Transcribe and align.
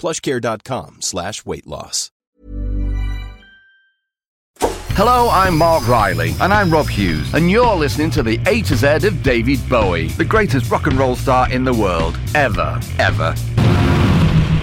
plushcare.com 0.00 1.02
slash 1.02 1.44
weight 1.44 1.66
loss. 1.66 2.10
Hello, 5.00 5.30
I'm 5.30 5.56
Mark 5.56 5.88
Riley. 5.88 6.34
And 6.40 6.52
I'm 6.52 6.70
Rob 6.70 6.86
Hughes. 6.86 7.32
And 7.32 7.50
you're 7.50 7.74
listening 7.74 8.10
to 8.10 8.22
the 8.22 8.38
A 8.46 8.60
to 8.62 8.76
Z 8.76 9.06
of 9.06 9.22
David 9.22 9.66
Bowie. 9.68 10.08
The 10.08 10.24
greatest 10.24 10.70
rock 10.70 10.86
and 10.88 10.98
roll 10.98 11.16
star 11.16 11.50
in 11.50 11.64
the 11.64 11.72
world. 11.72 12.18
Ever. 12.34 12.80
Ever. 12.98 13.34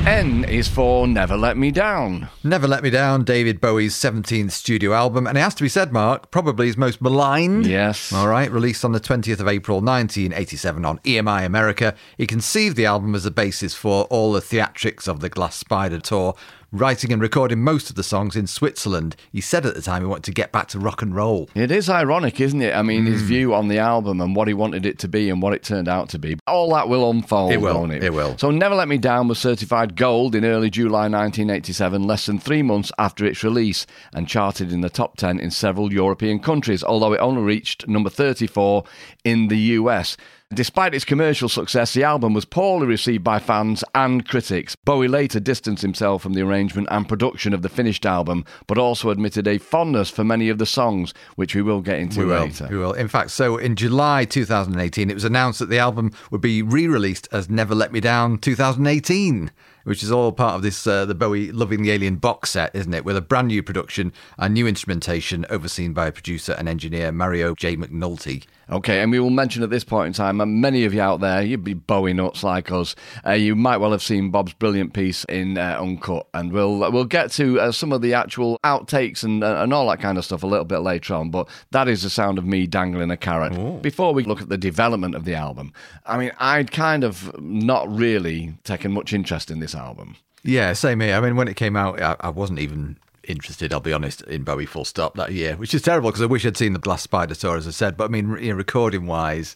N 0.08 0.46
is 0.46 0.70
for 0.70 1.06
Never 1.06 1.36
Let 1.36 1.58
Me 1.58 1.70
Down. 1.70 2.30
Never 2.42 2.66
Let 2.66 2.82
Me 2.82 2.90
Down, 2.90 3.26
David 3.26 3.60
Bowie's 3.60 3.94
17th 3.94 4.52
studio 4.52 4.94
album. 4.94 5.28
And 5.28 5.38
it 5.38 5.42
has 5.42 5.54
to 5.56 5.64
be 5.64 5.68
said, 5.68 5.92
Mark, 5.92 6.32
probably 6.32 6.68
his 6.68 6.78
most 6.78 7.02
maligned. 7.02 7.66
Yes. 7.66 8.14
All 8.14 8.30
right, 8.30 8.50
released 8.50 8.86
on 8.86 8.94
the 8.94 9.02
20th 9.02 9.42
of 9.42 9.50
April 9.50 9.82
1987 9.82 10.86
on 10.86 11.00
EMI 11.00 11.46
America. 11.46 11.94
He 12.18 12.26
conceived 12.26 12.78
the 12.78 12.86
album 12.86 13.16
as 13.16 13.26
a 13.26 13.32
basis 13.32 13.74
for 13.74 14.06
all 14.06 14.32
the 14.32 14.40
theatrics 14.40 15.10
of 15.10 15.20
the 15.20 15.28
Glass 15.28 15.58
Spider 15.58 16.00
tour, 16.00 16.36
writing 16.74 17.14
and 17.14 17.22
recording 17.22 17.64
most 17.64 17.90
of 17.90 17.96
the 17.96 18.04
songs 18.04 18.36
in 18.36 18.46
Switzerland. 18.46 19.16
He 19.32 19.40
said 19.40 19.66
at 19.66 19.74
the 19.74 19.82
time 19.82 20.02
he 20.02 20.08
wanted 20.08 20.26
to 20.26 20.32
get 20.34 20.52
back 20.52 20.68
to 20.70 20.80
rock 20.80 21.02
and 21.02 21.16
roll. 21.16 21.50
It 21.56 21.72
is 21.72 21.90
ironic, 21.90 22.42
isn't 22.42 22.62
it? 22.62 22.76
I 22.76 22.82
mean, 22.82 23.06
Hmm. 23.06 23.12
his 23.14 23.22
view 23.22 23.54
on 23.54 23.70
the 23.70 23.78
album 23.80 24.20
and 24.20 24.36
what 24.36 24.50
he 24.50 24.54
wanted 24.54 24.86
it 24.86 25.00
to 25.00 25.08
be 25.08 25.30
and 25.30 25.42
what 25.42 25.54
it 25.54 25.64
turned 25.64 25.88
out 25.88 26.10
to 26.10 26.20
be. 26.20 26.36
All 26.46 26.74
that 26.74 26.90
will 26.90 27.10
unfold, 27.10 27.54
It 27.54 27.62
will, 27.62 27.76
won't 27.80 27.94
it? 27.94 28.04
it 28.04 28.14
will. 28.14 28.38
So, 28.38 28.52
Never 28.52 28.76
Let 28.76 28.90
Me 28.90 28.98
Down 28.98 29.30
was 29.30 29.40
certified 29.40 29.96
gold 29.96 30.36
in 30.36 30.44
early 30.44 30.70
July 30.70 31.08
1987, 31.08 32.04
less 32.04 32.26
than 32.26 32.38
three 32.38 32.62
months 32.64 32.92
after 32.98 33.26
its 33.26 33.44
release, 33.46 33.86
and 34.14 34.28
charted 34.28 34.74
in 34.74 34.82
the 34.82 34.90
top 34.90 35.16
10 35.16 35.40
in 35.40 35.52
several 35.52 35.94
European 35.94 36.40
countries, 36.40 36.84
although 36.84 37.14
it 37.14 37.20
only 37.20 37.44
reached 37.44 37.88
number 37.88 38.10
34 38.10 38.84
in 39.24 39.48
the 39.48 39.58
US. 39.58 40.18
Despite 40.54 40.96
its 40.96 41.04
commercial 41.04 41.50
success, 41.50 41.94
the 41.94 42.06
album 42.06 42.34
was 42.34 42.46
poorly 42.46 42.88
received 42.88 43.22
by 43.22 43.38
fans 43.38 43.84
and 43.94 44.26
critics. 44.26 44.78
Bowie 44.86 45.10
later 45.10 45.42
distanced 45.42 45.82
himself 45.82 46.22
from 46.24 46.34
the 46.34 46.42
arrangement 46.42 46.88
and 46.90 47.08
production 47.08 47.54
of 47.54 47.64
the 47.64 47.70
finished 47.70 48.06
album, 48.06 48.46
but 48.66 48.78
also 48.78 49.10
admitted 49.10 49.46
a 49.46 49.58
fondness 49.58 50.10
for 50.10 50.24
many 50.24 50.48
of 50.48 50.58
the 50.58 50.66
songs, 50.66 51.14
which 51.36 51.54
we 51.54 51.62
will 51.62 51.82
get 51.82 52.00
into 52.00 52.22
We 52.22 52.26
will. 52.28 52.44
later. 52.46 52.68
We 52.72 52.78
will. 52.78 52.94
In 52.94 53.10
fact, 53.10 53.32
so 53.32 53.58
in 53.58 53.76
July 53.76 54.24
2018, 54.24 55.10
it 55.10 55.14
was 55.14 55.26
announced 55.26 55.60
that 55.60 55.70
the 55.70 55.80
album 55.80 56.14
would 56.32 56.42
be 56.42 56.62
re-released 56.62 57.28
as 57.34 57.50
Never 57.50 57.76
Let 57.76 57.92
Me 57.92 58.00
Down 58.00 58.38
2018, 58.38 59.52
which 59.84 60.02
is 60.02 60.14
all 60.14 60.32
part 60.32 60.56
of 60.56 60.62
this 60.62 60.88
uh, 60.88 61.04
the 61.06 61.14
Bowie 61.14 61.52
Loving 61.52 61.84
the 61.84 61.92
Alien 61.92 62.16
box 62.16 62.52
set, 62.52 62.74
isn't 62.74 62.94
it? 62.94 63.04
With 63.04 63.18
a 63.18 63.22
brand 63.22 63.50
new 63.50 63.62
production 63.62 64.14
and 64.38 64.54
new 64.54 64.66
instrumentation 64.66 65.46
overseen 65.50 65.92
by 65.92 66.10
producer 66.10 66.56
and 66.58 66.70
engineer 66.70 67.12
Mario 67.12 67.54
J. 67.54 67.76
McNulty. 67.76 68.46
Okay, 68.70 69.02
and 69.02 69.12
we 69.12 69.20
will 69.20 69.30
mention 69.30 69.64
at 69.64 69.70
this 69.70 69.84
point 69.86 70.08
in 70.08 70.14
time, 70.14 70.42
and 70.42 70.60
many 70.62 70.84
of 70.84 70.94
you 70.94 71.02
out 71.02 71.22
there, 71.22 71.42
you'd 71.42 71.64
be 71.64 71.74
Bowie 71.74 72.14
nuts 72.14 72.44
like 72.44 72.72
us. 72.72 72.96
Uh, 73.26 73.32
you 73.32 73.56
might 73.56 73.78
well 73.78 73.92
have 73.92 74.04
seen 74.04 74.30
Bob's 74.30 74.54
brilliant 74.54 74.94
piece 74.94 75.24
in 75.26 75.58
uh, 75.58 75.78
Uncut, 75.80 76.28
and 76.34 76.52
we'll 76.52 76.80
we'll 76.92 77.06
get 77.06 77.32
to 77.32 77.60
uh, 77.60 77.72
some 77.72 77.94
of 77.94 78.02
the 78.02 78.14
actual 78.14 78.60
outtakes 78.64 79.24
and 79.24 79.44
uh, 79.44 79.62
and 79.62 79.74
all 79.74 79.88
that 79.90 80.02
kind 80.02 80.18
of 80.18 80.26
stuff 80.26 80.44
a 80.44 80.48
little 80.48 80.66
bit 80.66 80.80
later 80.80 81.14
on. 81.14 81.32
But 81.32 81.48
that 81.72 81.88
is 81.88 82.04
the 82.04 82.10
sound 82.10 82.38
of 82.38 82.46
me 82.46 82.68
dangling 82.68 83.12
a 83.12 83.18
carrot. 83.18 83.82
Before 83.82 84.14
we 84.14 84.24
look 84.24 84.42
at 84.42 84.50
the 84.50 84.58
development 84.58 85.16
of 85.16 85.24
the 85.24 85.36
album, 85.36 85.72
I 86.06 86.18
mean, 86.18 86.32
I'd 86.40 86.72
kind 86.72 87.04
of 87.04 87.40
not 87.42 87.88
really 87.94 88.56
taken 88.64 88.92
much 88.92 89.14
interest 89.14 89.50
in 89.50 89.60
this 89.60 89.76
album. 89.76 90.18
Yeah, 90.44 90.74
same 90.74 91.00
here. 91.00 91.16
I 91.16 91.22
mean, 91.22 91.36
when 91.36 91.48
it 91.48 91.56
came 91.56 91.76
out, 91.76 92.02
I, 92.02 92.16
I 92.20 92.30
wasn't 92.30 92.60
even 92.60 92.98
interested, 93.28 93.74
I'll 93.74 93.80
be 93.80 93.94
honest, 93.94 94.22
in 94.24 94.44
Bowie 94.44 94.66
full 94.66 94.86
stop 94.86 95.16
that 95.16 95.32
year, 95.32 95.56
which 95.56 95.74
is 95.74 95.82
terrible 95.82 96.10
because 96.10 96.22
I 96.22 96.28
wish 96.28 96.46
I'd 96.46 96.58
seen 96.58 96.74
the 96.74 96.80
Glass 96.80 97.04
Spider 97.04 97.36
tour, 97.36 97.58
as 97.58 97.68
I 97.68 97.72
said. 97.72 97.98
But 97.98 98.06
I 98.06 98.08
mean, 98.08 98.28
recording 98.28 99.06
wise, 99.06 99.56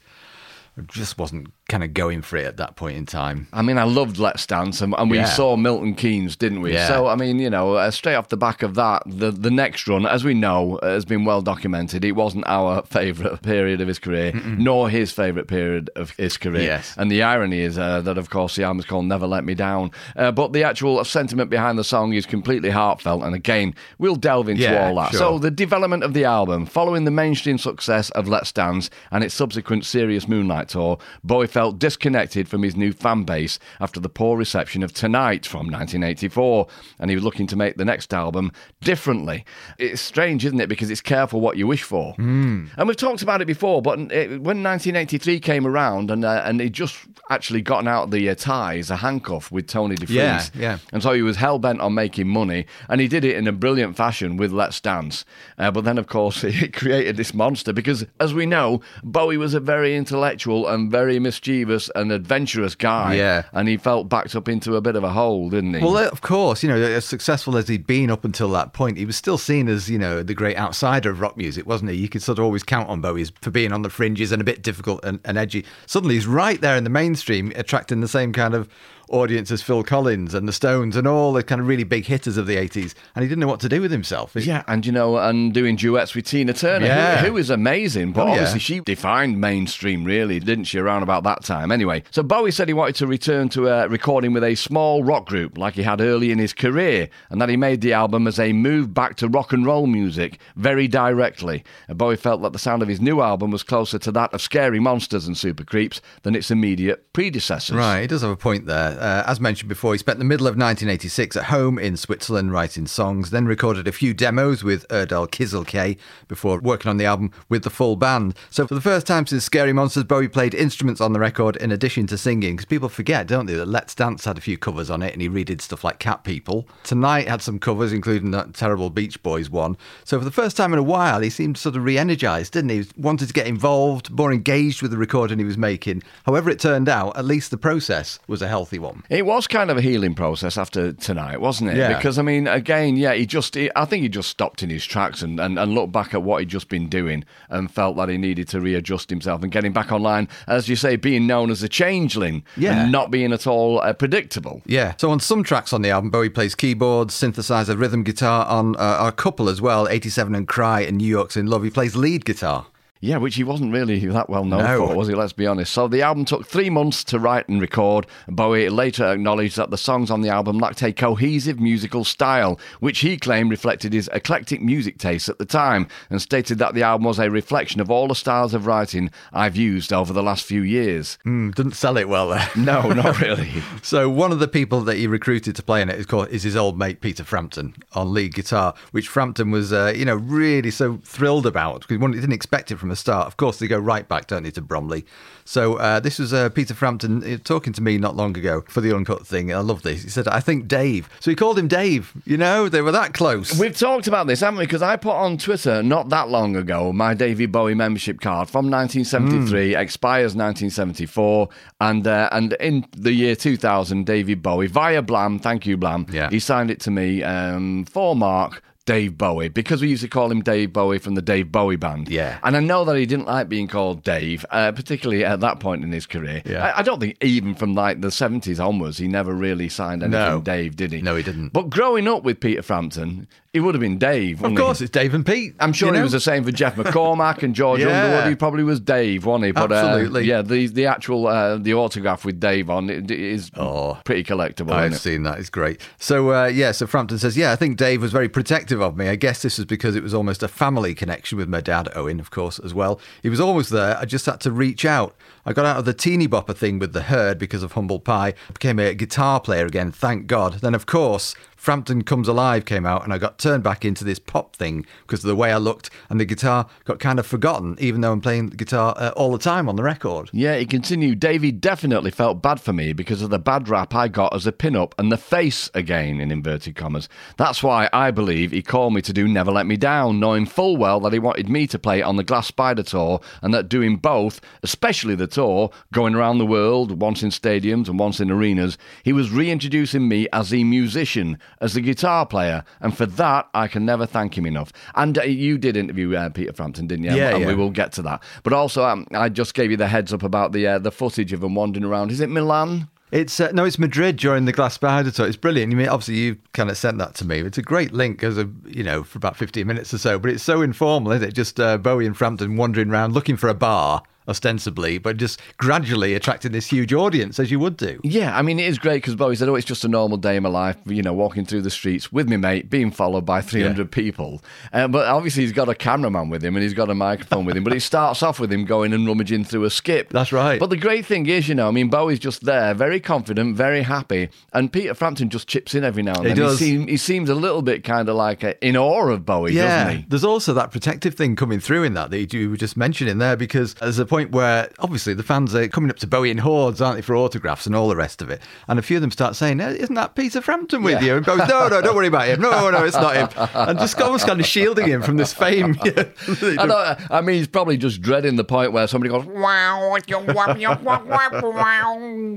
I 0.78 0.82
just 0.82 1.18
wasn't 1.18 1.52
kind 1.72 1.84
of 1.84 1.94
going 1.94 2.22
for 2.22 2.36
it 2.38 2.46
at 2.46 2.58
that 2.58 2.76
point 2.76 2.98
in 2.98 3.06
time. 3.06 3.48
I 3.54 3.62
mean, 3.62 3.78
I 3.78 3.84
loved 3.86 4.18
Let's 4.20 4.46
Dance, 4.46 4.82
and, 4.82 4.94
and 4.98 5.10
we 5.10 5.18
Yeah. 5.18 5.26
saw 5.26 5.56
Milton 5.56 5.96
Keynes, 5.96 6.36
didn't 6.36 6.62
we? 6.62 6.74
Yeah. 6.74 6.88
So, 6.88 7.08
I 7.08 7.16
mean, 7.16 7.40
you 7.40 7.50
know, 7.50 7.76
uh, 7.76 7.90
straight 7.92 8.16
off 8.16 8.28
the 8.28 8.38
back 8.38 8.62
of 8.62 8.76
that, 8.76 9.04
the 9.06 9.32
the 9.32 9.50
next 9.50 9.88
run, 9.88 10.06
as 10.06 10.24
we 10.24 10.34
know, 10.34 10.78
uh, 10.84 10.88
has 10.90 11.06
been 11.06 11.24
well 11.26 11.42
documented. 11.42 12.04
It 12.06 12.12
wasn't 12.12 12.44
our 12.48 12.84
favourite 12.98 13.42
period 13.42 13.80
of 13.82 13.88
his 13.88 14.00
career, 14.00 14.34
nor 14.46 14.90
his 14.90 15.12
favourite 15.12 15.48
period 15.48 15.90
of 15.96 16.12
his 16.18 16.38
career. 16.38 16.64
Yes. 16.64 16.94
And 16.98 17.10
the 17.10 17.24
irony 17.24 17.62
is 17.62 17.80
uh, 17.80 18.02
that, 18.02 18.18
of 18.18 18.30
course, 18.30 18.56
the 18.58 18.64
album 18.64 18.80
is 18.80 18.86
called 18.86 19.06
Never 19.06 19.26
Let 19.26 19.44
Me 19.46 19.54
Down. 19.56 19.92
Uh, 20.16 20.32
but 20.32 20.52
the 20.54 20.64
actual 20.64 21.04
sentiment 21.06 21.50
behind 21.50 21.80
the 21.80 21.84
song 21.86 22.14
is 22.14 22.26
completely 22.26 22.70
heartfelt. 22.70 23.24
And 23.24 23.34
again, 23.34 23.74
we'll 23.98 24.16
delve 24.18 24.50
into 24.50 24.64
Yeah, 24.64 24.88
all 24.90 24.96
that. 24.96 25.12
sure. 25.12 25.20
So, 25.20 25.40
the 25.40 25.52
development 25.52 26.04
of 26.04 26.14
the 26.14 26.26
album, 26.26 26.66
following 26.66 27.06
the 27.06 27.12
mainstream 27.12 27.58
success 27.58 28.10
of 28.12 28.28
Let's 28.28 28.52
Dance 28.52 28.90
and 29.12 29.24
its 29.24 29.34
subsequent 29.34 29.86
Serious 29.86 30.28
Moonlight 30.28 30.68
tour, 30.70 30.98
Bowie 31.24 31.48
felt 31.62 31.78
disconnected 31.78 32.50
from 32.50 32.64
his 32.64 32.76
new 32.76 32.92
fan 32.92 33.24
base 33.24 33.60
after 33.80 34.00
the 34.00 34.10
poor 34.10 34.36
reception 34.36 34.82
of 34.82 34.92
Tonight 34.92 35.46
from 35.46 35.68
1984, 35.68 36.68
and 36.98 37.12
he 37.12 37.16
was 37.16 37.24
looking 37.24 37.46
to 37.46 37.56
make 37.56 37.78
the 37.78 37.86
next 37.86 38.16
album 38.16 38.52
differently. 38.80 39.46
It's 39.78 40.02
strange, 40.02 40.44
isn't 40.44 40.60
it? 40.60 40.70
Because 40.70 40.90
it's 40.90 41.02
careful 41.02 41.40
what 41.40 41.58
you 41.58 41.68
wish 41.68 41.84
for. 41.84 42.14
Hmm. 42.16 42.66
And 42.78 42.88
we've 42.88 42.98
talked 42.98 43.22
about 43.22 43.44
it 43.44 43.46
before, 43.46 43.84
but 43.84 44.00
it, 44.12 44.30
when 44.42 44.64
1983 44.64 45.40
came 45.40 45.68
around 45.68 46.10
and 46.10 46.26
uh, 46.26 46.42
and 46.44 46.60
he 46.60 46.72
just 46.72 46.98
actually 47.30 47.62
gotten 47.62 47.88
out 47.88 48.10
the 48.10 48.28
uh, 48.28 48.34
ties, 48.34 48.90
a 48.90 48.96
handcuff 48.96 49.52
with 49.52 49.68
Tony 49.68 49.96
DeFries. 49.96 50.10
Yeah, 50.10 50.46
yeah. 50.56 50.78
And 50.92 51.04
so 51.04 51.14
he 51.14 51.22
was 51.22 51.38
hell 51.38 51.60
bent 51.60 51.80
on 51.80 51.94
making 51.94 52.28
money, 52.28 52.66
and 52.90 53.00
he 53.00 53.08
did 53.08 53.24
it 53.24 53.38
in 53.38 53.48
a 53.48 53.52
brilliant 53.52 53.96
fashion 53.96 54.36
with 54.36 54.52
Let's 54.52 54.82
Dance. 54.82 55.26
Uh, 55.60 55.70
but 55.70 55.84
then, 55.84 56.00
of 56.00 56.08
course, 56.08 56.44
it 56.44 56.74
created 56.74 57.18
this 57.18 57.36
monster 57.36 57.72
because, 57.72 58.04
as 58.20 58.34
we 58.34 58.48
know, 58.48 58.82
Bowie 59.04 59.38
was 59.38 59.54
a 59.54 59.60
very 59.60 59.96
intellectual 59.96 60.68
and 60.68 60.90
very 60.90 61.20
mischievous 61.20 61.51
and 61.96 62.12
adventurous 62.12 62.76
guy. 62.76 63.16
Yeah. 63.16 63.44
And 63.54 63.68
he 63.68 63.78
felt 63.78 64.10
backed 64.10 64.36
up 64.36 64.48
into 64.48 64.76
a 64.76 64.82
bit 64.82 64.96
of 64.96 65.04
a 65.04 65.10
hole, 65.10 65.50
didn't 65.50 65.74
he? 65.74 65.84
Well, 65.84 65.98
of 65.98 66.22
course, 66.22 66.64
you 66.64 66.70
know, 66.70 66.78
as 66.78 67.06
successful 67.06 67.58
as 67.58 67.68
he'd 67.68 67.86
been 67.86 68.10
up 68.10 68.26
until 68.26 68.50
that 68.52 68.74
point, 68.74 68.98
he 68.98 69.06
was 69.06 69.16
still 69.16 69.38
seen 69.38 69.68
as, 69.68 69.90
you 69.90 70.00
know, 70.00 70.24
the 70.24 70.34
great 70.34 70.58
outsider 70.58 71.10
of 71.10 71.22
rock 71.22 71.38
music, 71.38 71.66
wasn't 71.66 71.92
he? 71.92 71.98
You 71.98 72.10
could 72.10 72.22
sort 72.22 72.40
of 72.40 72.46
always 72.46 72.64
count 72.64 72.90
on 72.90 73.02
Bowie 73.02 73.26
for 73.42 73.52
being 73.52 73.72
on 73.72 73.82
the 73.82 73.90
fringes 73.90 74.32
and 74.32 74.42
a 74.42 74.46
bit 74.46 74.62
difficult 74.62 75.04
and, 75.04 75.20
and 75.26 75.38
edgy. 75.38 75.66
Suddenly 75.86 76.16
he's 76.16 76.28
right 76.28 76.60
there 76.62 76.76
in 76.76 76.84
the 76.84 76.90
mainstream, 76.90 77.52
attracting 77.56 78.02
the 78.02 78.08
same 78.08 78.34
kind 78.34 78.54
of 78.54 78.70
audience 79.12 79.52
as 79.52 79.62
Phil 79.62 79.84
Collins 79.84 80.34
and 80.34 80.48
the 80.48 80.54
Stones 80.54 80.96
and 80.96 81.08
all 81.08 81.34
the 81.34 81.44
kind 81.44 81.60
of 81.62 81.68
really 81.68 81.84
big 81.84 82.06
hitters 82.06 82.38
of 82.38 82.48
the 82.48 82.56
80s. 82.56 82.94
And 83.16 83.24
he 83.24 83.30
didn't 83.30 83.40
know 83.42 83.48
what 83.48 83.60
to 83.62 83.70
do 83.70 83.82
with 83.82 83.92
himself. 83.92 84.36
Yeah, 84.36 84.64
and 84.68 84.86
you 84.86 84.92
know, 84.92 85.18
and 85.18 85.54
doing 85.54 85.76
duets 85.76 86.16
with 86.16 86.26
Tina 86.26 86.54
Turner, 86.54 86.86
yeah. 86.86 87.18
who- 87.18 87.26
Yeah. 87.26 87.30
who, 87.32 87.38
is 87.38 87.50
amazing. 87.50 88.12
But 88.14 88.24
Oh, 88.24 88.26
yeah. 88.28 88.32
obviously, 88.34 88.60
she 88.60 88.80
defined 88.80 89.40
mainstream, 89.40 90.04
really, 90.04 90.40
didn't 90.40 90.66
she, 90.66 90.78
around 90.80 91.04
about 91.04 91.24
that 91.24 91.44
time? 91.44 91.72
Anyway, 91.72 92.04
so 92.12 92.24
Bowie 92.24 92.52
said 92.52 92.68
he 92.68 92.74
wanted 92.74 92.96
to 92.96 93.08
return 93.08 93.50
to 93.50 93.70
uh, 93.70 93.88
recording 93.90 94.34
with 94.34 94.44
a 94.44 94.56
small 94.56 95.04
rock 95.04 95.28
group 95.28 95.58
like 95.58 95.74
he 95.76 95.84
had 95.84 96.02
early 96.02 96.32
in 96.32 96.40
his 96.40 96.54
career, 96.54 97.10
and 97.30 97.42
that 97.42 97.50
he 97.50 97.58
made 97.58 97.82
the 97.82 97.94
album 97.94 98.28
as 98.28 98.40
a 98.40 98.54
move 98.54 98.94
back 98.94 99.16
to 99.18 99.28
rock 99.28 99.52
and 99.54 99.66
roll 99.66 99.88
music 99.88 100.40
very 100.56 100.88
directly. 100.88 101.64
And 101.88 101.98
Bowie 101.98 102.16
felt 102.16 102.42
that 102.44 102.54
the 102.54 102.60
sound 102.60 102.82
of 102.82 102.88
his 102.88 103.02
new 103.02 103.22
album 103.22 103.52
was 103.52 103.64
closer 103.64 104.00
to 104.00 104.12
that 104.14 104.34
of 104.34 104.42
Scary 104.42 104.80
Monsters 104.80 105.28
and 105.28 105.38
Super 105.38 105.64
Creeps 105.64 106.02
than 106.24 106.36
its 106.36 106.52
immediate 106.52 107.12
predecessors. 107.14 107.76
Right, 107.76 108.02
he 108.02 108.08
does 108.08 108.22
have 108.22 108.32
a 108.32 108.36
point 108.36 108.66
there. 108.68 108.98
Uh, 109.02 109.24
as 109.26 109.40
mentioned 109.40 109.68
before, 109.68 109.94
he 109.94 109.98
spent 109.98 110.20
the 110.20 110.26
middle 110.26 110.46
of 110.46 110.52
1986 110.52 111.36
at 111.36 111.46
home 111.46 111.80
in 111.80 111.98
Switzerland 111.98 112.52
writing 112.52 112.86
songs, 112.86 113.32
then 113.32 113.48
recorded 113.48 113.88
a 113.88 113.92
few 113.92 114.14
demos 114.14 114.64
with 114.64 114.88
Erdal 114.90 115.28
Kizilcay 115.28 115.98
before 116.28 116.60
working 116.60 116.88
on 116.88 116.98
the 116.98 117.06
album 117.06 117.32
with 117.50 117.64
the 117.64 117.72
full 117.72 117.96
band. 117.96 118.36
So, 118.52 118.68
for 118.68 118.76
the 118.76 118.80
first 118.80 119.08
time 119.08 119.26
since 119.26 119.44
Scary 119.44 119.74
Monsters, 119.74 120.04
Bowie 120.04 120.28
played 120.28 120.54
instruments 120.54 121.02
on 121.02 121.14
the 121.14 121.20
record 121.20 121.56
in 121.56 121.72
addition 121.72 122.06
to 122.08 122.18
singing, 122.18 122.58
because 122.58 122.66
people 122.66 122.90
forget, 122.90 123.26
don't 123.26 123.48
they, 123.48 123.56
that 123.56 123.68
Let's 123.68 123.96
Dance 123.96 124.26
had 124.26 124.38
a 124.38 124.42
few 124.42 124.56
covers 124.56 124.92
on 124.92 125.02
it 125.02 125.14
and 125.14 125.22
he 125.24 125.28
redid 125.28 125.62
stuff 125.62 125.84
like 125.84 125.98
Cat 125.98 126.24
People. 126.24 126.68
Tonight 126.84 127.28
had 127.28 127.42
some 127.42 127.58
covers, 127.58 127.94
including 127.94 128.30
that 128.32 128.54
terrible 128.54 128.92
Beach 128.92 129.22
Boys 129.24 129.50
one. 129.50 129.78
So, 130.04 130.20
for 130.20 130.26
the 130.26 130.30
first 130.30 130.56
time 130.56 130.74
in 130.74 130.80
a 130.80 130.84
while, 130.84 131.22
he 131.22 131.32
seemed 131.32 131.58
sort 131.58 131.76
of 131.76 131.84
re 131.84 131.98
energized, 131.98 132.54
didn't 132.54 132.70
he? 132.70 132.82
He 132.84 132.88
wanted 132.98 133.26
to 133.30 133.34
get 133.34 133.48
involved, 133.48 134.12
more 134.12 134.32
engaged 134.32 134.84
with 134.84 134.92
the 134.92 134.98
recording 134.98 135.40
he 135.40 135.46
was 135.46 135.58
making. 135.58 136.04
However, 136.28 136.52
it 136.52 136.60
turned 136.60 136.88
out, 136.88 137.18
at 137.18 137.26
least 137.26 137.50
the 137.50 137.58
process 137.58 138.20
was 138.28 138.44
a 138.44 138.48
healthy 138.48 138.78
one. 138.78 138.91
It 139.10 139.26
was 139.26 139.48
kind 139.48 139.70
of 139.72 139.78
a 139.78 139.82
healing 139.82 140.14
process 140.16 140.58
after 140.58 140.94
tonight, 140.94 141.42
wasn't 141.42 141.72
it? 141.72 141.78
Yeah. 141.78 141.96
Because, 141.96 142.18
I 142.20 142.22
mean, 142.22 142.48
again, 142.48 142.96
yeah, 142.96 143.14
he 143.14 143.26
just, 143.26 143.56
he, 143.56 143.70
I 143.76 143.86
think 143.86 144.04
he 144.04 144.10
just 144.10 144.30
stopped 144.30 144.64
in 144.64 144.70
his 144.70 144.86
tracks 144.86 145.22
and, 145.22 145.40
and, 145.40 145.58
and 145.60 145.74
looked 145.74 145.92
back 145.92 146.14
at 146.14 146.24
what 146.24 146.40
he'd 146.40 146.50
just 146.50 146.70
been 146.70 146.88
doing 146.90 147.24
and 147.50 147.72
felt 147.72 147.96
that 147.98 148.10
he 148.10 148.18
needed 148.18 148.48
to 148.50 148.60
readjust 148.62 149.10
himself 149.10 149.44
and 149.44 149.52
getting 149.52 149.74
back 149.74 149.92
online, 149.92 150.28
as 150.48 150.68
you 150.70 150.76
say, 150.76 150.96
being 150.96 151.28
known 151.28 151.50
as 151.52 151.64
a 151.64 151.70
changeling 151.70 152.44
Yeah. 152.58 152.84
and 152.84 152.92
not 152.92 153.12
being 153.12 153.32
at 153.34 153.48
all 153.48 153.80
uh, 153.82 153.94
predictable. 153.94 154.62
Yeah. 154.66 154.94
So 154.98 155.10
on 155.12 155.20
some 155.20 155.44
tracks 155.44 155.74
on 155.74 155.82
the 155.82 155.90
album, 155.90 156.10
Bowie 156.12 156.30
plays 156.30 156.56
keyboards, 156.56 157.14
synthesizer, 157.14 157.80
rhythm 157.80 158.04
guitar. 158.04 158.46
On 158.48 158.76
uh, 158.78 158.98
a 159.02 159.12
couple 159.12 159.50
as 159.50 159.62
well, 159.62 159.88
87 159.88 160.36
and 160.36 160.48
Cry 160.48 160.82
and 160.82 160.98
New 160.98 161.08
York's 161.08 161.36
in 161.38 161.48
Love, 161.48 161.64
he 161.64 161.70
plays 161.70 161.96
lead 161.96 162.26
guitar. 162.26 162.66
Yeah, 163.04 163.18
which 163.18 163.34
he 163.36 163.44
wasn't 163.44 163.74
really 163.74 164.00
that 164.06 164.30
well 164.30 164.46
known 164.46 164.64
No. 164.64 164.88
for, 164.88 164.96
was 164.96 165.08
he? 165.08 165.16
Let's 165.16 165.34
be 165.34 165.48
honest. 165.48 165.74
So 165.74 165.88
the 165.88 166.04
album 166.04 166.24
took 166.24 166.46
three 166.46 166.70
months 166.70 167.04
to 167.06 167.18
write 167.18 167.50
and 167.50 167.60
record. 167.60 168.06
Bowie 168.28 168.70
later 168.70 169.06
acknowledged 169.06 169.58
that 169.58 169.72
the 169.72 169.78
songs 169.78 170.12
on 170.12 170.22
the 170.22 170.30
album 170.30 170.60
lacked 170.60 170.84
a 170.84 170.94
cohesive 170.94 171.60
musical 171.60 172.04
style, 172.04 172.60
which 172.80 173.00
he 173.00 173.18
claimed 173.18 173.50
reflected 173.50 173.92
his 173.92 174.08
eclectic 174.14 174.62
music 174.62 175.00
tastes 175.00 175.30
at 175.30 175.40
the 175.40 175.46
time, 175.46 175.88
and 176.12 176.22
stated 176.22 176.60
that 176.60 176.76
the 176.76 176.84
album 176.84 177.06
was 177.06 177.18
a 177.18 177.32
reflection 177.32 177.82
of 177.82 177.90
all 177.90 178.08
the 178.08 178.14
styles 178.14 178.54
of 178.54 178.68
writing 178.68 179.10
I've 179.34 179.56
used 179.56 179.92
over 179.92 180.14
the 180.14 180.22
last 180.22 180.46
few 180.46 180.62
years. 180.62 181.18
Mm, 181.26 181.56
didn't 181.56 181.74
sell 181.74 181.98
it 181.98 182.08
well 182.08 182.30
there. 182.30 182.50
No, 182.56 182.92
not 182.92 183.20
really. 183.22 183.50
So 183.82 184.12
one 184.12 184.32
of 184.32 184.38
the 184.38 184.48
people 184.48 184.82
that 184.82 184.98
he 184.98 185.08
recruited 185.08 185.56
to 185.56 185.64
play 185.64 185.82
in 185.82 185.90
it 185.90 185.98
is 186.00 186.06
called 186.06 186.30
is 186.30 186.44
his 186.44 186.56
old 186.56 186.78
mate 186.78 187.02
Peter 187.02 187.24
Frampton 187.24 187.74
on 187.94 188.14
lead 188.14 188.36
guitar, 188.36 188.76
which 188.92 189.08
Frampton 189.08 189.50
was, 189.50 189.74
uh, 189.74 189.92
you 189.96 190.06
know, 190.06 190.16
really 190.18 190.70
so 190.70 191.00
thrilled 191.04 191.48
about 191.48 191.88
because 191.88 191.98
he 192.00 192.20
didn't 192.20 192.32
expect 192.34 192.70
it 192.72 192.78
from 192.78 192.91
the 192.92 192.96
start. 192.96 193.26
Of 193.28 193.38
course, 193.38 193.58
they 193.58 193.68
go 193.68 193.80
right 193.80 194.08
back, 194.08 194.28
don't 194.28 194.44
they, 194.44 194.52
to 194.52 194.62
Bromley. 194.62 195.06
So 195.44 195.76
uh, 195.78 196.00
this 196.00 196.20
was 196.20 196.32
uh, 196.34 196.50
Peter 196.50 196.74
Frampton 196.76 197.24
uh, 197.24 197.38
talking 197.44 197.74
to 197.74 197.82
me 197.82 197.98
not 197.98 198.16
long 198.16 198.38
ago 198.38 198.62
for 198.70 198.80
the 198.80 198.96
uncut 198.96 199.26
thing. 199.26 199.52
I 199.54 199.58
love 199.60 199.82
this. 199.82 200.04
He 200.04 200.10
said, 200.10 200.28
"I 200.28 200.40
think 200.40 200.68
Dave." 200.68 201.10
So 201.20 201.32
he 201.32 201.36
called 201.36 201.58
him 201.58 201.68
Dave. 201.68 202.14
You 202.26 202.38
know, 202.38 202.70
they 202.70 202.82
were 202.82 202.92
that 202.92 203.14
close. 203.16 203.58
We've 203.60 203.76
talked 203.78 204.08
about 204.08 204.28
this, 204.28 204.42
haven't 204.42 204.60
we? 204.60 204.66
Because 204.66 204.84
I 204.84 204.96
put 204.98 205.16
on 205.16 205.38
Twitter 205.38 205.82
not 205.82 206.10
that 206.10 206.30
long 206.30 206.56
ago 206.56 206.94
my 206.94 207.14
David 207.16 207.52
Bowie 207.52 207.74
membership 207.76 208.22
card 208.22 208.50
from 208.50 208.70
1973 208.70 209.76
expires 209.76 210.36
1974, 210.36 211.50
and 211.82 212.06
uh, 212.08 212.30
and 212.32 212.54
in 212.60 212.86
the 212.96 213.12
year 213.14 213.36
2000, 213.36 214.06
David 214.06 214.42
Bowie 214.42 214.68
via 214.68 215.02
Blam, 215.02 215.40
thank 215.40 215.66
you 215.66 215.78
Blam, 215.78 216.06
Yeah. 216.12 216.30
he 216.30 216.40
signed 216.40 216.72
it 216.72 216.80
to 216.82 216.92
me 216.92 217.24
um, 217.24 217.86
for 217.86 218.16
Mark. 218.16 218.64
Dave 218.86 219.18
Bowie, 219.18 219.50
because 219.50 219.82
we 219.82 219.90
used 219.90 220.02
to 220.02 220.08
call 220.08 220.32
him 220.32 220.42
Dave 220.42 220.74
Bowie 220.74 220.98
from 220.98 221.14
the 221.16 221.22
Dave 221.22 221.52
Bowie 221.52 221.76
band. 221.76 222.10
Yeah. 222.10 222.40
And 222.44 222.58
I 222.58 222.60
know 222.62 222.84
that 222.86 222.98
he 222.98 223.06
didn't 223.06 223.28
like 223.28 223.48
being 223.48 223.68
called 223.68 224.04
Dave, 224.04 224.46
uh, 224.50 224.72
particularly 224.72 225.24
at 225.24 225.40
that 225.42 225.60
point 225.60 225.84
in 225.84 225.92
his 225.92 226.08
career. 226.08 226.42
Yeah. 226.46 226.66
I, 226.66 226.80
I 226.80 226.82
don't 226.82 227.00
think 227.00 227.18
even 227.24 227.54
from 227.56 227.76
like 227.76 228.02
the 228.02 228.08
70s 228.08 228.64
onwards, 228.66 228.98
he 228.98 229.08
never 229.08 229.34
really 229.34 229.70
signed 229.70 230.02
anything 230.04 230.20
No. 230.20 230.42
Dave, 230.42 230.76
did 230.76 230.92
he? 230.94 231.02
No, 231.02 231.16
he 231.16 231.24
didn't. 231.24 231.50
But 231.54 231.70
growing 231.70 232.08
up 232.08 232.24
with 232.24 232.40
Peter 232.40 232.62
Frampton, 232.64 233.28
he 233.54 233.60
would 233.60 233.76
have 233.76 233.82
been 233.82 233.98
Dave. 234.00 234.38
of 234.38 234.42
wouldn't 234.44 234.58
he? 234.60 234.64
course, 234.64 234.82
it's 234.82 234.90
Dave 234.92 235.14
and 235.14 235.26
Pete. 235.26 235.56
I'm 235.60 235.74
sure 235.74 235.90
you 235.90 235.94
he 235.94 236.00
know? 236.00 236.04
was 236.04 236.14
the 236.14 236.20
same 236.20 236.44
for 236.44 236.52
Jeff 236.52 236.76
McCormack 236.78 237.44
and 237.44 237.54
George 237.54 237.82
Yeah. 237.82 238.04
Underwood. 238.06 238.30
He 238.30 238.36
probably 238.36 238.64
was 238.64 238.80
Dave, 238.80 239.26
wasn't 239.26 239.46
he? 239.46 239.52
But, 239.52 239.72
uh, 239.72 239.76
Absolutely. 239.76 240.24
yeah, 240.24 240.42
the 240.42 240.68
the 240.68 240.86
actual 240.88 241.28
uh, 241.28 241.58
the 241.58 241.74
autograph 241.76 242.24
with 242.26 242.40
Dave 242.40 242.70
on 242.70 242.90
it 242.90 243.12
is 243.12 243.52
Oh. 243.58 244.00
pretty 244.06 244.24
collectible. 244.24 244.72
I've 244.72 244.92
isn't 244.94 244.96
it? 244.98 245.00
seen 245.00 245.24
that. 245.24 245.38
It's 245.40 245.50
great. 245.50 245.82
So, 246.00 246.32
uh, 246.34 246.46
yeah, 246.48 246.72
so 246.72 246.88
Frampton 246.88 247.20
says, 247.20 247.36
Yeah, 247.38 247.52
I 247.52 247.56
think 247.58 247.78
Dave 247.78 248.02
was 248.02 248.12
very 248.12 248.30
protective 248.30 248.71
of 248.80 248.96
me. 248.96 249.10
I 249.10 249.16
guess 249.16 249.42
this 249.42 249.58
was 249.58 249.66
because 249.66 249.96
it 249.96 250.04
was 250.04 250.14
almost 250.14 250.44
a 250.44 250.48
family 250.48 250.94
connection 250.94 251.38
with 251.38 251.50
my 251.50 251.62
dad, 251.62 251.90
Owen, 251.96 252.20
of 252.20 252.30
course, 252.30 252.60
as 252.60 252.74
well. 252.74 253.02
He 253.24 253.30
was 253.30 253.40
always 253.40 253.70
there. 253.70 253.98
I 253.98 254.06
just 254.06 254.28
had 254.28 254.40
to 254.42 254.52
reach 254.52 254.86
out. 254.86 255.16
I 255.46 255.54
got 255.54 255.66
out 255.66 255.78
of 255.78 255.86
the 255.86 255.94
teeny 255.94 256.28
bopper 256.28 256.56
thing 256.56 256.78
with 256.78 256.94
the 256.94 257.04
herd 257.04 257.40
because 257.40 257.64
of 257.64 257.72
Humble 257.72 258.00
Pie. 258.00 258.36
Became 258.54 258.80
a 258.80 258.94
guitar 258.94 259.40
player 259.40 259.66
again, 259.66 259.92
thank 259.92 260.28
God. 260.28 260.60
Then, 260.62 260.76
of 260.76 260.86
course, 260.86 261.34
Frampton 261.62 262.04
Comes 262.04 262.28
Alive 262.28 262.66
came 262.66 262.88
out 262.88 263.04
and 263.04 263.14
I 263.14 263.20
got 263.20 263.38
turned 263.38 263.64
back 263.64 263.86
into 263.86 264.04
this 264.04 264.18
pop 264.18 264.56
thing 264.56 264.84
because 265.06 265.24
of 265.24 265.28
the 265.28 265.36
way 265.36 265.54
I 265.54 265.58
looked 265.58 265.92
and 266.10 266.20
the 266.20 266.26
guitar 266.26 266.66
got 266.86 266.98
kind 266.98 267.20
of 267.20 267.28
forgotten, 267.28 267.76
even 267.78 268.02
though 268.02 268.12
I'm 268.12 268.20
playing 268.20 268.50
the 268.50 268.56
guitar 268.56 268.96
uh, 268.98 269.12
all 269.16 269.32
the 269.32 269.38
time 269.38 269.70
on 269.70 269.76
the 269.76 269.84
record. 269.84 270.32
Yeah, 270.34 270.58
he 270.58 270.66
continued. 270.66 271.20
Davey 271.20 271.52
definitely 271.52 272.10
felt 272.10 272.42
bad 272.42 272.60
for 272.60 272.74
me 272.74 272.94
because 272.94 273.22
of 273.22 273.30
the 273.30 273.38
bad 273.38 273.70
rap 273.70 273.94
I 273.94 274.08
got 274.08 274.34
as 274.34 274.48
a 274.48 274.52
pin-up 274.52 274.96
and 274.98 275.12
the 275.12 275.18
face 275.18 275.70
again 275.76 276.20
in 276.20 276.32
inverted 276.32 276.76
commas. 276.76 277.08
That's 277.38 277.62
why 277.62 277.90
I 277.94 278.10
believe 278.10 278.50
he 278.50 278.64
called 278.64 278.96
me 278.96 279.04
to 279.04 279.14
do 279.14 279.28
Never 279.28 279.52
Let 279.52 279.68
Me 279.68 279.78
Down, 279.78 280.20
knowing 280.20 280.48
full 280.48 280.78
well 280.78 281.00
that 281.02 281.14
he 281.14 281.20
wanted 281.20 281.48
me 281.48 281.68
to 281.68 281.78
play 281.78 282.02
on 282.02 282.16
the 282.16 282.24
Glass 282.24 282.48
Spider 282.48 282.82
tour 282.82 283.22
and 283.44 283.54
that 283.54 283.70
doing 283.70 283.98
both, 283.98 284.42
especially 284.64 285.14
the 285.14 285.28
tour, 285.28 285.70
going 285.94 286.16
around 286.16 286.40
the 286.40 286.46
world, 286.48 287.00
once 287.00 287.22
in 287.22 287.30
stadiums 287.30 287.88
and 287.88 288.00
once 288.00 288.20
in 288.20 288.32
arenas, 288.32 288.80
he 289.04 289.14
was 289.14 289.30
reintroducing 289.30 290.08
me 290.08 290.28
as 290.34 290.52
a 290.52 290.64
musician, 290.64 291.38
as 291.60 291.76
a 291.76 291.82
guitar 291.82 292.26
player, 292.26 292.64
and 292.80 292.96
for 292.96 293.06
that 293.06 293.50
I 293.54 293.68
can 293.68 293.86
never 293.86 294.06
thank 294.06 294.38
him 294.38 294.46
enough. 294.46 294.72
And 294.96 295.18
uh, 295.18 295.24
you 295.24 295.58
did 295.58 295.78
interview 295.78 296.16
uh, 296.16 296.30
Peter 296.30 296.54
Frampton, 296.54 296.88
didn't 296.88 297.06
you? 297.06 297.14
Yeah, 297.14 297.36
and 297.36 297.46
we 297.46 297.52
yeah. 297.52 297.58
will 297.58 297.70
get 297.70 297.92
to 297.94 298.02
that. 298.04 298.24
But 298.44 298.54
also, 298.54 298.84
um, 298.84 299.08
I 299.14 299.30
just 299.30 299.54
gave 299.54 299.72
you 299.72 299.78
the 299.78 299.88
heads 299.88 300.14
up 300.14 300.24
about 300.24 300.52
the 300.52 300.68
uh, 300.68 300.80
the 300.80 300.92
footage 300.92 301.34
of 301.34 301.44
him 301.44 301.56
wandering 301.56 301.86
around. 301.86 302.12
Is 302.12 302.22
it 302.22 302.30
Milan? 302.30 302.90
It's 303.12 303.42
uh, 303.42 303.52
no, 303.52 303.66
it's 303.66 303.78
Madrid 303.78 304.16
during 304.16 304.46
the 304.46 304.54
Glass 304.54 304.76
Spider 304.76 305.12
tour. 305.12 305.28
It's 305.28 305.36
brilliant. 305.36 305.72
You 305.72 305.78
mean 305.78 305.90
obviously 305.90 306.16
you 306.16 306.38
kind 306.54 306.70
of 306.70 306.78
sent 306.78 306.98
that 307.00 307.14
to 307.16 307.26
me. 307.26 307.40
It's 307.40 307.58
a 307.58 307.62
great 307.62 307.92
link 307.92 308.24
as 308.24 308.38
a 308.38 308.50
you 308.66 308.84
know 308.84 309.04
for 309.04 309.18
about 309.18 309.36
fifteen 309.36 309.68
minutes 309.68 309.94
or 309.94 309.98
so, 309.98 310.18
but 310.18 310.32
it's 310.32 310.44
so 310.44 310.62
informal, 310.62 311.12
isn't 311.12 311.28
it? 311.28 311.34
Just 311.34 311.60
uh, 311.60 311.78
Bowie 311.78 312.06
and 312.06 312.16
Frampton 312.16 312.56
wandering 312.56 312.90
around 312.90 313.14
looking 313.14 313.36
for 313.36 313.50
a 313.50 313.54
bar 313.54 314.04
ostensibly, 314.28 314.98
but 314.98 315.18
just 315.18 315.40
gradually 315.58 316.14
attracting 316.14 316.52
this 316.52 316.68
huge 316.68 316.94
audience 316.94 317.40
as 317.40 317.52
you 317.52 317.60
would 317.60 317.78
do. 317.78 318.00
Yeah, 318.04 318.38
I 318.38 318.42
mean, 318.42 318.60
it 318.60 318.66
is 318.68 318.78
great 318.80 318.98
because 319.02 319.16
Bowie 319.16 319.36
said, 319.36 319.50
oh, 319.50 319.56
it's 319.56 319.66
just 319.66 319.84
a 319.84 319.88
normal 319.88 320.18
day 320.18 320.36
in 320.36 320.44
my 320.44 320.50
life, 320.50 320.78
you 320.86 321.02
know, 321.02 321.14
walking 321.14 321.46
through 321.46 321.62
the 321.62 321.70
streets 321.70 322.12
with 322.12 322.30
me 322.30 322.38
mate, 322.38 322.70
being 322.70 322.92
followed 322.92 323.26
by 323.26 323.42
300 323.42 323.92
people. 323.92 324.42
Uh, 324.74 324.88
but 324.88 325.08
obviously, 325.08 325.44
he's 325.44 325.52
got 325.52 325.70
a 325.70 325.76
cameraman 325.76 326.30
with 326.30 326.44
him 326.44 326.56
and 326.56 326.64
he's 326.64 326.74
got 326.74 326.90
a 326.90 326.96
microphone 326.96 327.46
with 327.46 327.56
him. 327.58 327.64
But 327.64 327.74
it 327.74 327.82
starts 327.82 328.24
off 328.24 328.40
with 328.40 328.52
him 328.52 328.66
going 328.66 328.94
and 328.94 329.06
rummaging 329.08 329.44
through 329.46 329.64
a 329.66 329.70
skip. 329.70 330.10
That's 330.10 330.32
right. 330.32 330.60
But 330.60 330.70
the 330.70 330.78
great 330.78 331.06
thing 331.06 331.26
is, 331.28 331.48
you 331.48 331.56
know, 331.56 331.68
I 331.68 331.72
mean, 331.72 331.90
Bowie's 331.90 332.20
just 332.20 332.44
there, 332.46 332.74
very 332.74 333.00
confident, 333.00 333.56
very 333.56 333.82
happy. 333.84 334.30
And 334.54 334.72
Peter 334.72 334.94
Frampton 334.94 335.30
just 335.30 335.48
chips 335.48 335.76
in 335.76 335.84
every 335.84 336.04
now 336.04 336.14
and 336.16 336.24
He 336.28 336.34
then. 336.34 336.38
does. 336.38 336.60
He, 336.60 336.66
seem, 336.66 336.88
he 336.88 336.98
seems 336.98 337.30
a 337.30 337.36
little 337.36 337.62
bit 337.62 337.84
kind 337.84 338.08
of 338.10 338.16
like 338.16 338.44
uh, 338.44 338.54
in 338.62 338.78
awe 338.78 339.08
of 339.10 339.26
Bowie, 339.26 339.54
doesn't 339.56 339.98
he? 339.98 340.06
There's 340.08 340.24
also 340.24 340.54
that 340.54 340.72
protective 340.72 341.16
thing 341.16 341.36
coming 341.36 341.60
through 341.60 341.84
in 341.84 341.94
that 341.96 342.12
that 342.12 342.34
you 342.34 342.50
were 342.50 342.58
just 342.58 342.78
mentioning 342.78 343.18
there 343.18 343.36
because 343.36 343.74
there's 343.76 344.00
a 344.00 344.06
point 344.12 344.32
where 344.32 344.70
obviously 344.80 345.14
the 345.14 345.24
fans 345.24 345.56
are 345.56 345.70
coming 345.70 345.90
up 345.90 345.96
to 346.00 346.06
Bowie 346.08 346.32
in 346.32 346.38
hordes, 346.40 346.82
aren't 346.82 346.98
they, 346.98 347.02
for 347.02 347.16
autographs 347.16 347.66
and 347.66 347.74
all 347.74 347.88
the 347.88 347.96
rest 347.96 348.22
of 348.22 348.30
it. 348.30 348.42
And 348.68 348.78
a 348.78 348.82
few 348.82 348.98
of 348.98 349.02
them 349.02 349.10
start 349.10 349.38
saying, 349.38 349.62
"Eh, 349.62 349.70
Isn't 349.72 349.96
that 349.96 350.16
Peter 350.16 350.42
Frampton 350.42 350.84
with 350.84 350.96
Yeah. 351.02 351.08
you? 351.08 351.16
And 351.18 351.26
Bowie's, 351.26 351.48
No, 351.48 351.70
no, 351.70 351.82
don't 351.82 351.96
worry 351.96 352.08
about 352.08 352.28
him. 352.28 352.42
No, 352.42 352.70
no, 352.70 352.84
it's 352.84 352.96
not 352.98 353.16
him. 353.16 353.30
And 353.56 353.80
just 353.80 354.00
almost 354.02 354.28
kind 354.28 354.42
of 354.42 354.46
shielding 354.46 354.86
him 354.86 355.02
from 355.02 355.16
this 355.16 355.32
fame. 355.34 355.78
I, 355.84 356.66
know, 356.66 356.96
I 357.10 357.22
mean, 357.22 357.38
he's 357.38 357.48
probably 357.48 357.78
just 357.78 358.02
dreading 358.02 358.36
the 358.36 358.44
point 358.44 358.74
where 358.74 358.86
somebody 358.88 359.12
goes, 359.12 359.26
wow, 359.26 359.94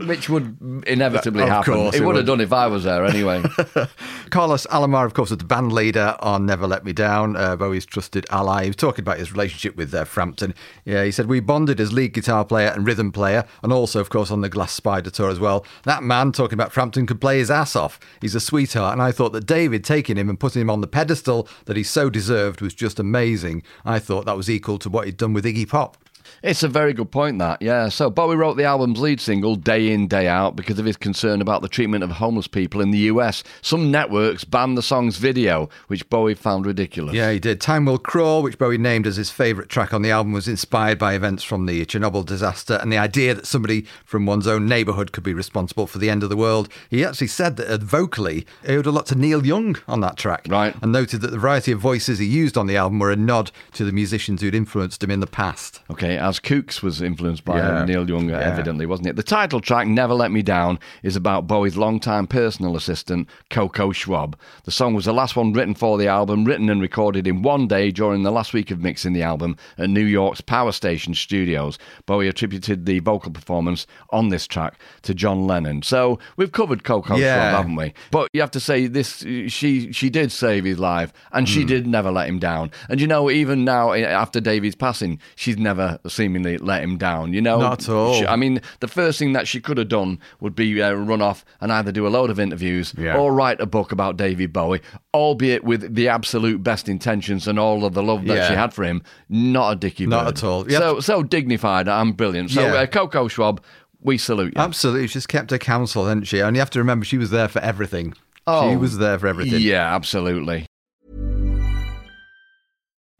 which 0.06 0.28
would 0.28 0.84
inevitably 0.86 1.42
Of 1.42 1.48
happen. 1.48 1.74
course 1.74 1.96
it 1.96 2.02
it 2.02 2.06
would 2.06 2.16
have 2.16 2.26
done 2.26 2.40
if 2.40 2.52
I 2.52 2.66
was 2.68 2.84
there 2.84 3.04
anyway. 3.04 3.42
Carlos 4.30 4.66
Alomar, 4.66 5.06
of 5.06 5.14
course, 5.14 5.30
was 5.30 5.38
the 5.38 5.44
band 5.44 5.72
leader 5.72 6.16
on 6.20 6.46
Never 6.46 6.66
Let 6.66 6.84
Me 6.84 6.92
Down, 6.92 7.34
uh, 7.36 7.56
Bowie's 7.56 7.86
trusted 7.86 8.26
ally. 8.30 8.64
He 8.64 8.68
was 8.68 8.76
talking 8.76 9.02
about 9.02 9.18
his 9.18 9.32
relationship 9.32 9.74
with 9.76 9.92
uh, 9.94 10.04
Frampton. 10.04 10.54
Yeah, 10.84 11.02
he 11.04 11.10
said, 11.10 11.26
We 11.26 11.40
bonded 11.40 11.63
as 11.68 11.92
lead 11.92 12.12
guitar 12.12 12.44
player 12.44 12.68
and 12.68 12.86
rhythm 12.86 13.12
player, 13.12 13.44
and 13.62 13.72
also, 13.72 14.00
of 14.00 14.10
course, 14.10 14.30
on 14.30 14.40
the 14.40 14.48
Glass 14.48 14.72
Spider 14.72 15.10
tour 15.10 15.30
as 15.30 15.38
well. 15.38 15.64
That 15.84 16.02
man, 16.02 16.32
talking 16.32 16.54
about 16.54 16.72
Frampton, 16.72 17.06
could 17.06 17.20
play 17.20 17.38
his 17.38 17.50
ass 17.50 17.74
off. 17.74 17.98
He's 18.20 18.34
a 18.34 18.40
sweetheart, 18.40 18.92
and 18.92 19.02
I 19.02 19.12
thought 19.12 19.32
that 19.32 19.46
David 19.46 19.84
taking 19.84 20.16
him 20.16 20.28
and 20.28 20.38
putting 20.38 20.62
him 20.62 20.70
on 20.70 20.80
the 20.80 20.86
pedestal 20.86 21.48
that 21.66 21.76
he 21.76 21.82
so 21.82 22.10
deserved 22.10 22.60
was 22.60 22.74
just 22.74 22.98
amazing. 22.98 23.62
I 23.84 23.98
thought 23.98 24.26
that 24.26 24.36
was 24.36 24.50
equal 24.50 24.78
to 24.78 24.90
what 24.90 25.06
he'd 25.06 25.16
done 25.16 25.32
with 25.32 25.44
Iggy 25.44 25.68
Pop. 25.68 25.96
It's 26.44 26.62
a 26.62 26.68
very 26.68 26.92
good 26.92 27.10
point, 27.10 27.38
that, 27.38 27.62
yeah. 27.62 27.88
So 27.88 28.10
Bowie 28.10 28.36
wrote 28.36 28.58
the 28.58 28.64
album's 28.64 29.00
lead 29.00 29.18
single 29.18 29.56
day 29.56 29.90
in, 29.90 30.06
day 30.08 30.28
out 30.28 30.56
because 30.56 30.78
of 30.78 30.84
his 30.84 30.98
concern 30.98 31.40
about 31.40 31.62
the 31.62 31.70
treatment 31.70 32.04
of 32.04 32.10
homeless 32.10 32.48
people 32.48 32.82
in 32.82 32.90
the 32.90 32.98
US. 32.98 33.42
Some 33.62 33.90
networks 33.90 34.44
banned 34.44 34.76
the 34.76 34.82
song's 34.82 35.16
video, 35.16 35.70
which 35.86 36.06
Bowie 36.10 36.34
found 36.34 36.66
ridiculous. 36.66 37.14
Yeah, 37.14 37.32
he 37.32 37.38
did. 37.38 37.62
Time 37.62 37.86
Will 37.86 37.96
Crawl, 37.96 38.42
which 38.42 38.58
Bowie 38.58 38.76
named 38.76 39.06
as 39.06 39.16
his 39.16 39.30
favourite 39.30 39.70
track 39.70 39.94
on 39.94 40.02
the 40.02 40.10
album, 40.10 40.34
was 40.34 40.46
inspired 40.46 40.98
by 40.98 41.14
events 41.14 41.42
from 41.42 41.64
the 41.64 41.82
Chernobyl 41.86 42.26
disaster 42.26 42.74
and 42.74 42.92
the 42.92 42.98
idea 42.98 43.32
that 43.32 43.46
somebody 43.46 43.86
from 44.04 44.26
one's 44.26 44.46
own 44.46 44.66
neighbourhood 44.66 45.12
could 45.12 45.24
be 45.24 45.32
responsible 45.32 45.86
for 45.86 45.96
the 45.96 46.10
end 46.10 46.22
of 46.22 46.28
the 46.28 46.36
world. 46.36 46.68
He 46.90 47.06
actually 47.06 47.28
said 47.28 47.56
that 47.56 47.80
vocally, 47.80 48.46
he 48.66 48.76
owed 48.76 48.84
a 48.84 48.90
lot 48.90 49.06
to 49.06 49.14
Neil 49.14 49.46
Young 49.46 49.76
on 49.88 50.02
that 50.02 50.18
track. 50.18 50.46
Right. 50.50 50.76
And 50.82 50.92
noted 50.92 51.22
that 51.22 51.30
the 51.30 51.38
variety 51.38 51.72
of 51.72 51.80
voices 51.80 52.18
he 52.18 52.26
used 52.26 52.58
on 52.58 52.66
the 52.66 52.76
album 52.76 52.98
were 52.98 53.10
a 53.10 53.16
nod 53.16 53.50
to 53.72 53.86
the 53.86 53.92
musicians 53.92 54.42
who'd 54.42 54.54
influenced 54.54 55.02
him 55.02 55.10
in 55.10 55.20
the 55.20 55.26
past. 55.26 55.80
Okay, 55.90 56.18
as 56.18 56.33
Kooks 56.40 56.82
was 56.82 57.00
influenced 57.02 57.44
by 57.44 57.56
Yeah. 57.58 57.84
Neil 57.84 58.08
Young, 58.08 58.28
Yeah. 58.30 58.38
evidently, 58.38 58.86
wasn't 58.86 59.08
it? 59.08 59.16
The 59.16 59.22
title 59.22 59.60
track, 59.60 59.86
Never 59.86 60.14
Let 60.14 60.30
Me 60.30 60.42
Down, 60.42 60.78
is 61.02 61.16
about 61.16 61.46
Bowie's 61.46 61.76
longtime 61.76 62.26
personal 62.26 62.76
assistant, 62.76 63.28
Coco 63.50 63.92
Schwab. 63.92 64.36
The 64.64 64.70
song 64.70 64.94
was 64.94 65.04
the 65.04 65.12
last 65.12 65.36
one 65.36 65.52
written 65.52 65.74
for 65.74 65.98
the 65.98 66.08
album, 66.08 66.44
written 66.44 66.68
and 66.70 66.80
recorded 66.80 67.26
in 67.26 67.42
one 67.42 67.66
day 67.66 67.90
during 67.90 68.22
the 68.22 68.32
last 68.32 68.52
week 68.52 68.70
of 68.70 68.80
mixing 68.80 69.12
the 69.12 69.22
album 69.22 69.56
at 69.78 69.90
New 69.90 70.04
York's 70.04 70.40
Power 70.40 70.72
Station 70.72 71.14
Studios. 71.14 71.78
Bowie 72.06 72.28
attributed 72.28 72.86
the 72.86 72.98
vocal 73.00 73.30
performance 73.30 73.86
on 74.10 74.28
this 74.28 74.46
track 74.46 74.74
to 75.02 75.14
John 75.14 75.46
Lennon. 75.46 75.82
So 75.82 76.18
we've 76.36 76.52
covered 76.52 76.84
Coco 76.84 77.16
Yeah. 77.16 77.50
Schwab, 77.50 77.56
haven't 77.56 77.76
we? 77.76 77.92
But 78.10 78.28
you 78.32 78.40
have 78.40 78.50
to 78.52 78.60
say 78.60 78.86
this: 78.86 79.24
she 79.48 79.92
she 79.92 80.10
did 80.10 80.32
save 80.32 80.64
his 80.64 80.78
life, 80.78 81.12
and 81.32 81.46
Hmm. 81.48 81.52
she 81.52 81.64
did 81.64 81.86
never 81.86 82.10
let 82.10 82.28
him 82.28 82.38
down. 82.38 82.70
And 82.88 83.00
you 83.00 83.06
know, 83.06 83.30
even 83.30 83.64
now 83.64 83.92
eh, 83.92 84.00
after 84.02 84.40
Davy's 84.40 84.74
passing, 84.74 85.18
she's 85.36 85.56
never 85.58 85.98
seemingly 86.24 86.56
let 86.58 86.82
him 86.82 86.96
down. 86.96 87.32
You 87.34 87.42
know, 87.42 87.58
Not 87.60 87.82
at 87.82 87.88
all. 87.90 88.14
She- 88.14 88.26
I 88.26 88.36
mean, 88.36 88.60
the 88.80 88.88
first 88.88 89.18
thing 89.18 89.34
that 89.34 89.46
she 89.46 89.60
could 89.60 89.76
have 89.76 89.88
done 89.88 90.18
would 90.40 90.54
be 90.54 90.80
uh, 90.82 90.92
run 90.94 91.20
off 91.20 91.44
and 91.60 91.70
either 91.70 91.92
do 91.92 92.06
a 92.06 92.08
load 92.08 92.30
of 92.30 92.40
interviews 92.40 92.94
Yeah. 92.96 93.16
or 93.18 93.32
write 93.34 93.60
a 93.60 93.66
book 93.66 93.92
about 93.92 94.16
David 94.16 94.52
Bowie, 94.52 94.80
albeit 95.12 95.64
with 95.64 95.94
the 95.94 96.08
absolute 96.08 96.62
best 96.62 96.88
intentions 96.88 97.46
and 97.46 97.58
all 97.58 97.84
of 97.84 97.92
the 97.94 98.02
love 98.02 98.24
that 98.26 98.36
Yeah. 98.36 98.48
she 98.48 98.54
had 98.54 98.72
for 98.72 98.84
him. 98.84 99.02
Not 99.28 99.72
a 99.72 99.76
dicky 99.76 100.06
Not 100.06 100.24
bird. 100.24 100.38
at 100.38 100.44
all. 100.44 100.66
You 100.70 100.74
have 100.76 100.82
So 100.82 101.00
so 101.00 101.22
dignified 101.22 101.88
and 101.88 102.16
brilliant. 102.16 102.50
So 102.50 102.62
Yeah. 102.62 102.74
uh, 102.74 102.86
Coco 102.86 103.28
Schwab, 103.28 103.62
we 104.00 104.16
salute 104.16 104.54
you. 104.56 104.60
Absolutely. 104.62 105.08
She's 105.08 105.26
kept 105.26 105.50
her 105.50 105.58
counsel, 105.58 106.04
hasn't 106.06 106.26
she? 106.26 106.40
And 106.40 106.56
you 106.56 106.60
have 106.60 106.70
to 106.70 106.78
remember 106.78 107.04
she 107.04 107.18
was 107.18 107.30
there 107.30 107.48
for 107.48 107.60
everything. 107.60 108.12
She 108.14 108.20
Oh, 108.46 108.76
was 108.78 108.98
there 108.98 109.18
for 109.18 109.26
everything. 109.26 109.60
Yeah, 109.60 109.94
absolutely. 109.94 110.66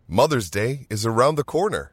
Mother's 0.07 0.51
Day 0.51 0.87
is 0.91 1.07
around 1.07 1.37
the 1.37 1.45
corner. 1.45 1.93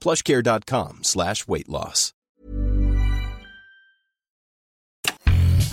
plushcare.com 0.00 1.00
slash 1.02 1.46
weight 1.46 1.68
loss. 1.68 2.12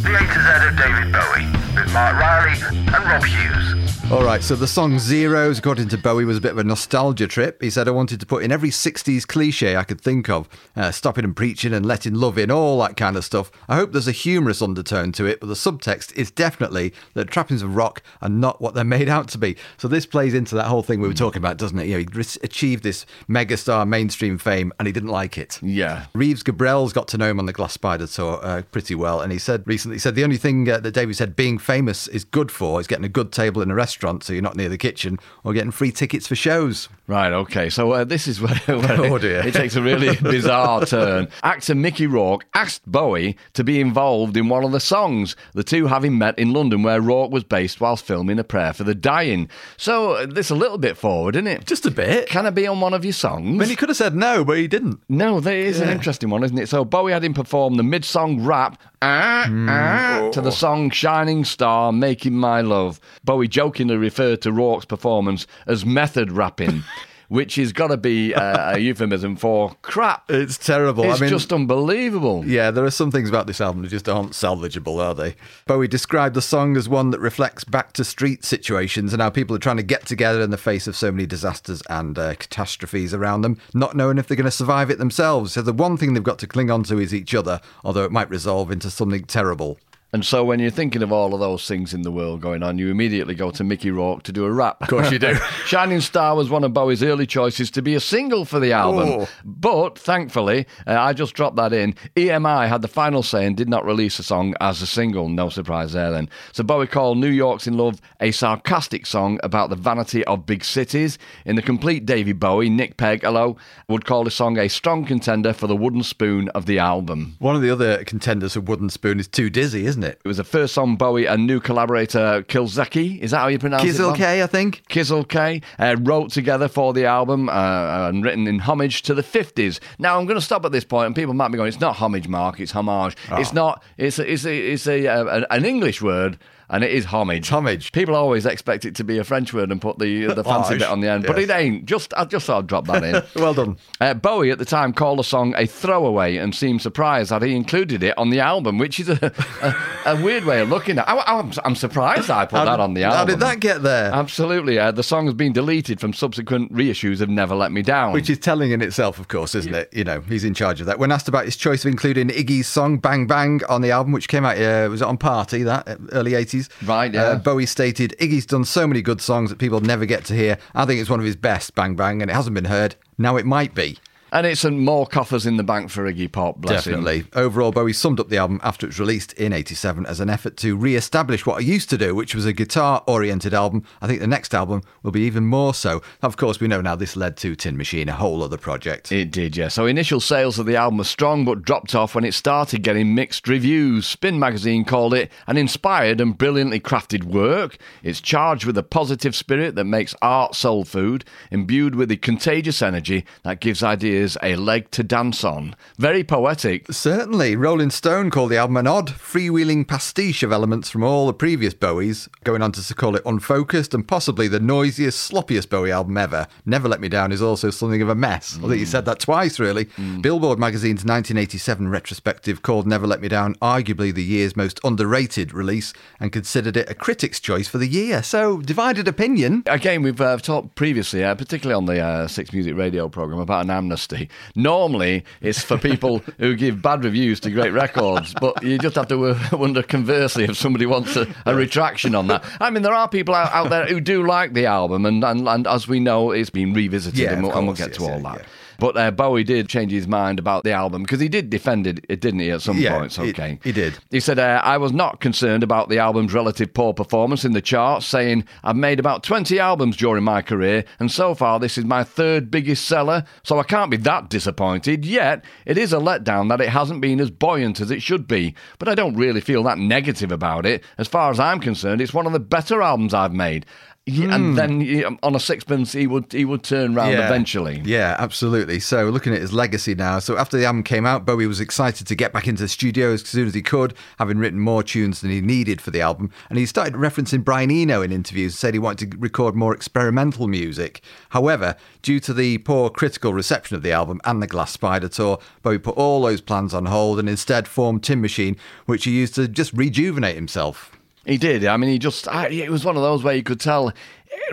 The 0.02 0.16
A 0.16 0.20
to 0.20 0.40
Z 0.46 0.68
of 0.68 0.78
David 0.78 1.12
Bowie 1.12 1.48
with 1.76 1.92
Mark 1.94 2.16
Riley 2.18 2.58
and 2.70 3.04
Rob 3.06 3.24
Hughes. 3.26 3.87
All 4.10 4.24
right, 4.24 4.42
so 4.42 4.56
the 4.56 4.68
song 4.68 5.00
Zeros, 5.00 5.60
according 5.60 5.90
to 5.90 5.98
Bowie, 5.98 6.24
was 6.24 6.38
a 6.38 6.42
bit 6.42 6.52
of 6.52 6.58
a 6.58 6.64
nostalgia 6.64 7.28
trip. 7.28 7.62
He 7.62 7.70
said, 7.70 7.90
I 7.90 7.92
wanted 7.92 8.22
to 8.22 8.26
put 8.26 8.42
in 8.42 8.54
every 8.54 8.70
60s 8.70 9.28
cliche 9.28 9.76
I 9.76 9.84
could 9.84 10.00
think 10.00 10.30
of, 10.30 10.48
uh, 10.78 10.92
stopping 10.92 11.26
and 11.26 11.36
preaching 11.36 11.74
and 11.74 11.86
letting 11.86 12.14
love 12.14 12.38
in, 12.38 12.50
all 12.50 12.80
that 12.80 12.96
kind 12.96 13.18
of 13.18 13.26
stuff. 13.26 13.52
I 13.68 13.76
hope 13.76 13.92
there's 13.92 14.08
a 14.08 14.14
humorous 14.14 14.62
undertone 14.62 15.12
to 15.12 15.26
it, 15.26 15.42
but 15.42 15.48
the 15.48 15.56
subtext 15.56 16.16
is 16.16 16.32
definitely 16.32 16.94
that 17.16 17.30
trappings 17.30 17.62
of 17.62 17.76
rock 17.76 18.02
are 18.22 18.30
not 18.30 18.62
what 18.62 18.76
they're 18.76 18.86
made 18.86 19.10
out 19.10 19.28
to 19.30 19.38
be. 19.38 19.58
So 19.76 19.90
this 19.90 20.06
plays 20.06 20.34
into 20.34 20.56
that 20.56 20.68
whole 20.68 20.84
thing 20.84 21.02
we 21.02 21.10
were 21.10 21.14
talking 21.14 21.42
about, 21.42 21.58
doesn't 21.58 21.78
it? 21.78 21.88
You 21.88 22.02
know, 22.02 22.06
he 22.10 22.26
achieved 22.44 22.84
this 22.84 23.06
megastar 23.28 23.86
mainstream 23.86 24.38
fame 24.38 24.72
and 24.80 24.88
he 24.88 24.94
didn't 24.94 25.10
like 25.10 25.38
it. 25.38 25.60
Yeah. 25.62 26.06
Reeves 26.14 26.44
Gabrels 26.44 26.94
got 26.94 27.10
to 27.10 27.18
know 27.18 27.30
him 27.30 27.40
on 27.40 27.46
the 27.46 27.54
Glass 27.54 27.74
Spider 27.74 28.08
tour 28.08 28.40
uh, 28.42 28.62
pretty 28.72 28.96
well, 28.96 29.20
and 29.20 29.34
he 29.34 29.38
said 29.38 29.68
recently, 29.68 29.96
he 29.98 30.00
said 30.00 30.16
the 30.16 30.24
only 30.24 30.38
thing 30.38 30.70
uh, 30.70 30.80
that 30.80 30.94
David 30.94 31.18
said 31.18 31.36
being 31.36 31.58
famous 31.58 32.08
is 32.08 32.24
good 32.24 32.52
for 32.52 32.80
is 32.80 32.88
getting 32.88 33.04
a 33.04 33.10
good 33.10 33.34
table 33.34 33.62
in 33.62 33.70
a 33.70 33.76
restaurant, 33.78 34.24
so 34.24 34.34
you're 34.34 34.42
not 34.42 34.58
near 34.58 34.68
the 34.68 34.78
kitchen, 34.78 35.18
or 35.46 35.54
getting 35.54 35.72
free 35.72 35.92
tickets 35.92 36.28
for 36.28 36.36
shows. 36.36 36.90
Right, 37.08 37.32
okay. 37.32 37.70
So 37.70 37.92
uh, 37.94 38.04
this 38.04 38.28
is 38.28 38.42
where, 38.42 38.54
where 38.66 39.02
Oh, 39.08 39.16
it, 39.16 39.54
takes 39.54 39.76
a 39.78 39.82
really 39.82 40.16
bizarre 40.22 40.86
turn. 40.86 41.30
Actor 41.42 41.76
Mickey 41.76 42.06
Rourke 42.06 42.46
asked 42.54 42.86
Bowie 42.86 43.38
to 43.54 43.64
be 43.64 43.80
involved 43.80 44.36
in 44.36 44.50
one 44.50 44.66
of 44.66 44.74
the 44.74 44.82
songs, 44.82 45.36
the 45.54 45.64
two 45.64 45.88
having 45.88 46.18
met 46.18 46.38
in 46.38 46.52
London 46.52 46.84
where 46.84 47.00
Rourke 47.00 47.32
was 47.32 47.46
based 47.46 47.80
whilst 47.80 48.06
filming 48.06 48.40
A 48.40 48.44
Prayer 48.44 48.74
for 48.74 48.84
the 48.84 48.94
Dying. 48.94 49.50
So 49.78 50.12
uh, 50.14 50.26
this 50.26 50.50
a 50.50 50.56
little 50.56 50.78
bit 50.78 50.98
forward, 50.98 51.38
isn't 51.38 51.48
it? 51.48 51.66
Just 51.66 51.86
a 51.86 51.92
bit. 51.92 52.28
Can 52.28 52.46
I 52.46 52.50
be 52.50 52.68
on 52.68 52.82
one 52.82 52.94
of 52.94 53.06
your 53.06 53.14
songs? 53.14 53.48
I 53.48 53.58
mean, 53.58 53.70
he 53.70 53.76
could 53.78 53.90
have 53.90 53.98
said 53.98 54.14
no, 54.14 54.44
but 54.44 54.58
he 54.58 54.68
didn't. 54.68 55.00
No, 55.08 55.40
that 55.40 55.54
is 55.54 55.80
an 55.80 55.90
interesting 55.90 56.30
one, 56.30 56.44
isn't 56.44 56.58
it? 56.58 56.68
So 56.68 56.84
Bowie 56.84 57.14
had 57.14 57.24
him 57.24 57.34
perform 57.34 57.76
the 57.76 57.84
mid-song 57.84 58.44
rap 58.44 58.82
ah, 59.02 59.48
ah, 59.50 60.30
to 60.32 60.42
the 60.42 60.52
song 60.52 60.90
"Shining 60.90 61.46
Star, 61.46 61.94
Making 61.94 62.34
My 62.34 62.62
Love." 62.62 63.00
Bowie 63.24 63.48
jokingly 63.48 63.96
referred 63.96 64.42
to 64.42 64.52
Rourke's 64.52 64.86
performance 64.86 65.48
as 65.68 65.86
method 65.86 66.32
rapping, 66.32 66.84
which 67.28 67.56
has 67.56 67.74
got 67.74 67.88
to 67.88 67.98
be 67.98 68.34
uh, 68.34 68.76
a 68.76 68.80
euphemism 68.80 69.36
for 69.36 69.76
crap. 69.82 70.30
It's 70.30 70.58
terrible. 70.58 71.04
It's 71.06 71.20
I 71.20 71.26
mean, 71.26 71.30
just 71.30 71.52
unbelievable. 71.52 72.46
Yeah, 72.46 72.72
there 72.72 72.86
are 72.86 72.92
some 72.92 73.12
things 73.12 73.30
about 73.30 73.48
this 73.48 73.62
album 73.62 73.82
that 73.84 73.90
just 73.90 74.08
aren't 74.08 74.32
salvageable, 74.32 75.04
are 75.04 75.14
they? 75.14 75.36
Bowie 75.66 75.88
described 75.88 76.36
the 76.36 76.42
song 76.42 76.78
as 76.78 76.88
one 76.88 77.12
that 77.12 77.20
reflects 77.20 77.64
back 77.64 77.94
to 77.94 78.04
street 78.04 78.46
situations 78.46 79.14
and 79.14 79.22
how 79.22 79.30
people 79.30 79.56
are 79.56 79.60
trying 79.60 79.78
to 79.78 79.84
get 79.84 80.06
together 80.06 80.42
in 80.42 80.52
the 80.52 80.58
face 80.58 80.88
of 80.88 80.96
so 80.96 81.12
many 81.12 81.26
disasters 81.26 81.82
and 81.90 82.18
uh, 82.18 82.36
catastrophes 82.36 83.14
around 83.14 83.42
them, 83.42 83.60
not 83.74 83.96
knowing 83.96 84.18
if 84.18 84.28
they're 84.28 84.38
going 84.38 84.46
to 84.46 84.52
survive 84.52 84.90
it 84.90 84.98
themselves. 84.98 85.54
So 85.54 85.62
the 85.62 85.74
one 85.74 85.98
thing 85.98 86.14
they've 86.14 86.24
got 86.24 86.40
to 86.40 86.48
cling 86.48 86.72
on 86.72 86.84
to 86.84 87.00
is 87.00 87.14
each 87.14 87.36
other, 87.36 87.62
although 87.84 88.06
it 88.06 88.12
might 88.12 88.30
resolve 88.30 88.72
into 88.72 88.90
something 88.90 89.26
terrible. 89.26 89.80
And 90.14 90.26
so 90.26 90.46
when 90.46 90.60
you're 90.60 90.72
thinking 90.72 91.04
of 91.04 91.12
all 91.12 91.34
of 91.34 91.42
those 91.42 91.68
things 91.68 91.94
in 91.94 92.04
the 92.04 92.12
world 92.12 92.40
going 92.40 92.64
on, 92.64 92.78
you 92.78 92.90
immediately 92.90 93.36
go 93.36 93.52
to 93.52 93.64
Mickey 93.64 93.92
Rourke 93.92 94.24
to 94.24 94.32
do 94.32 94.46
a 94.46 94.52
rap. 94.52 94.82
Of 94.82 94.88
course 94.88 95.12
you 95.12 95.20
do. 95.20 95.36
Shining 95.66 96.00
Star 96.00 96.34
was 96.34 96.50
one 96.50 96.64
of 96.64 96.74
Bowie's 96.74 97.04
early 97.04 97.28
choices 97.28 97.70
to 97.72 97.82
be 97.82 97.94
a 97.94 98.00
single 98.00 98.46
for 98.46 98.60
the 98.60 98.72
album. 98.72 99.10
Oh. 99.10 99.30
But 99.44 100.00
thankfully, 100.00 100.66
uh, 100.88 100.94
I 100.98 101.12
just 101.12 101.34
dropped 101.34 101.58
that 101.58 101.74
in. 101.74 101.94
EMI 102.16 102.70
had 102.70 102.82
the 102.82 102.88
final 102.88 103.22
say 103.22 103.46
and 103.46 103.58
did 103.58 103.68
not 103.68 103.86
release 103.86 104.16
the 104.16 104.24
song 104.24 104.56
as 104.62 104.82
a 104.82 104.88
single. 104.88 105.28
No 105.28 105.50
surprise 105.50 105.92
there 105.92 106.12
then. 106.12 106.30
So 106.54 106.64
Bowie 106.64 106.88
called 106.88 107.18
New 107.18 107.28
York's 107.28 107.68
in 107.68 107.78
Love 107.78 108.00
a 108.22 108.32
sarcastic 108.32 109.06
song 109.06 109.40
about 109.44 109.70
the 109.70 109.76
vanity 109.76 110.24
of 110.24 110.46
big 110.46 110.64
cities. 110.64 111.20
In 111.46 111.58
the 111.58 111.62
complete 111.62 112.06
David 112.06 112.40
Bowie, 112.40 112.70
Nick 112.70 112.96
Pegg, 112.96 113.24
hello, 113.24 113.58
would 113.90 114.06
call 114.06 114.24
the 114.24 114.32
song 114.32 114.58
a 114.58 114.70
strong 114.70 115.06
contender 115.06 115.52
for 115.52 115.68
the 115.68 115.76
wooden 115.76 116.04
spoon 116.04 116.48
of 116.50 116.66
the 116.66 116.80
album. 116.80 117.36
One 117.40 117.58
of 117.58 117.62
the 117.62 117.70
other 117.70 118.04
contenders 118.06 118.54
for 118.54 118.62
Wooden 118.62 118.90
Spoon 118.90 119.20
is 119.20 119.28
Too 119.28 119.50
Dizzy, 119.50 119.86
isn't 119.86 119.97
it? 120.04 120.20
It 120.24 120.28
was 120.28 120.38
the 120.38 120.44
first 120.44 120.74
song 120.74 120.96
Bowie 120.96 121.26
and 121.26 121.48
new 121.48 121.60
collaborator 121.60 122.44
Kilzeki, 122.44 123.20
is 123.20 123.32
that 123.32 123.40
how 123.40 123.48
you 123.48 123.60
pronounce 123.60 123.84
it? 123.84 123.88
Kizzle? 123.88 124.16
K, 124.16 124.42
I 124.44 124.48
think. 124.48 124.84
Kizzle 124.90 125.28
K 125.28 125.62
uh, 125.80 125.96
wrote 126.00 126.32
together 126.32 126.68
for 126.68 126.94
the 126.94 127.06
album 127.06 127.50
uh, 127.50 128.10
and 128.10 128.24
written 128.24 128.48
in 128.48 128.60
homage 128.60 129.02
to 129.04 129.14
the 129.14 129.24
50s. 129.24 129.80
Now, 130.00 130.20
I'm 130.20 130.26
going 130.26 130.40
to 130.40 130.46
stop 130.46 130.66
at 130.66 130.72
this 130.72 130.84
point, 130.84 131.08
and 131.08 131.16
people 131.16 131.34
might 131.34 131.50
be 131.50 131.58
going, 131.58 131.68
it's 131.68 131.80
not 131.80 131.96
homage, 131.96 132.28
Mark, 132.28 132.60
it's 132.60 132.72
homage. 132.72 133.16
Oh. 133.32 133.38
It's 133.38 133.54
not, 133.54 133.84
it's, 133.98 134.20
a, 134.20 134.32
it's, 134.32 134.46
a, 134.46 134.58
it's 134.58 134.88
a, 134.88 135.08
uh, 135.08 135.46
an 135.50 135.66
English 135.66 136.02
word. 136.02 136.38
And 136.70 136.84
it 136.84 136.92
is 136.92 137.06
homage. 137.06 137.50
Homage. 137.50 137.94
People 137.94 138.16
always 138.16 138.46
expect 138.46 138.84
it 138.84 138.96
to 138.96 139.04
be 139.06 139.18
a 139.18 139.24
French 139.24 139.54
word 139.54 139.72
and 139.72 139.82
put 139.82 140.00
the 140.00 140.26
the 140.26 140.44
fancy 140.44 140.74
Homage, 140.74 140.80
bit 140.80 140.90
on 140.90 141.00
the 141.00 141.10
end, 141.10 141.26
but 141.26 141.38
yes. 141.38 141.50
it 141.50 141.54
ain't. 141.54 141.86
Just 141.86 142.14
I 142.16 142.26
just 142.26 142.46
thought 142.46 142.60
I'd 142.60 142.68
drop 142.68 142.88
that 142.88 143.04
in. 143.04 143.24
Well 143.38 143.54
done. 143.54 143.78
Uh, 144.02 144.14
Bowie 144.14 144.52
at 144.52 144.58
the 144.58 144.66
time 144.66 144.94
called 144.94 145.20
the 145.20 145.24
song 145.24 145.54
a 145.56 145.66
throwaway 145.68 146.38
and 146.38 146.54
seemed 146.56 146.82
surprised 146.82 147.30
that 147.30 147.42
he 147.44 147.56
included 147.56 148.02
it 148.04 148.18
on 148.18 148.30
the 148.30 148.40
album, 148.40 148.78
which 148.78 149.00
is 149.00 149.10
a, 149.10 149.34
a, 149.62 149.76
a 150.14 150.24
weird 150.24 150.44
way 150.44 150.60
of 150.60 150.70
looking 150.70 150.98
at. 150.98 151.08
I, 151.08 151.40
am 151.40 151.52
I'm 151.64 151.76
surprised 151.76 152.30
I 152.30 152.46
put 152.46 152.58
How 152.58 152.66
that 152.66 152.80
on 152.80 152.94
the 152.94 153.04
album. 153.04 153.18
How 153.18 153.26
did 153.26 153.40
that 153.40 153.60
get 153.60 153.84
there? 153.84 154.12
Absolutely. 154.12 154.80
Uh, 154.80 154.92
the 154.92 155.04
song 155.04 155.26
has 155.26 155.36
been 155.36 155.54
deleted 155.54 156.02
from 156.02 156.14
subsequent 156.14 156.74
reissues 156.74 157.22
of 157.22 157.30
Never 157.30 157.56
Let 157.56 157.72
Me 157.72 157.82
Down. 157.82 158.12
Which 158.12 158.30
is 158.30 158.40
telling 158.40 158.72
in 158.72 158.82
itself, 158.82 159.20
of 159.20 159.28
course, 159.28 159.56
isn't 159.56 159.76
it? 159.76 159.94
You 159.94 160.04
know, 160.04 160.22
he's 160.22 160.44
in 160.44 160.54
charge 160.54 160.82
of 160.82 160.88
that. 160.88 161.00
When 161.00 161.12
asked 161.12 161.28
about 161.28 161.46
his 161.46 161.56
choice 161.56 161.86
of 161.86 161.92
including 161.92 162.30
Iggy's 162.30 162.68
song 162.68 162.98
"Bang 162.98 163.28
Bang" 163.28 163.62
on 163.70 163.82
the 163.82 163.92
album, 163.92 164.12
which 164.12 164.28
came 164.28 164.44
out, 164.46 164.58
uh, 164.58 164.88
was 164.90 165.02
it 165.02 165.08
on 165.08 165.18
Party 165.18 165.64
that 165.64 165.88
early 166.12 166.28
early 166.28 166.36
eighties? 166.58 166.70
Right, 166.88 167.14
yeah. 167.14 167.24
Uh, 167.24 167.36
Bowie 167.38 167.66
stated, 167.66 168.16
"Iggy's 168.20 168.46
done 168.46 168.66
so 168.66 168.88
many 168.88 169.02
good 169.02 169.22
songs 169.22 169.50
that 169.50 169.60
people 169.60 169.80
never 169.82 170.06
get 170.06 170.26
to 170.26 170.36
hear. 170.36 170.58
I 170.74 170.86
think 170.86 171.00
it's 171.00 171.10
one 171.10 171.20
of 171.20 171.26
his 171.26 171.36
best, 171.36 171.76
Bang 171.76 171.96
Bang, 171.96 172.22
and 172.22 172.30
it 172.30 172.34
hasn't 172.34 172.54
been 172.54 172.66
heard. 172.66 172.96
Now 173.18 173.38
it 173.38 173.46
might 173.46 173.74
be." 173.74 173.98
And 174.32 174.46
it's 174.46 174.62
some 174.62 174.84
more 174.84 175.06
coffers 175.06 175.46
in 175.46 175.58
the 175.58 175.64
bank 175.64 175.90
for 175.90 176.12
Iggy 176.12 176.32
Pop, 176.32 176.58
bless 176.58 176.86
him. 176.86 177.04
Definitely. 177.04 177.26
Overall, 177.34 177.72
Bowie 177.72 177.94
summed 177.94 178.20
up 178.20 178.30
the 178.30 178.38
album 178.38 178.60
after 178.64 178.86
it 178.86 178.90
was 178.90 179.00
released 179.00 179.34
in 179.34 179.54
87 179.54 180.06
as 180.06 180.20
an 180.20 180.30
effort 180.30 180.58
to 180.58 180.76
re 180.76 180.96
establish 180.96 181.46
what 181.46 181.58
I 181.58 181.62
used 181.62 181.90
to 181.92 181.98
do, 181.98 182.14
which 182.14 182.36
was 182.36 182.46
a 182.46 182.54
guitar 182.54 183.04
oriented 183.08 183.54
album. 183.54 183.84
I 184.02 184.08
think 184.08 184.20
the 184.20 184.28
next 184.28 184.54
album 184.54 184.82
will 185.04 185.12
be 185.12 185.22
even 185.22 185.46
more 185.46 185.74
so. 185.74 186.02
Of 186.22 186.38
course, 186.38 186.60
we 186.60 186.68
know 186.68 186.82
now 186.82 186.96
this 186.96 187.16
led 187.16 187.38
to 187.38 187.56
Tin 187.56 187.78
Machine, 187.78 188.10
a 188.10 188.14
whole 188.14 188.44
other 188.44 188.58
project. 188.58 189.12
It 189.12 189.32
did, 189.32 189.56
yeah. 189.56 189.70
So 189.70 189.86
initial 189.86 190.20
sales 190.20 190.60
of 190.60 190.66
the 190.66 190.76
album 190.76 190.98
were 190.98 191.04
strong 191.04 191.46
but 191.46 191.64
dropped 191.64 191.96
off 191.96 192.16
when 192.16 192.26
it 192.26 192.34
started 192.34 192.84
getting 192.84 193.16
mixed 193.16 193.48
reviews. 193.48 194.06
Spin 194.06 194.40
magazine 194.40 194.84
called 194.84 195.14
it 195.14 195.32
an 195.48 195.58
inspired 195.58 196.20
and 196.20 196.38
brilliantly 196.38 196.80
crafted 196.80 197.24
work. 197.24 197.78
It's 198.04 198.22
charged 198.22 198.66
with 198.66 198.78
a 198.78 198.84
positive 198.84 199.36
spirit 199.36 199.76
that 199.76 199.86
makes 199.86 200.16
art 200.22 200.56
soul 200.56 200.84
food, 200.84 201.24
imbued 201.52 201.96
with 201.96 202.10
the 202.10 202.18
contagious 202.18 202.82
energy 202.82 203.26
that 203.44 203.62
gives 203.62 203.84
ideas 203.84 204.17
a 204.42 204.56
leg 204.56 204.90
to 204.92 205.04
dance 205.04 205.44
on. 205.44 205.76
Very 205.98 206.24
poetic. 206.24 206.92
Certainly. 206.92 207.56
Rolling 207.56 207.90
Stone 207.90 208.32
called 208.32 208.52
the 208.52 208.58
album 208.58 208.78
an 208.78 208.88
odd, 208.88 209.10
freewheeling 209.10 209.88
pastiche 209.88 210.44
of 210.44 210.52
elements 210.52 210.90
from 210.90 211.04
all 211.04 211.28
the 211.28 211.34
previous 211.34 211.74
Bowies, 211.74 212.28
going 212.44 212.62
on 212.62 212.72
to 212.72 212.94
call 212.96 213.16
it 213.16 213.22
unfocused 213.26 213.94
and 213.94 214.08
possibly 214.08 214.48
the 214.48 214.60
noisiest, 214.60 215.32
sloppiest 215.32 215.70
Bowie 215.70 215.92
album 215.92 216.18
ever. 216.18 216.48
Never 216.66 216.88
Let 216.88 217.02
Me 217.02 217.10
Down 217.10 217.32
is 217.32 217.42
also 217.42 217.70
something 217.70 218.02
of 218.02 218.10
a 218.10 218.16
mess. 218.16 218.58
I 218.58 218.68
think 218.68 218.80
you 218.80 218.86
said 218.86 219.06
that 219.06 219.20
twice, 219.20 219.60
really. 219.60 219.88
Billboard 220.22 220.60
magazine's 220.60 221.06
1987 221.06 221.88
retrospective 221.90 222.62
called 222.62 222.88
Never 222.88 223.06
Let 223.08 223.22
Me 223.22 223.28
Down 223.28 223.56
arguably 223.56 224.14
the 224.14 224.24
year's 224.24 224.56
most 224.56 224.80
underrated 224.84 225.54
release 225.54 225.94
and 226.20 226.32
considered 226.32 226.78
it 226.78 226.90
a 226.90 226.94
critic's 226.94 227.40
choice 227.40 227.68
for 227.68 227.78
the 227.78 227.88
year. 227.88 228.24
So, 228.24 228.62
divided 228.62 229.08
opinion. 229.08 229.64
Again, 229.66 230.02
we've 230.02 230.20
uh, 230.20 230.38
talked 230.38 230.76
previously, 230.76 231.24
uh, 231.24 231.36
particularly 231.36 231.78
on 231.78 231.86
the 231.86 232.00
uh, 232.00 232.28
Six 232.28 232.54
Music 232.54 232.76
Radio 232.76 233.10
program, 233.10 233.40
about 233.40 233.66
an 233.66 233.70
amnesty. 233.70 234.07
Normally, 234.56 235.24
it's 235.42 235.62
for 235.64 235.78
people 235.78 236.20
who 236.40 236.56
give 236.56 236.82
bad 236.82 237.04
reviews 237.04 237.40
to 237.42 237.52
great 237.52 237.72
records, 237.72 238.34
but 238.40 238.62
you 238.64 238.78
just 238.78 238.96
have 238.96 239.08
to 239.10 239.36
wonder 239.52 239.84
conversely 239.84 240.46
if 240.46 240.58
somebody 240.58 240.86
wants 240.86 241.16
a, 241.16 241.28
a 241.46 241.56
retraction 241.56 242.16
on 242.16 242.28
that. 242.28 242.44
I 242.60 242.70
mean, 242.70 242.84
there 242.84 242.94
are 242.94 243.08
people 243.10 243.36
out, 243.36 243.52
out 243.54 243.70
there 243.70 243.86
who 243.86 244.00
do 244.00 244.26
like 244.26 244.54
the 244.54 244.66
album, 244.66 245.06
and, 245.06 245.24
and, 245.24 245.48
and 245.48 245.68
as 245.68 245.88
we 245.88 246.00
know, 246.00 246.32
it's 246.32 246.50
been 246.50 246.74
revisited, 246.74 247.20
Yeah, 247.20 247.34
and, 247.34 247.44
we'll, 247.44 247.52
of 247.52 247.58
and 247.58 247.68
we'll 247.68 247.76
course, 247.76 247.88
get 247.88 247.96
to 247.98 248.04
all 248.04 248.10
yeah, 248.22 248.32
that. 248.32 248.36
yeah. 248.42 248.46
But 248.80 248.98
uh, 248.98 249.12
Bowie 249.12 249.44
did 249.44 249.68
change 249.70 249.92
his 249.92 250.08
mind 250.08 250.40
about 250.40 250.64
the 250.64 250.72
album 250.72 251.04
because 251.04 251.20
he 251.20 251.30
did 251.30 251.50
defend 251.50 251.88
it, 251.88 252.06
it, 252.10 252.22
didn't 252.22 252.40
he, 252.42 252.52
at 252.52 252.62
some 252.62 252.78
Yeah, 252.78 252.98
points? 252.98 253.16
he- 253.18 253.30
Okay. 253.30 253.60
he 253.64 253.72
did. 253.72 253.98
He 254.12 254.20
said, 254.20 254.40
uh, 254.40 254.62
I 254.64 254.78
was 254.78 254.92
not 254.94 255.20
concerned 255.20 255.64
about 255.64 255.90
the 255.90 256.00
album's 256.00 256.34
relative 256.34 256.74
poor 256.74 256.94
performance 256.94 257.44
in 257.46 257.54
the 257.54 257.62
charts, 257.62 258.06
saying, 258.06 258.44
I've 258.64 258.76
made 258.76 259.00
about 259.00 259.24
20 259.24 259.60
albums 259.60 259.98
during 259.98 260.24
my 260.24 260.42
career, 260.42 260.84
and 261.00 261.12
so 261.12 261.34
far 261.34 261.60
this 261.60 261.78
is 261.78 261.86
my 261.86 262.04
third 262.04 262.52
biggest 262.52 262.86
seller, 262.86 263.24
so 263.44 263.60
I 263.60 263.64
can't 263.64 263.92
be 263.92 263.98
that 263.98 264.30
disappointed. 264.30 265.06
Yet, 265.06 265.44
it 265.66 265.78
is 265.78 265.94
a 265.94 265.98
letdown 265.98 266.50
that 266.50 266.62
it 266.62 266.70
hasn't 266.70 267.02
been 267.02 267.20
as 267.20 267.30
buoyant 267.32 267.80
as 267.82 267.92
it 267.92 268.02
should 268.02 268.28
be, 268.28 268.54
but 268.80 268.88
I 268.88 268.96
don't 268.96 269.16
really 269.16 269.42
feel 269.42 269.64
that 269.64 269.78
negative 269.78 270.32
about 270.32 270.66
it. 270.66 270.84
As 270.98 271.08
far 271.08 271.32
as 271.32 271.40
I'm 271.40 271.60
concerned, 271.60 272.02
it's 272.02 272.14
one 272.14 272.26
of 272.26 272.34
the 272.34 272.40
better 272.40 272.82
albums 272.82 273.14
I've 273.14 273.34
made. 273.34 273.66
And 274.08 274.32
hmm. 274.32 274.56
then 274.56 274.82
he- 274.82 275.04
um, 275.04 275.20
on 275.22 275.36
a 275.36 275.40
sixpence, 275.40 275.92
he 275.92 276.08
would 276.08 276.32
he 276.32 276.46
would 276.46 276.64
turn 276.64 276.96
round 276.96 277.14
eventually. 277.14 277.82
Yeah, 277.84 278.16
absolutely. 278.18 278.80
So 278.80 279.10
looking 279.10 279.34
at 279.34 279.42
his 279.42 279.54
legacy 279.54 279.96
now. 279.96 280.20
So 280.20 280.38
after 280.38 280.58
the 280.58 280.66
album 280.66 280.84
came 280.84 281.06
out, 281.06 281.26
Bowie 281.26 281.48
was 281.48 281.60
excited 281.60 282.08
to 282.08 282.16
get 282.16 282.32
back 282.32 282.48
into 282.48 282.64
the 282.64 282.70
studio 282.70 283.12
as 283.12 283.22
soon 283.24 283.48
as 283.48 283.54
he 283.54 283.62
could, 283.62 283.94
having 284.18 284.38
written 284.38 284.60
more 284.60 284.82
tunes 284.82 285.22
than 285.22 285.32
he 285.32 285.42
needed 285.42 285.82
for 285.82 285.92
the 285.92 286.02
album. 286.02 286.32
And 286.50 286.58
he 286.58 286.66
started 286.66 286.94
referencing 286.94 287.44
Brian 287.44 287.70
Eno 287.70 288.02
in 288.02 288.12
interviews, 288.12 288.58
said 288.58 288.74
he 288.74 288.80
wanted 288.80 289.12
to 289.12 289.18
record 289.18 289.56
more 289.56 289.74
experimental 289.74 290.48
music. 290.48 291.02
However, 291.30 291.76
due 292.02 292.20
to 292.22 292.34
the 292.34 292.60
poor 292.60 292.90
critical 292.90 293.34
reception 293.34 293.76
of 293.76 293.84
the 293.84 293.92
album 293.92 294.22
and 294.24 294.42
the 294.42 294.48
Glass 294.48 294.72
Spider 294.72 295.10
tour, 295.10 295.40
Bowie 295.62 295.80
put 295.80 295.98
all 295.98 296.22
those 296.22 296.42
plans 296.42 296.74
on 296.74 296.86
hold 296.86 297.20
and 297.20 297.28
instead 297.28 297.68
formed 297.68 298.04
Tin 298.04 298.22
Machine, 298.22 298.56
which 298.86 299.04
he 299.04 299.12
used 299.12 299.36
to 299.36 299.48
just 299.48 299.74
rejuvenate 299.74 300.36
himself. 300.36 300.97
He 301.28 301.38
did. 301.38 301.66
I 301.66 301.76
mean, 301.76 301.90
he 301.90 302.00
just, 302.00 302.28
I, 302.28 302.48
it 302.48 302.72
was 302.72 302.86
one 302.86 302.96
of 302.96 303.02
those 303.02 303.22
where 303.22 303.36
you 303.36 303.44
could 303.44 303.60
tell, 303.60 303.92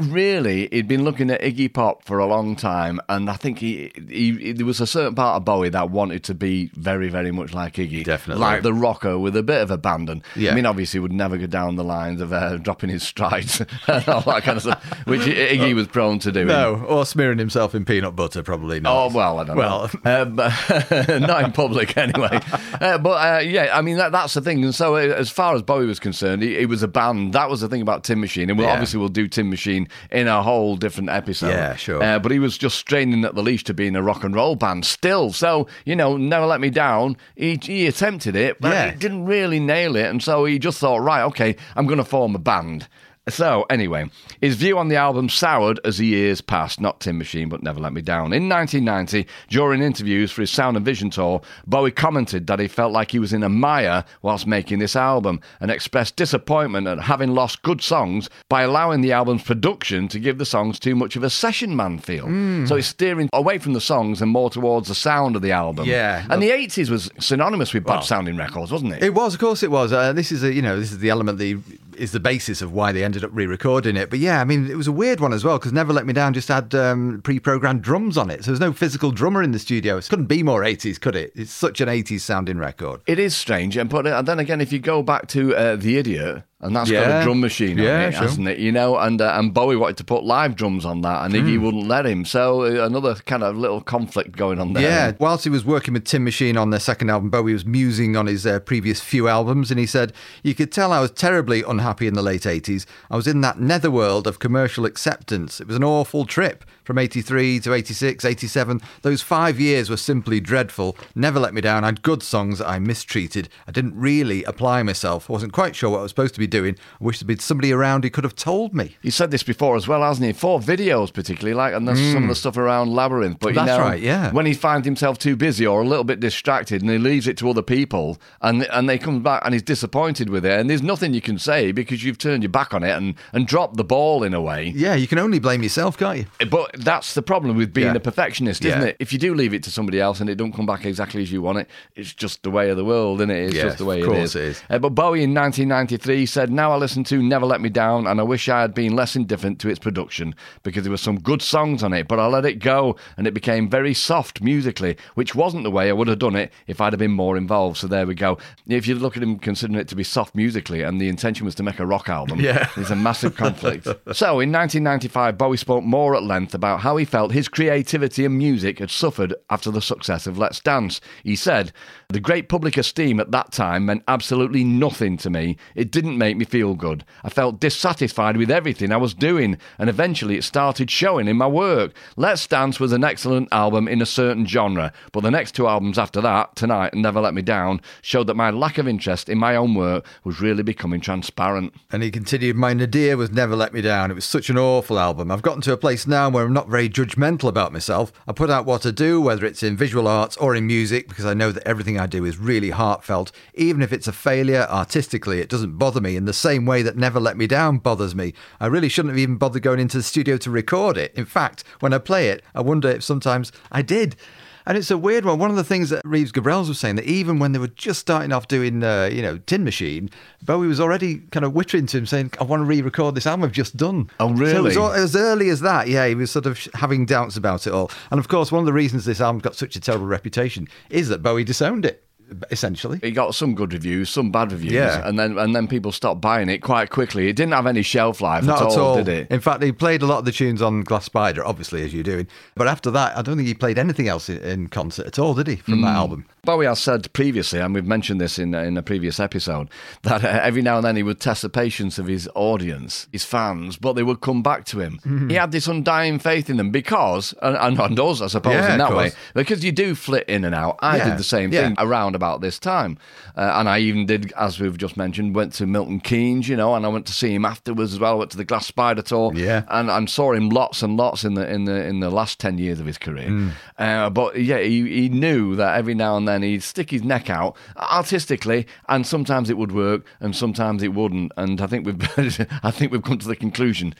really, 0.01 0.69
he'd 0.73 0.89
been 0.89 1.05
looking 1.05 1.31
at 1.31 1.41
Iggy 1.41 1.73
Pop 1.73 2.05
for 2.05 2.19
a 2.19 2.27
long 2.27 2.57
time. 2.57 3.01
And 3.09 3.31
I 3.31 3.35
think 3.35 3.59
he, 3.59 3.93
he, 4.09 4.53
there 4.53 4.67
was 4.67 4.81
a 4.81 4.87
certain 4.87 5.15
part 5.15 5.37
of 5.37 5.45
Bowie 5.45 5.69
that 5.71 5.91
wanted 5.91 6.25
to 6.25 6.35
be 6.35 6.71
very, 6.75 7.09
very 7.09 7.31
much 7.31 7.53
like 7.55 7.75
Iggy. 7.75 8.05
Definitely. 8.05 8.41
Like 8.41 8.63
the 8.63 8.73
rocker 8.75 9.19
with 9.19 9.37
a 9.37 9.43
bit 9.43 9.61
of 9.63 9.71
abandon. 9.71 10.23
Yeah. 10.37 10.53
I 10.53 10.55
mean, 10.55 10.67
obviously, 10.67 11.01
would 11.01 11.13
never 11.13 11.37
go 11.39 11.47
down 11.47 11.77
the 11.77 11.85
lines 11.85 12.21
of 12.21 12.33
uh, 12.33 12.57
dropping 12.59 12.91
his 12.91 13.03
strides 13.03 13.61
and 13.87 14.09
all 14.09 14.21
that 14.23 14.43
kind 14.43 14.57
of 14.57 14.63
stuff, 14.63 15.07
which 15.07 15.23
Iggy 15.23 15.75
was 15.75 15.87
prone 15.87 16.19
to 16.21 16.33
doing. 16.33 16.47
No, 16.49 16.77
or 16.89 17.07
smearing 17.07 17.39
himself 17.39 17.75
in 17.75 17.85
peanut 17.85 18.17
butter, 18.17 18.43
probably 18.43 18.81
not. 18.81 18.95
Oh 18.95 19.15
well, 19.15 19.39
I 19.41 19.45
don't 19.45 19.57
Well, 19.57 19.91
know. 20.05 20.23
Um, 20.23 20.37
not 21.21 21.45
in 21.45 21.53
public 21.53 21.97
anyway. 21.97 22.41
Uh, 22.81 22.99
but 22.99 23.11
uh, 23.11 23.41
yeah, 23.41 23.71
I 23.77 23.83
mean 23.83 23.97
that, 23.99 24.13
that's 24.13 24.35
the 24.35 24.41
thing. 24.41 24.63
And 24.65 24.75
so, 24.75 24.97
uh, 24.97 25.01
as 25.01 25.31
far 25.31 25.55
as 25.55 25.63
Bowie 25.63 25.87
was 25.87 26.01
concerned, 26.01 26.43
he, 26.43 26.57
he 26.59 26.67
was 26.67 26.83
a 26.83 26.89
band. 26.89 27.33
That 27.35 27.49
was 27.51 27.61
the 27.61 27.69
thing 27.69 27.83
about 27.83 28.05
Tin 28.05 28.21
Machine, 28.21 28.51
and 28.51 28.59
we'll 28.59 28.67
Yeah. 28.69 28.73
obviously 28.75 28.99
we'll 28.99 29.09
do 29.09 29.29
Tin 29.29 29.51
Machine 29.51 29.74
in 30.11 30.29
a 30.29 30.43
whole 30.43 30.77
different 30.77 31.11
episode. 31.11 31.49
Yeah, 31.51 31.77
sure. 31.77 32.03
Uh, 32.03 32.19
but 32.19 32.33
he 32.33 32.39
was 32.39 32.57
just 32.59 32.79
straining 32.79 33.25
at 33.25 33.35
the 33.35 33.43
leash 33.43 33.65
to 33.65 33.75
be 33.75 33.87
in 33.87 33.97
a 33.97 34.03
rock 34.03 34.25
and 34.25 34.35
roll 34.35 34.57
band 34.57 34.85
still. 34.85 35.33
So 35.33 35.67
you 35.85 35.97
know, 35.97 36.17
never 36.17 36.47
let 36.47 36.61
me 36.61 36.71
down. 36.71 37.17
He, 37.37 37.59
he 37.63 37.87
attempted 37.87 38.37
it, 38.37 38.61
but 38.61 38.73
Yeah. 38.73 38.91
he 38.93 38.99
didn't 38.99 39.27
really 39.27 39.61
nail 39.61 39.97
it, 39.97 40.07
and 40.07 40.23
so 40.23 40.45
he 40.45 40.59
just 40.59 40.79
thought, 40.79 40.99
right, 40.99 41.23
okay, 41.25 41.57
I'm 41.77 41.87
going 41.87 41.99
to 41.99 42.05
form 42.05 42.35
a 42.35 42.39
band. 42.39 42.89
So, 43.29 43.65
anyway, 43.71 44.11
his 44.43 44.57
view 44.57 44.77
on 44.77 44.89
the 44.89 44.97
album 44.97 45.31
soured 45.31 45.81
as 45.83 45.97
the 45.97 46.05
years 46.05 46.43
passed, 46.43 46.79
not 46.79 47.01
Tin 47.01 47.17
Machine, 47.17 47.49
but 47.49 47.63
Never 47.63 47.81
Let 47.81 47.95
Me 47.95 48.03
Down. 48.03 48.35
In 48.35 48.51
1990, 48.51 49.27
during 49.49 49.81
interviews 49.83 50.31
for 50.31 50.43
his 50.43 50.51
Sound 50.51 50.77
and 50.77 50.85
Vision 50.85 51.09
tour, 51.09 51.41
Bowie 51.67 51.91
commented 51.91 52.47
that 52.49 52.61
he 52.61 52.69
felt 52.69 52.93
like 52.93 53.11
he 53.11 53.19
was 53.19 53.33
in 53.33 53.43
a 53.43 53.49
mire 53.49 54.05
whilst 54.21 54.47
making 54.47 54.79
this 54.79 54.95
album 54.95 55.41
and 55.61 55.71
expressed 55.71 56.17
disappointment 56.17 56.87
at 56.87 57.01
having 57.01 57.35
lost 57.35 57.63
good 57.63 57.81
songs 57.81 58.29
by 58.51 58.61
allowing 58.61 59.01
the 59.01 59.13
album's 59.13 59.43
production 59.43 60.07
to 60.09 60.21
give 60.21 60.37
the 60.37 60.45
songs 60.45 60.79
too 60.79 60.95
much 60.95 61.17
of 61.17 61.23
a 61.23 61.31
session 61.31 61.75
man 61.75 61.99
feel. 61.99 62.27
So 62.67 62.77
he's 62.77 62.87
steering 62.87 63.31
away 63.33 63.57
from 63.57 63.73
the 63.73 63.81
songs 63.81 64.21
and 64.21 64.31
more 64.31 64.51
towards 64.51 64.89
the 64.89 64.95
sound 64.95 65.35
of 65.35 65.41
the 65.41 65.53
album. 65.53 65.87
Yeah. 65.87 66.27
And 66.29 66.43
the 66.43 66.51
80s 66.51 66.91
was 66.91 67.11
synonymous 67.19 67.73
with 67.73 67.85
bad 67.85 68.01
sounding 68.01 68.37
records, 68.37 68.71
wasn't 68.71 68.93
it? 68.93 69.03
It 69.03 69.15
was, 69.15 69.33
of 69.33 69.41
course, 69.41 69.63
it 69.63 69.71
was. 69.71 69.95
Uh, 69.95 70.13
this 70.13 70.31
is 70.31 70.43
a, 70.43 70.53
you 70.53 70.61
know, 70.61 70.79
this 70.79 70.93
is 70.93 70.99
the 70.99 71.09
element 71.09 71.39
that 71.39 71.63
is 71.97 72.13
the 72.13 72.21
basis 72.21 72.63
of 72.63 72.73
why 72.73 72.93
they 72.93 73.05
ended 73.05 73.25
up 73.25 73.31
re-recording 73.33 73.97
it. 73.97 74.11
But 74.11 74.19
yeah, 74.19 74.41
I 74.41 74.45
mean, 74.45 74.71
it 74.71 74.77
was 74.77 74.87
a 74.87 74.93
weird 74.93 75.21
one 75.21 75.33
as 75.33 75.45
well 75.45 75.59
because 75.59 75.73
Never 75.73 75.93
Let 75.93 76.07
Me 76.07 76.13
Down 76.13 76.35
just 76.35 76.49
had 76.49 76.75
um, 76.75 77.21
pre-programmed 77.23 77.83
drums 77.83 78.17
on 78.17 78.31
it, 78.31 78.45
so 78.45 78.51
there's 78.51 78.61
no 78.61 78.73
physical 78.73 79.11
drummer 79.11 79.43
in 79.43 79.53
the 79.53 79.59
studio. 79.59 79.97
It 79.97 80.09
couldn't 80.09 80.27
be 80.27 80.43
more 80.43 80.63
80s, 80.63 81.01
could 81.01 81.17
it? 81.17 81.33
It's 81.35 81.53
such 81.53 81.81
an 81.81 81.89
80s 81.89 82.21
sounding 82.21 82.59
record. 82.59 83.01
It 83.07 83.19
is 83.19 83.37
strange, 83.37 83.77
and 83.77 83.91
but 83.91 84.07
and 84.07 84.27
then 84.27 84.39
again, 84.39 84.61
if 84.61 84.73
you 84.73 84.79
go 84.79 85.03
back 85.03 85.29
to 85.29 85.55
uh, 85.55 85.77
the 85.77 85.99
Idiot, 85.99 86.45
and 86.61 86.75
that's 86.75 86.91
got 86.91 87.21
a 87.21 87.25
drum 87.25 87.41
machine 87.41 87.79
on 87.79 87.85
Yeah, 87.85 88.09
it, 88.09 88.13
sure. 88.13 88.23
hasn't 88.23 88.49
it? 88.49 88.59
You 88.59 88.73
know, 88.73 88.97
and 88.97 89.21
uh, 89.21 89.35
and 89.39 89.53
Bowie 89.53 89.77
wanted 89.77 89.97
to 89.99 90.05
put 90.05 90.25
live 90.25 90.57
drums 90.57 90.85
on 90.85 91.03
that, 91.03 91.25
and 91.25 91.35
Iggy 91.35 91.61
wouldn't 91.61 91.87
let 91.87 92.07
him. 92.07 92.25
So 92.25 92.63
uh, 92.63 92.87
another 92.87 93.15
kind 93.17 93.43
of 93.43 93.57
little 93.57 93.81
conflict 93.81 94.37
going 94.37 94.59
on 94.59 94.73
there. 94.73 94.83
Yeah, 94.83 95.13
whilst 95.19 95.45
he 95.45 95.51
was 95.51 95.65
working 95.65 95.95
with 95.95 96.05
Tin 96.05 96.25
Machine 96.25 96.57
on 96.57 96.71
their 96.71 96.81
second 96.81 97.11
album, 97.11 97.29
Bowie 97.31 97.53
was 97.53 97.67
musing 97.67 98.17
on 98.17 98.27
his 98.27 98.47
uh, 98.47 98.61
previous 98.61 99.01
few 99.01 99.29
albums, 99.29 99.71
and 99.71 99.79
he 99.79 99.87
said, 99.87 100.13
"You 100.43 100.55
could 100.55 100.73
tell 100.73 100.93
I 100.93 101.01
was 101.01 101.11
terribly 101.11 101.63
unhappy 101.63 102.07
in 102.07 102.15
the 102.15 102.23
late 102.23 102.43
'80s. 102.43 102.87
I 103.11 103.17
was 103.17 103.27
in 103.27 103.41
that 103.43 103.61
netherworld 103.61 104.27
of 104.27 104.39
commercial 104.39 104.87
acceptance. 104.87 105.61
It 105.61 105.67
was 105.67 105.77
an 105.77 105.85
awful 105.85 106.25
trip." 106.25 106.65
From 106.85 106.99
83 106.99 107.61
to 107.61 107.73
86, 107.73 108.25
87, 108.25 108.81
those 109.03 109.23
five 109.23 109.59
years 109.59 109.89
were 109.89 109.97
simply 109.97 110.39
dreadful. 110.39 110.97
Never 111.15 111.41
let 111.41 111.55
me 111.55 111.61
down. 111.61 111.83
I 111.83 111.89
had 111.89 112.03
good 112.03 112.23
songs 112.23 112.59
that 112.59 112.69
I 112.69 112.79
mistreated. 112.79 113.49
I 113.67 113.73
didn't 113.73 113.97
really 113.97 114.45
apply 114.45 114.83
myself. 114.83 115.29
I 115.31 115.33
wasn't 115.33 115.53
quite 115.55 115.75
sure 115.75 115.91
what 115.91 116.01
I 116.01 116.03
was 116.03 116.11
supposed 116.11 116.35
to 116.35 116.41
be 116.41 116.47
doing. 116.47 116.77
I 117.01 117.05
wish 117.05 117.19
there'd 117.21 117.27
been 117.27 117.39
somebody 117.39 117.73
around 117.73 118.05
who 118.05 118.11
could 118.11 118.25
have 118.25 118.37
told 118.37 118.75
me. 118.75 118.97
He 119.03 119.11
said 119.11 119.31
this 119.31 119.43
before 119.43 119.77
as 119.77 119.89
well, 119.89 120.03
hasn't 120.03 120.27
he? 120.27 120.33
For 120.35 120.61
videos, 120.61 121.13
particularly, 121.13 121.55
like, 121.55 121.73
and 121.75 121.89
there's 121.89 122.13
some 122.13 122.25
of 122.25 122.29
the 122.29 122.35
stuff 122.35 122.57
around 122.57 122.93
Labyrinth. 122.95 123.39
But 123.41 123.49
you 123.49 123.61
Mm. 123.61 123.67
That's 123.67 123.79
know, 123.79 123.85
right, 123.85 124.01
yeah. 124.03 124.31
when 124.33 124.45
he 124.47 124.53
finds 124.53 124.85
himself 124.85 125.19
too 125.19 125.37
busy 125.37 125.67
or 125.67 125.81
a 125.81 125.87
little 125.87 126.05
bit 126.05 126.21
distracted, 126.21 126.83
and 126.83 126.91
he 126.91 126.99
leaves 126.99 127.27
it 127.27 127.37
to 127.39 127.49
other 127.49 127.63
people, 127.63 128.19
and 128.43 128.65
and 128.65 128.89
they 128.89 128.99
come 128.99 129.23
back 129.23 129.43
and 129.45 129.55
he's 129.55 129.63
disappointed 129.63 130.29
with 130.29 130.45
it, 130.45 130.59
and 130.61 130.69
there's 130.69 130.83
nothing 130.83 131.15
you 131.15 131.21
can 131.21 131.39
say 131.39 131.73
because 131.73 132.05
you've 132.05 132.19
turned 132.19 132.43
your 132.43 132.51
back 132.51 132.75
on 132.75 132.83
it 132.83 132.91
and 132.91 133.15
and 133.33 133.47
dropped 133.47 133.77
the 133.77 133.85
ball 133.85 134.23
in 134.23 134.35
a 134.35 134.41
way. 134.43 134.73
Yeah, 134.75 134.95
you 134.95 135.07
can 135.07 135.19
only 135.19 135.39
blame 135.39 135.63
yourself, 135.63 135.97
can't 135.97 136.19
you? 136.41 136.47
But 136.49 136.74
that's 136.79 137.15
the 137.15 137.23
problem 137.23 137.57
with 137.57 137.73
being 137.73 137.89
Yeah. 137.89 137.95
a 137.95 138.01
perfectionist, 138.01 138.65
isn't 138.65 138.81
Yeah. 138.81 138.87
it? 138.89 138.97
If 138.99 139.13
you 139.13 139.19
do 139.19 139.35
leave 139.35 139.55
it 139.55 139.63
to 139.65 139.71
somebody 139.71 140.01
else 140.01 140.21
and 140.21 140.29
it 140.31 140.37
don't 140.37 140.53
come 140.53 140.67
back 140.67 140.85
exactly 140.85 141.23
as 141.23 141.31
you 141.33 141.43
want 141.43 141.59
it, 141.59 141.69
it's 141.97 142.13
just 142.13 142.43
the 142.43 142.51
way 142.51 142.71
of 142.71 142.77
the 142.77 142.85
world, 142.85 143.21
isn't 143.21 143.31
it? 143.31 143.45
It's 143.47 143.55
Yes, 143.55 143.65
just 143.65 143.79
the 143.79 143.85
way 143.85 144.01
of 144.01 144.07
course 144.07 144.19
is. 144.31 144.37
it 144.37 144.43
is. 144.43 144.63
Uh, 144.71 144.79
but 144.79 144.91
Bowie 144.91 145.23
in 145.23 145.35
1993 145.35 146.27
said, 146.27 146.51
Now 146.51 146.73
I 146.73 146.77
listen 146.77 147.05
to 147.05 147.23
Never 147.23 147.47
Let 147.47 147.61
Me 147.61 147.69
Down, 147.69 148.07
and 148.07 148.21
I 148.21 148.23
wish 148.23 148.49
I 148.49 148.61
had 148.61 148.75
been 148.75 148.95
less 148.97 149.17
indifferent 149.17 149.59
to 149.61 149.69
its 149.69 149.79
production 149.79 150.35
because 150.63 150.83
there 150.83 150.91
were 150.91 150.97
some 150.97 151.19
good 151.21 151.43
songs 151.43 151.83
on 151.83 151.93
it, 151.93 152.09
but 152.09 152.19
I 152.19 152.27
let 152.27 152.45
it 152.45 152.59
go 152.59 152.97
and 153.17 153.27
it 153.27 153.35
became 153.35 153.69
very 153.69 153.95
soft 153.95 154.41
musically, 154.43 154.97
which 155.15 155.35
wasn't 155.35 155.65
the 155.65 155.71
way 155.71 155.89
I 155.89 155.93
would 155.93 156.09
have 156.09 156.19
done 156.19 156.37
it 156.37 156.53
if 156.67 156.81
I'd 156.81 156.93
have 156.93 157.01
been 157.01 157.13
more 157.13 157.37
involved. 157.37 157.77
So 157.79 157.87
there 157.87 158.07
we 158.07 158.15
go. 158.15 158.39
If 158.67 158.87
you 158.87 158.95
look 158.95 159.17
at 159.17 159.23
him 159.23 159.39
considering 159.39 159.79
it 159.81 159.89
to 159.89 159.97
be 159.97 160.05
soft 160.05 160.35
musically 160.35 160.83
and 160.83 161.01
the 161.01 161.09
intention 161.09 161.45
was 161.45 161.55
to 161.57 161.63
make 161.63 161.79
a 161.79 161.87
rock 161.87 162.09
album, 162.09 162.41
Yeah. 162.41 162.69
there's 162.77 162.91
a 162.91 162.97
massive 162.97 163.37
conflict. 163.37 163.85
so 164.13 164.41
in 164.41 164.51
1995, 164.53 165.37
Bowie 165.39 165.57
spoke 165.57 165.85
more 165.85 166.17
at 166.17 166.23
length 166.23 166.55
about 166.55 166.64
how 166.65 166.97
he 166.97 167.05
felt 167.05 167.33
his 167.33 167.49
creativity 167.49 168.25
and 168.25 168.37
music 168.37 168.79
had 168.79 168.91
suffered 168.91 169.35
after 169.51 169.71
the 169.71 169.83
success 169.83 170.27
of 170.27 170.39
Let's 170.39 170.61
Dance. 170.61 171.01
He 171.23 171.37
said, 171.37 171.73
The 172.09 172.21
great 172.21 172.49
public 172.49 172.77
esteem 172.77 173.21
at 173.21 173.31
that 173.33 173.53
time 173.53 173.87
meant 173.87 174.05
absolutely 174.07 174.65
nothing 174.65 175.17
to 175.19 175.31
me. 175.31 175.57
It 175.75 175.91
didn't 175.91 176.19
make 176.19 176.37
me 176.37 176.45
feel 176.45 176.75
good. 176.75 177.05
I 177.23 177.29
felt 177.29 177.61
dissatisfied 177.61 178.37
with 178.37 178.51
everything 178.51 178.93
I 178.93 178.97
was 178.97 179.15
doing, 179.15 179.59
and 179.79 179.91
eventually 179.91 180.37
it 180.37 180.45
started 180.45 180.91
showing 180.91 181.29
in 181.29 181.37
my 181.37 181.47
work. 181.47 181.93
Let's 182.17 182.47
Dance 182.47 182.79
was 182.79 182.93
an 182.93 183.05
excellent 183.05 183.49
album 183.53 183.89
in 183.89 184.01
a 184.01 184.07
certain 184.07 184.47
genre, 184.47 184.93
but 185.13 185.23
the 185.23 185.31
next 185.31 185.53
two 185.53 185.67
albums 185.67 185.99
after 185.99 186.21
that, 186.21 186.55
Tonight 186.57 186.93
and 186.93 187.03
Never 187.03 187.21
Let 187.21 187.35
Me 187.35 187.43
Down, 187.43 187.81
showed 188.03 188.27
that 188.29 188.35
my 188.35 188.51
lack 188.51 188.79
of 188.79 188.87
interest 188.87 189.29
in 189.29 189.39
my 189.39 189.57
own 189.57 189.75
work 189.75 190.07
was 190.23 190.41
really 190.41 190.63
becoming 190.63 191.01
transparent. 191.01 191.75
And 191.91 192.03
he 192.03 192.11
continued, 192.11 192.57
My 192.57 192.75
Nadir 192.75 193.17
was 193.17 193.33
never 193.33 193.57
let 193.57 193.73
me 193.73 193.81
down. 193.81 194.11
It 194.11 194.15
was 194.15 194.25
such 194.25 194.51
an 194.51 194.59
awful 194.59 194.99
album. 194.99 195.31
I've 195.31 195.43
gotten 195.43 195.63
to 195.63 195.73
a 195.73 195.77
place 195.77 196.07
now 196.07 196.29
where 196.29 196.45
I'm 196.45 196.53
not 196.53 196.69
very 196.69 196.89
judgmental 196.89 197.49
about 197.49 197.73
myself. 197.73 198.13
I 198.29 198.33
put 198.33 198.51
out 198.51 198.67
what 198.67 198.87
I 198.87 198.91
do, 198.91 199.21
whether 199.21 199.45
it's 199.47 199.63
in 199.63 199.77
visual 199.77 200.07
arts 200.07 200.37
or 200.37 200.55
in 200.55 200.67
music, 200.67 201.09
because 201.09 201.25
I 201.25 201.35
know 201.35 201.51
that 201.53 201.67
everything 201.67 201.99
I 201.99 202.04
do 202.07 202.25
is 202.25 202.39
really 202.39 202.71
heartfelt. 202.71 203.33
Even 203.55 203.83
if 203.83 203.93
it's 203.93 204.09
a 204.09 204.13
failure 204.13 204.67
artistically, 204.71 205.41
it 205.41 205.49
doesn't 205.49 205.79
bother 205.79 206.01
me 206.01 206.17
in 206.17 206.25
the 206.25 206.33
same 206.33 206.67
way 206.67 206.83
that 206.83 206.97
Never 206.97 207.21
Let 207.21 207.37
Me 207.37 207.47
Down 207.47 207.79
bothers 207.79 208.15
me. 208.15 208.35
I 208.61 208.67
really 208.67 208.89
shouldn't 208.89 209.13
have 209.13 209.19
even 209.19 209.37
bothered 209.37 209.63
going 209.63 209.81
into 209.81 209.97
the 209.97 210.03
studio 210.03 210.37
to 210.39 210.51
record 210.51 210.97
it. 210.97 211.15
In 211.15 211.25
fact, 211.25 211.65
when 211.81 211.93
I 211.93 211.99
play 211.99 212.29
it, 212.29 212.43
I 212.55 212.61
wonder 212.61 212.89
if 212.89 213.03
sometimes 213.03 213.53
I 213.71 213.83
did. 213.83 214.17
And 214.67 214.79
it's 214.79 214.91
a 214.91 214.97
weird 214.97 215.25
one. 215.25 215.39
One 215.39 215.51
of 215.51 215.57
the 215.57 215.65
things 215.65 215.91
that 215.91 216.01
Reeves 216.05 216.33
Gabrels 216.33 216.69
was 216.69 216.79
saying 216.79 216.97
that 216.97 217.05
even 217.05 217.39
when 217.39 217.53
they 217.53 217.59
were 217.59 217.69
just 217.69 218.01
starting 218.01 218.33
off 218.33 218.49
doing, 218.49 218.83
uh, 218.83 219.11
you 219.13 219.21
know, 219.21 219.39
Tin 219.47 219.63
Machine, 219.65 220.09
Bowie 220.43 220.67
was 220.67 220.81
already 220.81 221.19
kind 221.31 221.45
of 221.45 221.53
whittering 221.55 221.87
to 221.87 221.99
him, 221.99 222.07
saying, 222.07 222.33
"I 222.41 222.45
want 222.45 222.61
to 222.61 222.65
re-record 222.65 223.15
this 223.15 223.27
album 223.27 223.45
I've 223.45 223.53
just 223.53 223.77
done." 223.77 224.09
Oh, 224.21 224.29
So 224.29 224.43
it 224.45 224.63
was 224.63 224.75
really? 224.75 224.77
all, 224.77 224.93
as 224.93 225.15
early 225.15 225.49
as 225.51 225.61
that, 225.61 225.89
yeah, 225.89 226.07
he 226.07 226.15
was 226.15 226.31
sort 226.31 226.47
of 226.47 226.59
having 226.75 227.05
doubts 227.05 227.37
about 227.37 227.67
it 227.67 227.73
all. 227.73 227.91
And 228.11 228.19
of 228.19 228.29
course, 228.29 228.51
one 228.51 228.61
of 228.61 228.67
the 228.67 228.73
reasons 228.73 229.05
this 229.05 229.21
album 229.21 229.41
got 229.41 229.55
such 229.55 229.77
a 229.77 229.81
terrible 229.81 230.07
reputation 230.07 230.69
is 230.89 231.09
that 231.09 231.23
Bowie 231.23 231.45
disowned 231.45 231.85
it, 231.85 232.04
essentially. 232.51 232.99
It 233.03 233.13
got 233.13 233.35
some 233.35 233.55
good 233.55 233.73
reviews, 233.73 234.11
some 234.11 234.31
bad 234.31 234.53
reviews, 234.53 234.73
Yeah. 234.73 235.07
and 235.07 235.19
then 235.19 235.39
and 235.39 235.55
then 235.55 235.69
people 235.69 235.93
stopped 235.93 236.21
buying 236.21 236.49
it 236.49 236.59
quite 236.59 236.91
quickly. 236.91 237.29
It 237.29 237.37
didn't 237.37 237.53
have 237.53 237.67
any 237.67 237.83
shelf 237.83 238.21
life 238.21 238.45
Not 238.45 238.63
at, 238.73 238.79
all, 238.79 238.97
did 238.97 239.09
it? 239.09 239.31
In 239.31 239.41
fact, 239.41 239.63
he 239.63 239.73
played 239.73 240.03
a 240.03 240.07
lot 240.07 240.19
of 240.19 240.25
the 240.25 240.33
tunes 240.33 240.63
on 240.63 240.83
Glass 240.83 241.05
Spider, 241.05 241.45
obviously, 241.47 241.83
as 241.83 241.93
you're 241.95 242.03
doing. 242.03 242.27
But 242.55 242.69
after 242.69 242.91
that, 242.93 243.17
I 243.17 243.23
don't 243.23 243.37
think 243.37 243.49
he 243.49 243.55
played 243.55 243.79
anything 243.79 244.09
else 244.09 244.29
in, 244.29 244.39
in 244.39 244.69
concert 244.69 245.07
at 245.07 245.19
all, 245.19 245.35
did 245.35 245.47
he, 245.49 245.57
from 245.57 245.75
Hmm. 245.75 245.83
that 245.83 245.97
album? 245.97 246.27
Bowie 246.45 246.67
has 246.67 246.81
said 246.81 247.13
previously, 247.13 247.61
and 247.61 247.75
we've 247.75 247.87
mentioned 247.87 248.21
this 248.21 248.39
in 248.39 248.55
in 248.55 248.77
a 248.77 248.83
previous 248.83 249.19
episode, 249.21 249.69
that 250.03 250.25
uh, 250.25 250.29
every 250.29 250.63
now 250.63 250.77
and 250.77 250.85
then 250.85 250.97
he 250.97 251.03
would 251.03 251.21
test 251.21 251.43
the 251.43 251.49
patience 251.49 251.99
of 251.99 252.07
his 252.07 252.29
audience, 252.35 253.07
his 253.13 253.25
fans, 253.25 253.77
but 253.77 253.95
they 253.95 254.03
would 254.03 254.21
come 254.21 254.43
back 254.43 254.65
to 254.67 254.81
him. 254.81 254.99
Mm-hmm. 255.05 255.31
He 255.31 255.37
had 255.37 255.53
this 255.53 255.67
undying 255.67 256.19
faith 256.19 256.49
in 256.51 256.57
them 256.57 256.71
because, 256.71 257.35
and, 257.43 257.57
and, 257.57 257.79
and 257.79 258.01
us, 258.01 258.21
I 258.21 258.27
suppose, 258.29 258.55
Yeah, 258.55 258.73
in 258.73 258.79
that 258.79 258.95
way, 258.95 259.13
because 259.35 259.65
you 259.65 259.73
do 259.73 259.95
flit 259.95 260.29
in 260.29 260.45
and 260.45 260.55
out. 260.55 260.79
I 260.81 260.97
Yeah, 260.99 261.11
did 261.11 261.19
the 261.19 261.25
same 261.25 261.53
yeah. 261.53 261.63
thing 261.63 261.75
around 261.79 262.15
about 262.15 262.41
this 262.41 262.59
time, 262.59 262.99
uh, 263.37 263.53
and 263.55 263.69
I 263.69 263.79
even 263.81 264.07
did, 264.07 264.33
as 264.37 264.59
we've 264.61 264.77
just 264.79 264.97
mentioned, 264.97 265.35
went 265.35 265.53
to 265.55 265.67
Milton 265.67 266.01
Keynes, 266.01 266.49
you 266.49 266.57
know, 266.57 266.75
and 266.75 266.85
I 266.85 266.89
went 266.89 267.07
to 267.07 267.13
see 267.13 267.35
him 267.35 267.45
afterwards 267.45 267.93
as 267.93 267.99
well. 268.01 268.13
I 268.13 268.17
went 268.17 268.31
to 268.33 268.37
the 268.37 268.45
Glass 268.45 268.67
Spider 268.67 269.03
tour, 269.03 269.33
Yeah. 269.35 269.63
and, 269.69 269.91
and 269.91 270.09
saw 270.11 270.33
him 270.33 270.49
lots 270.51 270.83
and 270.83 270.97
lots 270.97 271.25
in 271.25 271.35
the 271.35 271.49
in 271.51 271.65
the 271.65 271.85
in 271.85 272.01
the 272.01 272.11
last 272.11 272.39
ten 272.41 272.59
years 272.59 272.81
of 272.81 272.87
his 272.87 272.99
career. 272.99 273.29
Mm. 273.29 273.51
Uh, 273.79 274.11
but 274.11 274.41
yeah, 274.41 274.59
he, 274.59 274.89
he 274.89 275.09
knew 275.09 275.55
that 275.57 275.77
every 275.77 275.95
now 275.95 276.17
and 276.17 276.27
then 276.27 276.34
he'd 276.43 276.63
stick 276.63 276.91
his 276.91 277.03
neck 277.03 277.31
out 277.31 277.57
artistically, 277.77 278.67
and 278.89 279.07
sometimes 279.07 279.51
it 279.51 279.59
would 279.59 279.73
work, 279.73 280.05
and 280.21 280.35
sometimes 280.35 280.83
it 280.83 280.95
wouldn't. 280.95 281.33
And 281.37 281.61
I 281.61 281.67
think 281.67 281.87
we've 281.87 282.03
I 282.63 282.71
think 282.71 282.91
we've 282.91 283.03
come 283.03 283.19
to 283.19 283.29
the 283.29 283.37
conclusion 283.37 283.95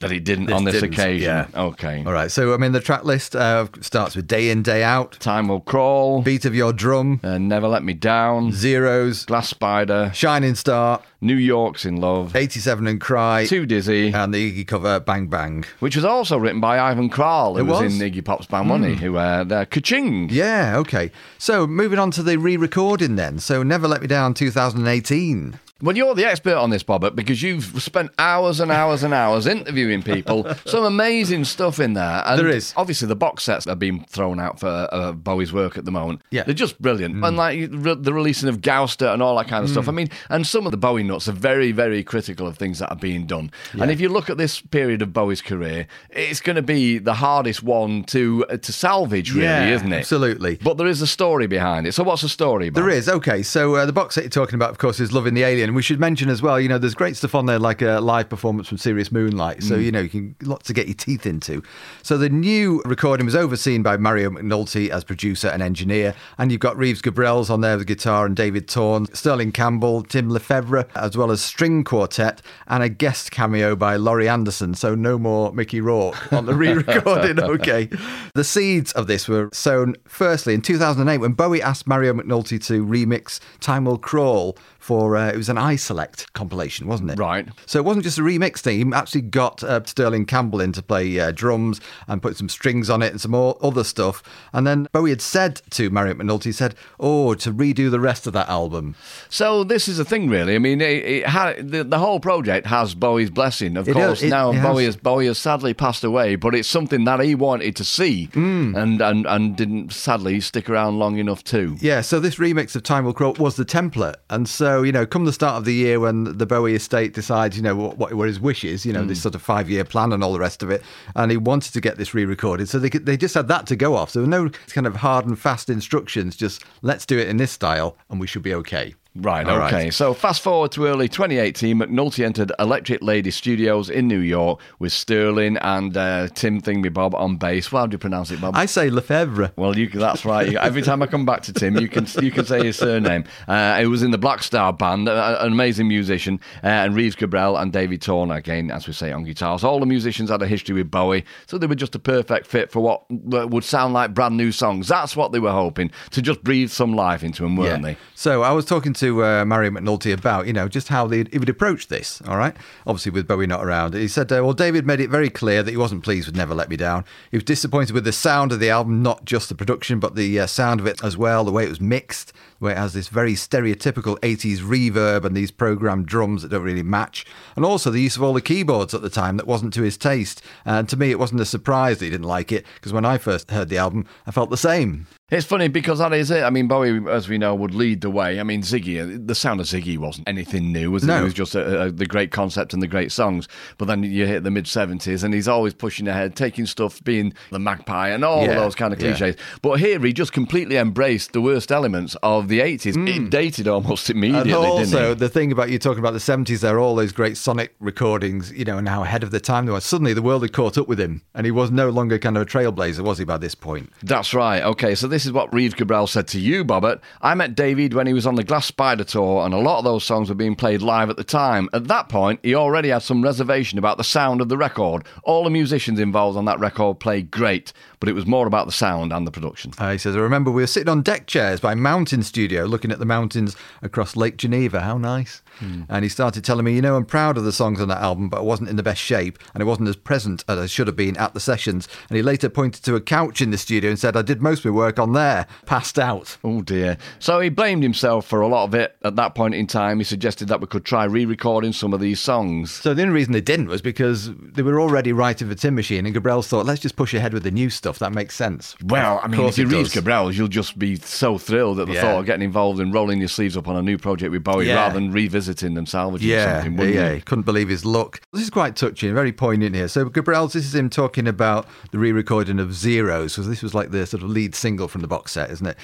that 0.00 0.10
he 0.10 0.18
didn't 0.18 0.46
This 0.46 0.54
on 0.56 0.64
this 0.64 0.74
didn't, 0.80 0.94
occasion. 0.94 1.26
yeah. 1.28 1.46
Okay. 1.54 2.02
All 2.06 2.12
right, 2.12 2.30
so 2.30 2.54
I 2.54 2.56
mean, 2.56 2.72
the 2.72 2.80
track 2.80 3.04
list 3.04 3.36
uh, 3.36 3.66
starts 3.82 4.16
with 4.16 4.26
Day 4.26 4.48
In, 4.50 4.62
Day 4.62 4.82
Out, 4.82 5.12
Time 5.20 5.48
will 5.48 5.60
crawl. 5.60 6.22
Beat 6.22 6.46
of 6.46 6.54
Your 6.54 6.72
Drum, 6.72 7.20
uh, 7.22 7.36
never 7.36 7.68
let 7.68 7.84
me 7.84 7.92
down. 7.92 8.50
Zeros, 8.52 9.26
Glass 9.26 9.48
Spider. 9.50 10.10
Shining 10.14 10.54
Star, 10.54 11.02
New 11.20 11.36
York's 11.36 11.84
in 11.84 11.96
love. 11.96 12.34
87 12.34 12.86
and 12.86 12.98
Cry, 12.98 13.44
Too 13.44 13.66
dizzy. 13.66 14.10
and 14.10 14.32
the 14.32 14.50
Iggy 14.52 14.66
cover 14.66 15.00
Bang 15.00 15.26
Bang. 15.26 15.64
which 15.80 15.96
was 15.96 16.04
also 16.06 16.38
written 16.38 16.60
by 16.62 16.78
Ivan 16.78 17.10
Kral, 17.10 17.58
who 17.58 17.66
was, 17.66 17.82
was? 17.82 18.00
In 18.00 18.10
Iggy 18.10 18.24
Pop's 18.24 18.46
band, 18.46 18.84
he? 18.86 18.94
Who 18.94 19.18
uh, 19.18 19.44
they're 19.44 19.66
Kaching. 19.66 20.28
Yeah, 20.30 20.76
okay. 20.78 21.10
So 21.36 21.66
moving 21.66 21.98
on 21.98 22.10
to 22.12 22.22
the 22.22 22.38
re-recording 22.38 23.16
then. 23.16 23.38
So 23.38 23.62
Never 23.62 23.86
Let 23.86 24.00
Me 24.00 24.06
Down 24.06 24.32
2018. 24.32 25.58
Well, 25.82 25.96
you're 25.96 26.14
the 26.14 26.24
expert 26.26 26.56
on 26.56 26.70
this, 26.70 26.82
Bobbert, 26.82 27.14
because 27.14 27.42
you've 27.42 27.82
spent 27.82 28.10
hours 28.18 28.60
and 28.60 28.70
hours 28.70 29.02
and 29.02 29.14
hours 29.14 29.46
interviewing 29.46 30.02
people. 30.02 30.46
Some 30.66 30.84
amazing 30.84 31.44
stuff 31.44 31.80
in 31.80 31.94
there. 31.94 32.22
And 32.26 32.38
There 32.38 32.48
is. 32.48 32.72
Obviously, 32.76 33.08
the 33.08 33.16
box 33.16 33.44
sets 33.44 33.64
that 33.64 33.72
are 33.72 33.76
being 33.76 34.04
thrown 34.04 34.38
out 34.40 34.60
for 34.60 34.88
uh, 34.92 35.12
Bowie's 35.12 35.52
work 35.52 35.78
at 35.78 35.84
the 35.84 35.90
moment. 35.90 36.22
Yeah. 36.30 36.42
Mm. 36.42 36.46
They're 36.46 36.54
just 36.54 36.80
brilliant. 36.80 37.24
And 37.24 37.36
like 37.36 37.58
re- 37.70 37.94
the 37.94 38.12
releasing 38.12 38.48
of 38.48 38.60
Gouster 38.60 39.08
and 39.12 39.22
all 39.22 39.36
that 39.36 39.48
kind 39.48 39.64
of 39.64 39.70
stuff. 39.70 39.88
I 39.88 39.92
mean, 39.92 40.08
and 40.28 40.46
some 40.46 40.66
of 40.66 40.70
the 40.70 40.76
Bowie 40.76 41.02
nuts 41.02 41.28
are 41.28 41.32
very, 41.32 41.72
very 41.72 42.02
critical 42.04 42.46
of 42.46 42.56
things 42.58 42.78
that 42.80 42.90
are 42.90 42.96
being 42.96 43.26
done. 43.26 43.50
And 43.72 43.90
if 43.90 44.00
you 44.00 44.08
look 44.08 44.28
at 44.30 44.36
this 44.36 44.60
period 44.60 45.02
of 45.02 45.12
Bowie's 45.12 45.42
career, 45.42 45.86
it's 46.10 46.40
going 46.40 46.56
to 46.56 46.62
be 46.62 46.98
the 46.98 47.14
hardest 47.14 47.62
one 47.62 48.04
to 48.04 48.44
uh, 48.50 48.56
to 48.58 48.72
salvage, 48.72 49.32
really, 49.32 49.44
Yeah, 49.44 49.74
isn't 49.74 49.92
it? 49.92 49.98
absolutely. 49.98 50.56
But 50.56 50.76
there 50.76 50.86
is 50.86 51.00
a 51.02 51.06
story 51.06 51.46
behind 51.46 51.86
it. 51.86 51.92
So, 51.92 52.02
what's 52.04 52.22
the 52.22 52.28
story? 52.28 52.70
Bob? 52.70 52.82
There 52.84 52.90
is, 52.92 53.08
okay. 53.08 53.42
So 53.42 53.76
uh, 53.76 53.86
the 53.86 53.92
box 53.92 54.14
set 54.14 54.24
you're 54.24 54.30
talking 54.30 54.54
about, 54.56 54.70
of 54.70 54.78
course, 54.78 55.00
is 55.00 55.12
Loving 55.12 55.34
the 55.34 55.42
Alien. 55.44 55.69
And 55.70 55.76
we 55.76 55.82
should 55.82 56.00
mention 56.00 56.28
as 56.28 56.42
well, 56.42 56.58
you 56.58 56.68
know, 56.68 56.78
there's 56.78 56.96
great 56.96 57.16
stuff 57.16 57.32
on 57.32 57.46
there 57.46 57.60
like 57.60 57.80
a 57.80 58.00
live 58.00 58.28
performance 58.28 58.66
from 58.66 58.76
Serious 58.76 59.12
Moonlight. 59.12 59.62
So, 59.62 59.76
you 59.76 59.92
know, 59.92 60.00
you 60.00 60.08
can 60.08 60.34
lots 60.42 60.66
to 60.66 60.72
get 60.72 60.88
your 60.88 60.96
teeth 60.96 61.26
into. 61.26 61.62
So 62.02 62.18
the 62.18 62.28
new 62.28 62.82
recording 62.84 63.24
was 63.24 63.36
overseen 63.36 63.84
by 63.84 63.96
Mario 63.96 64.30
McNulty 64.30 64.88
as 64.88 65.04
producer 65.04 65.46
and 65.46 65.62
engineer. 65.62 66.16
And 66.38 66.50
you've 66.50 66.60
got 66.60 66.76
Reeves 66.76 67.00
Gabrels 67.00 67.50
on 67.50 67.60
there 67.60 67.78
with 67.78 67.86
guitar 67.86 68.26
and 68.26 68.34
David 68.34 68.66
Torn, 68.66 69.06
Sterling 69.14 69.52
Campbell, 69.52 70.02
Tim 70.02 70.28
Lefebvre, 70.28 70.88
as 70.96 71.16
well 71.16 71.30
as 71.30 71.40
string 71.40 71.84
quartet 71.84 72.42
and 72.66 72.82
a 72.82 72.88
guest 72.88 73.30
cameo 73.30 73.76
by 73.76 73.94
Laurie 73.94 74.28
Anderson. 74.28 74.74
So 74.74 74.96
no 74.96 75.20
more 75.20 75.52
Mickey 75.52 75.80
Rourke 75.80 76.32
on 76.32 76.46
the 76.46 76.54
re-recording, 76.54 77.38
okay. 77.44 77.88
The 78.34 78.42
seeds 78.42 78.90
of 78.94 79.06
this 79.06 79.28
were 79.28 79.48
sown 79.52 79.94
firstly 80.08 80.52
in 80.54 80.62
2008 80.62 81.18
when 81.18 81.34
Bowie 81.34 81.62
asked 81.62 81.86
Mario 81.86 82.12
McNulty 82.12 82.60
to 82.66 82.84
remix 82.84 83.38
Time 83.60 83.84
Will 83.84 83.98
Crawl 83.98 84.58
for 84.80 85.16
uh, 85.16 85.28
it 85.28 85.36
was 85.36 85.48
an 85.48 85.58
iSelect 85.60 86.32
compilation, 86.32 86.86
wasn't 86.86 87.10
it? 87.10 87.18
Right. 87.18 87.46
So 87.66 87.78
it 87.78 87.84
wasn't 87.84 88.04
just 88.04 88.18
a 88.18 88.22
remix 88.22 88.58
thing. 88.58 88.78
He 88.88 88.94
actually 88.94 89.20
got 89.22 89.62
uh, 89.62 89.84
Sterling 89.84 90.26
Campbell 90.26 90.60
in 90.60 90.72
to 90.72 90.82
play 90.82 91.18
uh, 91.20 91.30
drums 91.32 91.80
and 92.08 92.22
put 92.22 92.36
some 92.36 92.48
strings 92.48 92.88
on 92.90 93.02
it 93.02 93.12
and 93.12 93.20
some 93.20 93.32
more 93.32 93.56
other 93.62 93.84
stuff. 93.84 94.22
And 94.52 94.66
then 94.66 94.88
Bowie 94.92 95.10
had 95.10 95.20
said 95.20 95.60
to 95.72 95.90
Mario 95.90 96.14
McNulty, 96.14 96.44
he 96.44 96.52
said, 96.52 96.74
"Oh, 96.98 97.34
to 97.34 97.52
redo 97.52 97.90
the 97.90 98.00
rest 98.00 98.26
of 98.26 98.32
that 98.32 98.48
album." 98.48 98.94
So 99.28 99.62
this 99.64 99.86
is 99.88 99.98
the 99.98 100.04
thing, 100.04 100.28
really. 100.28 100.54
I 100.54 100.58
mean, 100.58 100.80
it, 100.80 101.04
it 101.04 101.26
ha- 101.26 101.54
the, 101.58 101.84
the 101.84 101.98
whole 101.98 102.20
project 102.20 102.66
has 102.66 102.94
Bowie's 102.94 103.30
blessing. 103.30 103.76
Of 103.76 103.88
It 103.88 103.92
course, 103.94 104.22
now 104.22 104.50
it 104.50 104.54
has. 104.56 104.64
Bowie 104.66 104.84
has 104.86 104.96
Bowie 104.96 105.26
has 105.26 105.38
sadly 105.38 105.74
passed 105.74 106.04
away, 106.04 106.36
but 106.36 106.54
it's 106.54 106.68
something 106.68 107.04
that 107.04 107.20
he 107.20 107.34
wanted 107.34 107.76
to 107.76 107.84
see, 107.84 108.28
Mm. 108.32 108.76
and, 108.76 109.00
and 109.00 109.26
and 109.26 109.56
didn't 109.56 109.92
sadly 109.92 110.40
stick 110.40 110.68
around 110.70 110.98
long 110.98 111.18
enough 111.18 111.44
to. 111.44 111.76
Yeah, 111.80 112.00
so 112.00 112.18
this 112.20 112.36
remix 112.36 112.74
of 112.74 112.82
Time 112.82 113.04
Will 113.04 113.12
Crawl 113.12 113.34
was 113.38 113.56
the 113.56 113.64
template. 113.64 114.14
And 114.30 114.48
so, 114.48 114.82
you 114.82 114.92
know, 114.92 115.04
come 115.06 115.24
the 115.24 115.32
start 115.32 115.49
of 115.56 115.64
the 115.64 115.74
year 115.74 116.00
when 116.00 116.36
the 116.38 116.46
Bowie 116.46 116.74
estate 116.74 117.14
decides, 117.14 117.56
you 117.56 117.62
know, 117.62 117.76
what, 117.76 117.98
what 117.98 118.12
were 118.12 118.26
his 118.26 118.40
wishes, 118.40 118.84
you 118.84 118.92
know, 118.92 119.04
this 119.04 119.18
hmm. 119.18 119.22
sort 119.22 119.34
of 119.34 119.42
five 119.42 119.70
year 119.70 119.84
plan 119.84 120.12
and 120.12 120.22
all 120.22 120.32
the 120.32 120.40
rest 120.40 120.62
of 120.62 120.70
it. 120.70 120.82
And 121.14 121.30
he 121.30 121.36
wanted 121.36 121.72
to 121.72 121.80
get 121.80 121.96
this 121.96 122.14
re 122.14 122.24
recorded. 122.24 122.68
So 122.68 122.78
they, 122.78 122.90
could, 122.90 123.06
they 123.06 123.16
just 123.16 123.34
had 123.34 123.48
that 123.48 123.66
to 123.68 123.76
go 123.76 123.96
off. 123.96 124.10
So 124.10 124.20
there 124.20 124.28
were 124.28 124.48
no 124.48 124.50
kind 124.68 124.86
of 124.86 124.96
hard 124.96 125.26
and 125.26 125.38
fast 125.38 125.68
instructions, 125.68 126.36
just 126.36 126.64
let's 126.82 127.06
do 127.06 127.18
it 127.18 127.28
in 127.28 127.36
this 127.36 127.52
style 127.52 127.96
and 128.08 128.20
we 128.20 128.26
should 128.26 128.42
be 128.42 128.54
okay. 128.54 128.94
Right, 129.16 129.44
All 129.44 129.62
okay. 129.62 129.90
So 129.90 130.14
fast 130.14 130.40
forward 130.40 130.70
to 130.72 130.86
early 130.86 131.08
2018, 131.08 131.76
McNulty 131.76 132.24
entered 132.24 132.52
Electric 132.60 133.02
Lady 133.02 133.32
Studios 133.32 133.90
in 133.90 134.06
New 134.06 134.20
York 134.20 134.60
with 134.78 134.92
Sterling 134.92 135.56
and 135.56 135.96
uh, 135.96 136.28
Tim 136.28 136.60
Thingby 136.60 136.92
Bob 136.92 137.16
on 137.16 137.36
bass. 137.36 137.72
Well, 137.72 137.82
how 137.82 137.86
do 137.88 137.94
you 137.94 137.98
pronounce 137.98 138.30
it, 138.30 138.40
Bob? 138.40 138.54
I 138.54 138.66
say 138.66 138.88
Lefebvre. 138.88 139.52
Well, 139.56 139.76
you, 139.76 139.88
that's 139.88 140.24
right. 140.24 140.54
Every 140.54 140.82
time 140.82 141.02
I 141.02 141.08
come 141.08 141.26
back 141.26 141.42
to 141.42 141.52
Tim, 141.52 141.76
you 141.78 141.88
can 141.88 142.06
you 142.22 142.30
can 142.30 142.44
say 142.44 142.64
his 142.64 142.76
surname. 142.76 143.24
Uh, 143.48 143.80
he 143.80 143.86
was 143.86 144.04
in 144.04 144.12
the 144.12 144.18
Black 144.18 144.44
Star 144.44 144.72
Band, 144.72 145.08
an 145.08 145.52
amazing 145.52 145.88
musician, 145.88 146.38
uh, 146.62 146.68
and 146.68 146.94
Reeves 146.94 147.16
Gabrel 147.16 147.60
and 147.60 147.72
David 147.72 148.02
Torn, 148.02 148.30
again, 148.30 148.70
as 148.70 148.86
we 148.86 148.92
say, 148.92 149.10
on 149.10 149.24
guitars. 149.24 149.64
All 149.64 149.80
the 149.80 149.86
musicians 149.86 150.30
had 150.30 150.40
a 150.40 150.46
history 150.46 150.76
with 150.76 150.88
Bowie, 150.88 151.24
so 151.46 151.58
they 151.58 151.66
were 151.66 151.74
just 151.74 151.96
a 151.96 151.98
perfect 151.98 152.46
fit 152.46 152.70
for 152.70 152.78
what 152.78 153.02
would 153.10 153.64
sound 153.64 153.92
like 153.92 154.14
brand 154.14 154.36
new 154.36 154.52
songs. 154.52 154.86
That's 154.86 155.16
what 155.16 155.32
they 155.32 155.40
were 155.40 155.50
hoping, 155.50 155.90
to 156.12 156.22
just 156.22 156.44
breathe 156.44 156.70
some 156.70 156.94
life 156.94 157.24
into 157.24 157.42
them, 157.42 157.56
weren't 157.56 157.82
they? 157.82 157.96
So 158.14 158.42
I 158.42 158.52
was 158.52 158.64
talking 158.64 158.92
to 158.92 158.99
uh, 159.02 159.44
Mario 159.44 159.70
McNulty 159.70 160.12
about, 160.12 160.46
you 160.46 160.52
know, 160.52 160.68
just 160.68 160.88
how 160.88 161.08
he 161.08 161.38
would 161.38 161.48
approach 161.48 161.88
this. 161.88 162.22
All 162.26 162.36
right, 162.36 162.56
obviously 162.86 163.12
with 163.12 163.26
Bowie 163.26 163.46
not 163.46 163.64
around. 163.64 163.94
He 163.94 164.08
said, 164.08 164.30
uh, 164.32 164.42
well, 164.42 164.52
David 164.52 164.86
made 164.86 165.00
it 165.00 165.10
very 165.10 165.30
clear 165.30 165.62
that 165.62 165.70
he 165.70 165.76
wasn't 165.76 166.04
pleased 166.04 166.26
with 166.26 166.36
Never 166.36 166.54
Let 166.54 166.68
Me 166.68 166.76
Down. 166.76 167.04
He 167.30 167.36
was 167.36 167.44
disappointed 167.44 167.92
with 167.92 168.04
the 168.04 168.12
sound 168.12 168.52
of 168.52 168.60
the 168.60 168.70
album, 168.70 169.02
not 169.02 169.24
just 169.24 169.48
the 169.48 169.54
production, 169.54 170.00
but 170.00 170.14
the 170.14 170.40
uh, 170.40 170.46
sound 170.46 170.80
of 170.80 170.86
it 170.86 171.02
as 171.02 171.16
well, 171.16 171.44
the 171.44 171.52
way 171.52 171.64
it 171.64 171.70
was 171.70 171.80
mixed, 171.80 172.32
where 172.60 172.72
it 172.72 172.78
has 172.78 172.92
this 172.92 173.08
very 173.08 173.34
stereotypical 173.34 174.18
80s 174.20 174.58
reverb 174.58 175.24
and 175.24 175.36
these 175.36 175.50
programmed 175.50 176.06
drums 176.06 176.42
that 176.42 176.48
don't 176.50 176.62
really 176.62 176.82
match, 176.84 177.26
and 177.56 177.64
also 177.64 177.90
the 177.90 178.00
use 178.00 178.16
of 178.16 178.22
all 178.22 178.32
the 178.32 178.40
keyboards 178.40 178.94
at 178.94 179.02
the 179.02 179.10
time 179.10 179.36
that 179.36 179.46
wasn't 179.46 179.72
to 179.74 179.82
his 179.82 179.96
taste. 179.98 180.40
And 180.64 180.88
to 180.88 180.96
me, 180.96 181.10
it 181.10 181.18
wasn't 181.18 181.40
a 181.40 181.44
surprise 181.46 181.98
that 181.98 182.04
he 182.04 182.10
didn't 182.10 182.26
like 182.26 182.52
it 182.52 182.64
because 182.76 182.92
when 182.92 183.04
I 183.04 183.18
first 183.18 183.50
heard 183.50 183.68
the 183.68 183.78
album, 183.78 184.06
I 184.26 184.30
felt 184.30 184.50
the 184.50 184.56
same. 184.56 185.08
It's 185.30 185.46
funny 185.46 185.68
because 185.68 186.00
that 186.00 186.12
is 186.12 186.32
it. 186.32 186.42
I 186.42 186.50
mean, 186.50 186.66
Bowie, 186.66 187.08
as 187.08 187.28
we 187.28 187.38
know, 187.38 187.54
would 187.54 187.72
lead 187.72 188.00
the 188.00 188.10
way. 188.10 188.40
I 188.40 188.42
mean, 188.42 188.62
Ziggy, 188.62 189.00
uh, 189.00 189.20
the 189.24 189.34
sound 189.36 189.60
of 189.60 189.66
Ziggy 189.66 189.96
wasn't 189.96 190.28
anything 190.28 190.72
new, 190.72 190.90
was 190.90 191.04
it? 191.04 191.06
No. 191.06 191.20
It 191.20 191.24
was 191.24 191.34
just 191.34 191.54
a, 191.54 191.82
a, 191.82 191.90
the 191.92 192.04
great 192.04 192.32
concept 192.32 192.72
and 192.74 192.82
the 192.82 192.88
great 192.88 193.12
songs. 193.12 193.46
But 193.78 193.84
then 193.84 194.02
you 194.02 194.26
hit 194.26 194.42
the 194.42 194.50
mid 194.50 194.64
70s 194.64 195.22
and 195.22 195.32
he's 195.32 195.46
always 195.46 195.72
pushing 195.72 196.08
ahead, 196.08 196.34
taking 196.34 196.66
stuff, 196.66 197.02
being 197.04 197.32
the 197.50 197.60
magpie 197.60 198.08
and 198.08 198.24
all 198.24 198.42
Yeah, 198.42 198.50
of 198.50 198.56
those 198.56 198.74
kind 198.74 198.92
of 198.92 199.00
yeah. 199.00 199.14
cliches. 199.16 199.36
But 199.62 199.78
here 199.78 200.00
he 200.00 200.12
just 200.12 200.32
completely 200.32 200.76
embraced 200.76 201.32
the 201.32 201.40
worst 201.40 201.70
elements 201.70 202.16
of 202.24 202.48
the 202.50 202.60
80s. 202.60 203.08
It 203.08 203.30
dated 203.30 203.66
almost 203.66 204.10
immediately, 204.14 204.52
And 204.52 204.62
didn't 204.62 204.94
also, 204.94 205.14
the 205.14 205.28
thing 205.28 205.52
about 205.52 205.70
you 205.70 205.78
talking 205.78 206.00
about 206.00 206.12
the 206.12 206.18
70s, 206.18 206.60
there 206.60 206.76
are 206.76 206.78
all 206.78 206.94
those 206.94 207.12
great 207.12 207.36
sonic 207.36 207.74
recordings, 207.80 208.52
you 208.52 208.64
know, 208.64 208.76
and 208.76 208.88
how 208.88 209.02
ahead 209.02 209.22
of 209.22 209.30
the 209.30 209.40
time 209.40 209.66
they 209.66 209.72
were. 209.72 209.80
Suddenly 209.80 210.12
the 210.12 210.22
world 210.22 210.42
had 210.42 210.52
caught 210.52 210.76
up 210.76 210.88
with 210.88 211.00
him, 211.00 211.22
and 211.34 211.46
he 211.46 211.50
was 211.50 211.70
no 211.70 211.88
longer 211.90 212.18
kind 212.18 212.36
of 212.36 212.42
a 212.42 212.46
trailblazer, 212.46 213.00
was 213.00 213.18
he, 213.18 213.24
by 213.24 213.38
this 213.38 213.54
point? 213.54 213.90
That's 214.02 214.34
right. 214.34 214.62
Okay, 214.62 214.94
so 214.94 215.08
this 215.08 215.24
is 215.24 215.32
what 215.32 215.52
Reeves 215.54 215.74
Gabrel 215.74 216.08
said 216.08 216.28
to 216.28 216.40
you, 216.40 216.64
Bobbert. 216.64 217.00
I 217.22 217.34
met 217.34 217.54
David 217.54 217.94
when 217.94 218.06
he 218.06 218.12
was 218.12 218.26
on 218.26 218.34
the 218.34 218.44
Glass 218.44 218.66
Spider 218.66 219.04
tour, 219.04 219.44
and 219.44 219.54
a 219.54 219.58
lot 219.58 219.78
of 219.78 219.84
those 219.84 220.04
songs 220.04 220.28
were 220.28 220.34
being 220.34 220.56
played 220.56 220.82
live 220.82 221.10
at 221.10 221.16
the 221.16 221.24
time. 221.24 221.68
At 221.72 221.88
that 221.88 222.08
point, 222.08 222.40
he 222.42 222.54
already 222.54 222.88
had 222.90 223.02
some 223.02 223.22
reservation 223.22 223.78
about 223.78 223.96
the 223.96 224.04
sound 224.04 224.40
of 224.40 224.48
the 224.48 224.58
record. 224.58 225.04
All 225.22 225.44
the 225.44 225.50
musicians 225.50 226.00
involved 226.00 226.36
on 226.36 226.44
that 226.46 226.58
record 226.58 227.00
played 227.00 227.30
great, 227.30 227.72
but 228.00 228.08
it 228.08 228.14
was 228.14 228.26
more 228.26 228.46
about 228.46 228.66
the 228.66 228.72
sound 228.72 229.12
and 229.12 229.26
the 229.26 229.30
production. 229.30 229.72
Uh, 229.78 229.92
he 229.92 229.98
says, 229.98 230.16
I 230.16 230.20
remember 230.20 230.50
we 230.50 230.62
were 230.62 230.66
sitting 230.66 230.88
on 230.88 231.02
deck 231.02 231.26
chairs 231.26 231.60
by 231.60 231.74
Mountain 231.74 232.22
Studio 232.40 232.64
looking 232.64 232.90
at 232.90 232.98
the 232.98 233.04
mountains 233.04 233.54
across 233.82 234.16
Lake 234.16 234.38
Geneva. 234.38 234.80
How 234.80 234.96
nice. 234.96 235.42
Hmm. 235.58 235.82
And 235.90 236.02
he 236.04 236.08
started 236.08 236.42
telling 236.42 236.64
me, 236.64 236.74
you 236.74 236.80
know, 236.80 236.96
I'm 236.96 237.04
proud 237.04 237.36
of 237.36 237.44
the 237.44 237.52
songs 237.52 237.82
on 237.82 237.88
that 237.88 238.00
album, 238.00 238.30
but 238.30 238.38
I 238.38 238.42
wasn't 238.42 238.70
in 238.70 238.76
the 238.76 238.82
best 238.82 239.02
shape 239.02 239.38
and 239.52 239.62
I 239.62 239.66
wasn't 239.66 239.90
as 239.90 239.96
present 239.96 240.42
as 240.48 240.58
I 240.58 240.64
should 240.64 240.86
have 240.86 240.96
been 240.96 241.18
at 241.18 241.34
the 241.34 241.40
sessions. 241.40 241.86
And 242.08 242.16
he 242.16 242.22
later 242.22 242.48
pointed 242.48 242.82
to 242.84 242.94
a 242.94 243.00
couch 243.02 243.42
in 243.42 243.50
the 243.50 243.58
studio 243.58 243.90
and 243.90 243.98
said, 243.98 244.16
I 244.16 244.22
did 244.22 244.40
most 244.40 244.60
of 244.60 244.64
my 244.64 244.70
work 244.70 244.98
on 244.98 245.12
there, 245.12 245.46
passed 245.66 245.98
out. 245.98 246.38
Oh 246.42 246.62
dear. 246.62 246.96
So 247.18 247.40
he 247.40 247.50
blamed 247.50 247.82
himself 247.82 248.24
for 248.26 248.40
a 248.40 248.48
lot 248.48 248.64
of 248.64 248.74
it 248.74 248.96
at 249.02 249.16
that 249.16 249.34
point 249.34 249.54
in 249.54 249.66
time. 249.66 249.98
He 249.98 250.04
suggested 250.04 250.48
that 250.48 250.62
we 250.62 250.66
could 250.66 250.86
try 250.86 251.04
re 251.04 251.26
recording 251.26 251.74
some 251.74 251.92
of 251.92 252.00
these 252.00 252.20
songs. 252.20 252.70
So 252.72 252.94
the 252.94 253.02
only 253.02 253.12
reason 253.14 253.34
they 253.34 253.42
didn't 253.42 253.68
was 253.68 253.82
because 253.82 254.30
they 254.34 254.62
were 254.62 254.80
already 254.80 255.12
writing 255.12 255.46
for 255.50 255.54
Tin 255.54 255.74
Machine, 255.74 256.06
and 256.06 256.14
Gabriel 256.14 256.40
thought, 256.40 256.64
let's 256.64 256.80
just 256.80 256.96
push 256.96 257.12
ahead 257.12 257.34
with 257.34 257.42
the 257.42 257.50
new 257.50 257.68
stuff. 257.68 257.98
That 257.98 258.12
makes 258.14 258.34
sense. 258.34 258.76
Well, 258.82 259.20
I 259.22 259.26
mean, 259.28 259.42
if 259.42 259.58
you 259.58 259.66
read 259.66 259.84
does. 259.84 259.92
Gabrels, 259.92 260.38
you'll 260.38 260.48
just 260.48 260.78
be 260.78 260.96
so 260.96 261.36
thrilled 261.36 261.80
at 261.80 261.86
the 261.86 261.92
Yeah. 261.92 262.00
thought 262.00 262.20
of 262.20 262.26
getting 262.30 262.44
involved 262.44 262.78
and 262.80 262.94
rolling 262.94 263.18
your 263.18 263.28
sleeves 263.28 263.56
up 263.56 263.66
on 263.66 263.74
a 263.76 263.82
new 263.82 263.98
project 263.98 264.30
with 264.30 264.44
Bowie 264.44 264.66
Yeah. 264.68 264.76
rather 264.76 264.94
than 264.94 265.10
revisiting 265.10 265.74
them, 265.74 265.84
salvaging 265.86 266.28
Yeah, 266.28 266.54
something, 266.58 266.76
wouldn't 266.76 266.94
yeah, 266.94 267.08
you? 267.10 267.14
he 267.16 267.20
couldn't 267.22 267.42
believe 267.44 267.68
his 267.68 267.84
luck. 267.84 268.20
This 268.32 268.42
is 268.42 268.50
quite 268.50 268.76
touching, 268.76 269.12
very 269.14 269.32
poignant 269.32 269.74
here. 269.74 269.88
So 269.88 270.04
Gabrels, 270.08 270.52
this 270.52 270.64
is 270.64 270.74
him 270.74 270.88
talking 270.90 271.26
about 271.26 271.66
the 271.90 271.98
re-recording 271.98 272.60
of 272.60 272.72
Zeros, 272.72 273.34
because 273.34 273.48
this 273.48 273.62
was 273.62 273.74
like 273.74 273.90
the 273.90 274.06
sort 274.06 274.22
of 274.22 274.28
lead 274.30 274.54
single 274.54 274.86
from 274.86 275.00
the 275.00 275.08
box 275.08 275.32
set, 275.32 275.50
isn't 275.50 275.66
it? 275.66 275.76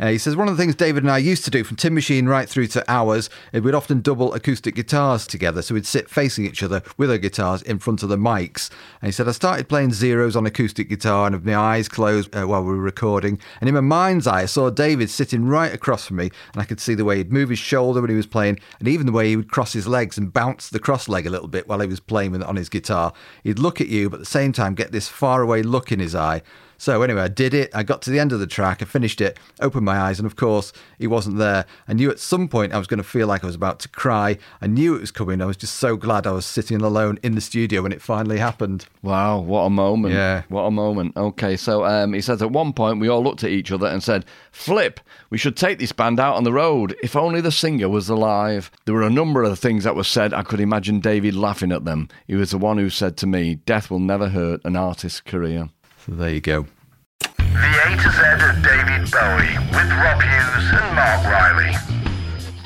Uh, 0.00 0.08
he 0.08 0.18
says 0.18 0.34
one 0.34 0.48
of 0.48 0.56
the 0.56 0.62
things 0.62 0.74
David 0.74 1.02
and 1.02 1.10
I 1.10 1.18
used 1.18 1.44
to 1.44 1.50
do 1.50 1.62
from 1.62 1.76
Tin 1.76 1.92
Machine 1.92 2.26
right 2.26 2.48
through 2.48 2.68
to 2.68 2.84
ours, 2.90 3.28
we'd 3.52 3.74
often 3.74 4.00
double 4.00 4.32
acoustic 4.32 4.74
guitars 4.74 5.26
together, 5.26 5.60
so 5.60 5.74
we'd 5.74 5.86
sit 5.86 6.08
facing 6.08 6.46
each 6.46 6.62
other 6.62 6.82
with 6.96 7.10
our 7.10 7.18
guitars 7.18 7.60
in 7.62 7.78
front 7.78 8.02
of 8.02 8.08
the 8.08 8.16
mics. 8.16 8.70
And 9.02 9.08
he 9.08 9.12
said 9.12 9.28
I 9.28 9.32
started 9.32 9.68
playing 9.68 9.92
Zeros 9.92 10.36
on 10.36 10.46
acoustic 10.46 10.88
guitar 10.88 11.26
and 11.26 11.34
with 11.34 11.44
my 11.44 11.54
eyes 11.54 11.88
closed 11.88 12.34
uh, 12.34 12.46
while 12.46 12.62
we 12.62 12.70
were 12.70 12.78
recording, 12.78 13.38
and 13.60 13.68
in 13.68 13.74
my 13.74 13.82
mind's 13.82 14.26
eye 14.26 14.42
I 14.42 14.46
saw 14.46 14.70
David 14.70 15.10
sitting 15.10 15.44
right 15.44 15.74
across 15.74 16.06
from 16.06 16.16
me, 16.16 16.30
and 16.54 16.62
I 16.62 16.64
could 16.64 16.80
see 16.80 16.94
the 16.94 17.04
way 17.04 17.18
he'd 17.18 17.32
move 17.32 17.50
his 17.50 17.58
shoulder 17.58 18.00
when 18.00 18.10
he 18.10 18.16
was 18.16 18.26
playing, 18.26 18.58
and 18.78 18.88
even 18.88 19.04
the 19.04 19.12
way 19.12 19.28
he 19.28 19.36
would 19.36 19.50
cross 19.50 19.74
his 19.74 19.86
legs 19.86 20.16
and 20.16 20.32
bounce 20.32 20.70
the 20.70 20.78
cross 20.78 21.08
leg 21.08 21.26
a 21.26 21.30
little 21.30 21.48
bit 21.48 21.68
while 21.68 21.80
he 21.80 21.86
was 21.86 22.00
playing 22.00 22.32
with 22.32 22.40
it 22.40 22.48
on 22.48 22.56
his 22.56 22.70
guitar. 22.70 23.12
He'd 23.44 23.58
look 23.58 23.82
at 23.82 23.88
you, 23.88 24.08
but 24.08 24.16
at 24.16 24.20
the 24.20 24.26
same 24.26 24.52
time 24.52 24.74
get 24.74 24.92
this 24.92 25.08
faraway 25.08 25.62
look 25.62 25.92
in 25.92 26.00
his 26.00 26.14
eye. 26.14 26.40
So 26.80 27.02
anyway, 27.02 27.20
I 27.20 27.28
did 27.28 27.52
it. 27.52 27.70
I 27.74 27.82
got 27.82 28.00
to 28.02 28.10
the 28.10 28.18
end 28.18 28.32
of 28.32 28.40
the 28.40 28.46
track. 28.46 28.80
I 28.80 28.86
finished 28.86 29.20
it, 29.20 29.38
opened 29.60 29.84
my 29.84 29.98
eyes, 29.98 30.18
and 30.18 30.24
of 30.24 30.36
course, 30.36 30.72
he 30.98 31.06
wasn't 31.06 31.36
there. 31.36 31.66
I 31.86 31.92
knew 31.92 32.10
at 32.10 32.18
some 32.18 32.48
point 32.48 32.72
I 32.72 32.78
was 32.78 32.86
going 32.86 32.96
to 32.96 33.04
feel 33.04 33.26
like 33.26 33.44
I 33.44 33.46
was 33.48 33.54
about 33.54 33.80
to 33.80 33.88
cry. 33.90 34.38
I 34.62 34.66
knew 34.66 34.94
it 34.94 35.02
was 35.02 35.10
coming. 35.10 35.42
I 35.42 35.44
was 35.44 35.58
just 35.58 35.76
so 35.76 35.98
glad 35.98 36.26
I 36.26 36.30
was 36.30 36.46
sitting 36.46 36.80
alone 36.80 37.18
in 37.22 37.34
the 37.34 37.42
studio 37.42 37.82
when 37.82 37.92
it 37.92 38.00
finally 38.00 38.38
happened. 38.38 38.86
Wow, 39.02 39.40
what 39.40 39.64
a 39.64 39.68
moment. 39.70 40.14
Yeah. 40.14 40.44
What 40.48 40.62
a 40.62 40.70
moment. 40.70 41.18
Okay, 41.18 41.54
so 41.54 41.84
um, 41.84 42.14
he 42.14 42.22
says 42.22 42.40
at 42.40 42.50
one 42.50 42.72
point 42.72 42.98
we 42.98 43.08
all 43.08 43.22
looked 43.22 43.44
at 43.44 43.50
each 43.50 43.70
other 43.70 43.86
and 43.86 44.02
said, 44.02 44.24
Flip, 44.50 45.00
we 45.28 45.36
should 45.36 45.58
take 45.58 45.80
this 45.80 45.92
band 45.92 46.18
out 46.18 46.36
on 46.36 46.44
the 46.44 46.52
road. 46.52 46.96
If 47.02 47.14
only 47.14 47.42
the 47.42 47.52
singer 47.52 47.90
was 47.90 48.08
alive. 48.08 48.70
There 48.86 48.94
were 48.94 49.02
a 49.02 49.10
number 49.10 49.42
of 49.42 49.58
things 49.58 49.84
that 49.84 49.96
were 49.96 50.02
said. 50.02 50.32
I 50.32 50.44
could 50.44 50.60
imagine 50.60 51.00
David 51.00 51.34
laughing 51.34 51.72
at 51.72 51.84
them. 51.84 52.08
He 52.26 52.36
was 52.36 52.52
the 52.52 52.58
one 52.58 52.78
who 52.78 52.88
said 52.88 53.18
to 53.18 53.26
me, 53.26 53.56
Death 53.56 53.90
will 53.90 53.98
never 53.98 54.30
hurt 54.30 54.62
an 54.64 54.76
artist's 54.76 55.20
career. 55.20 55.68
So 56.10 56.16
there 56.16 56.30
you 56.30 56.40
go. 56.40 56.66
The 57.20 57.26
A 57.28 57.96
to 57.96 58.10
Z 58.10 58.20
of 58.48 58.64
David 58.64 59.08
Bowie 59.12 59.56
with 59.70 59.90
Rob 59.92 60.20
Hughes 60.20 60.72
and 60.72 60.96
Mark 60.96 61.24
Riley. 61.24 61.76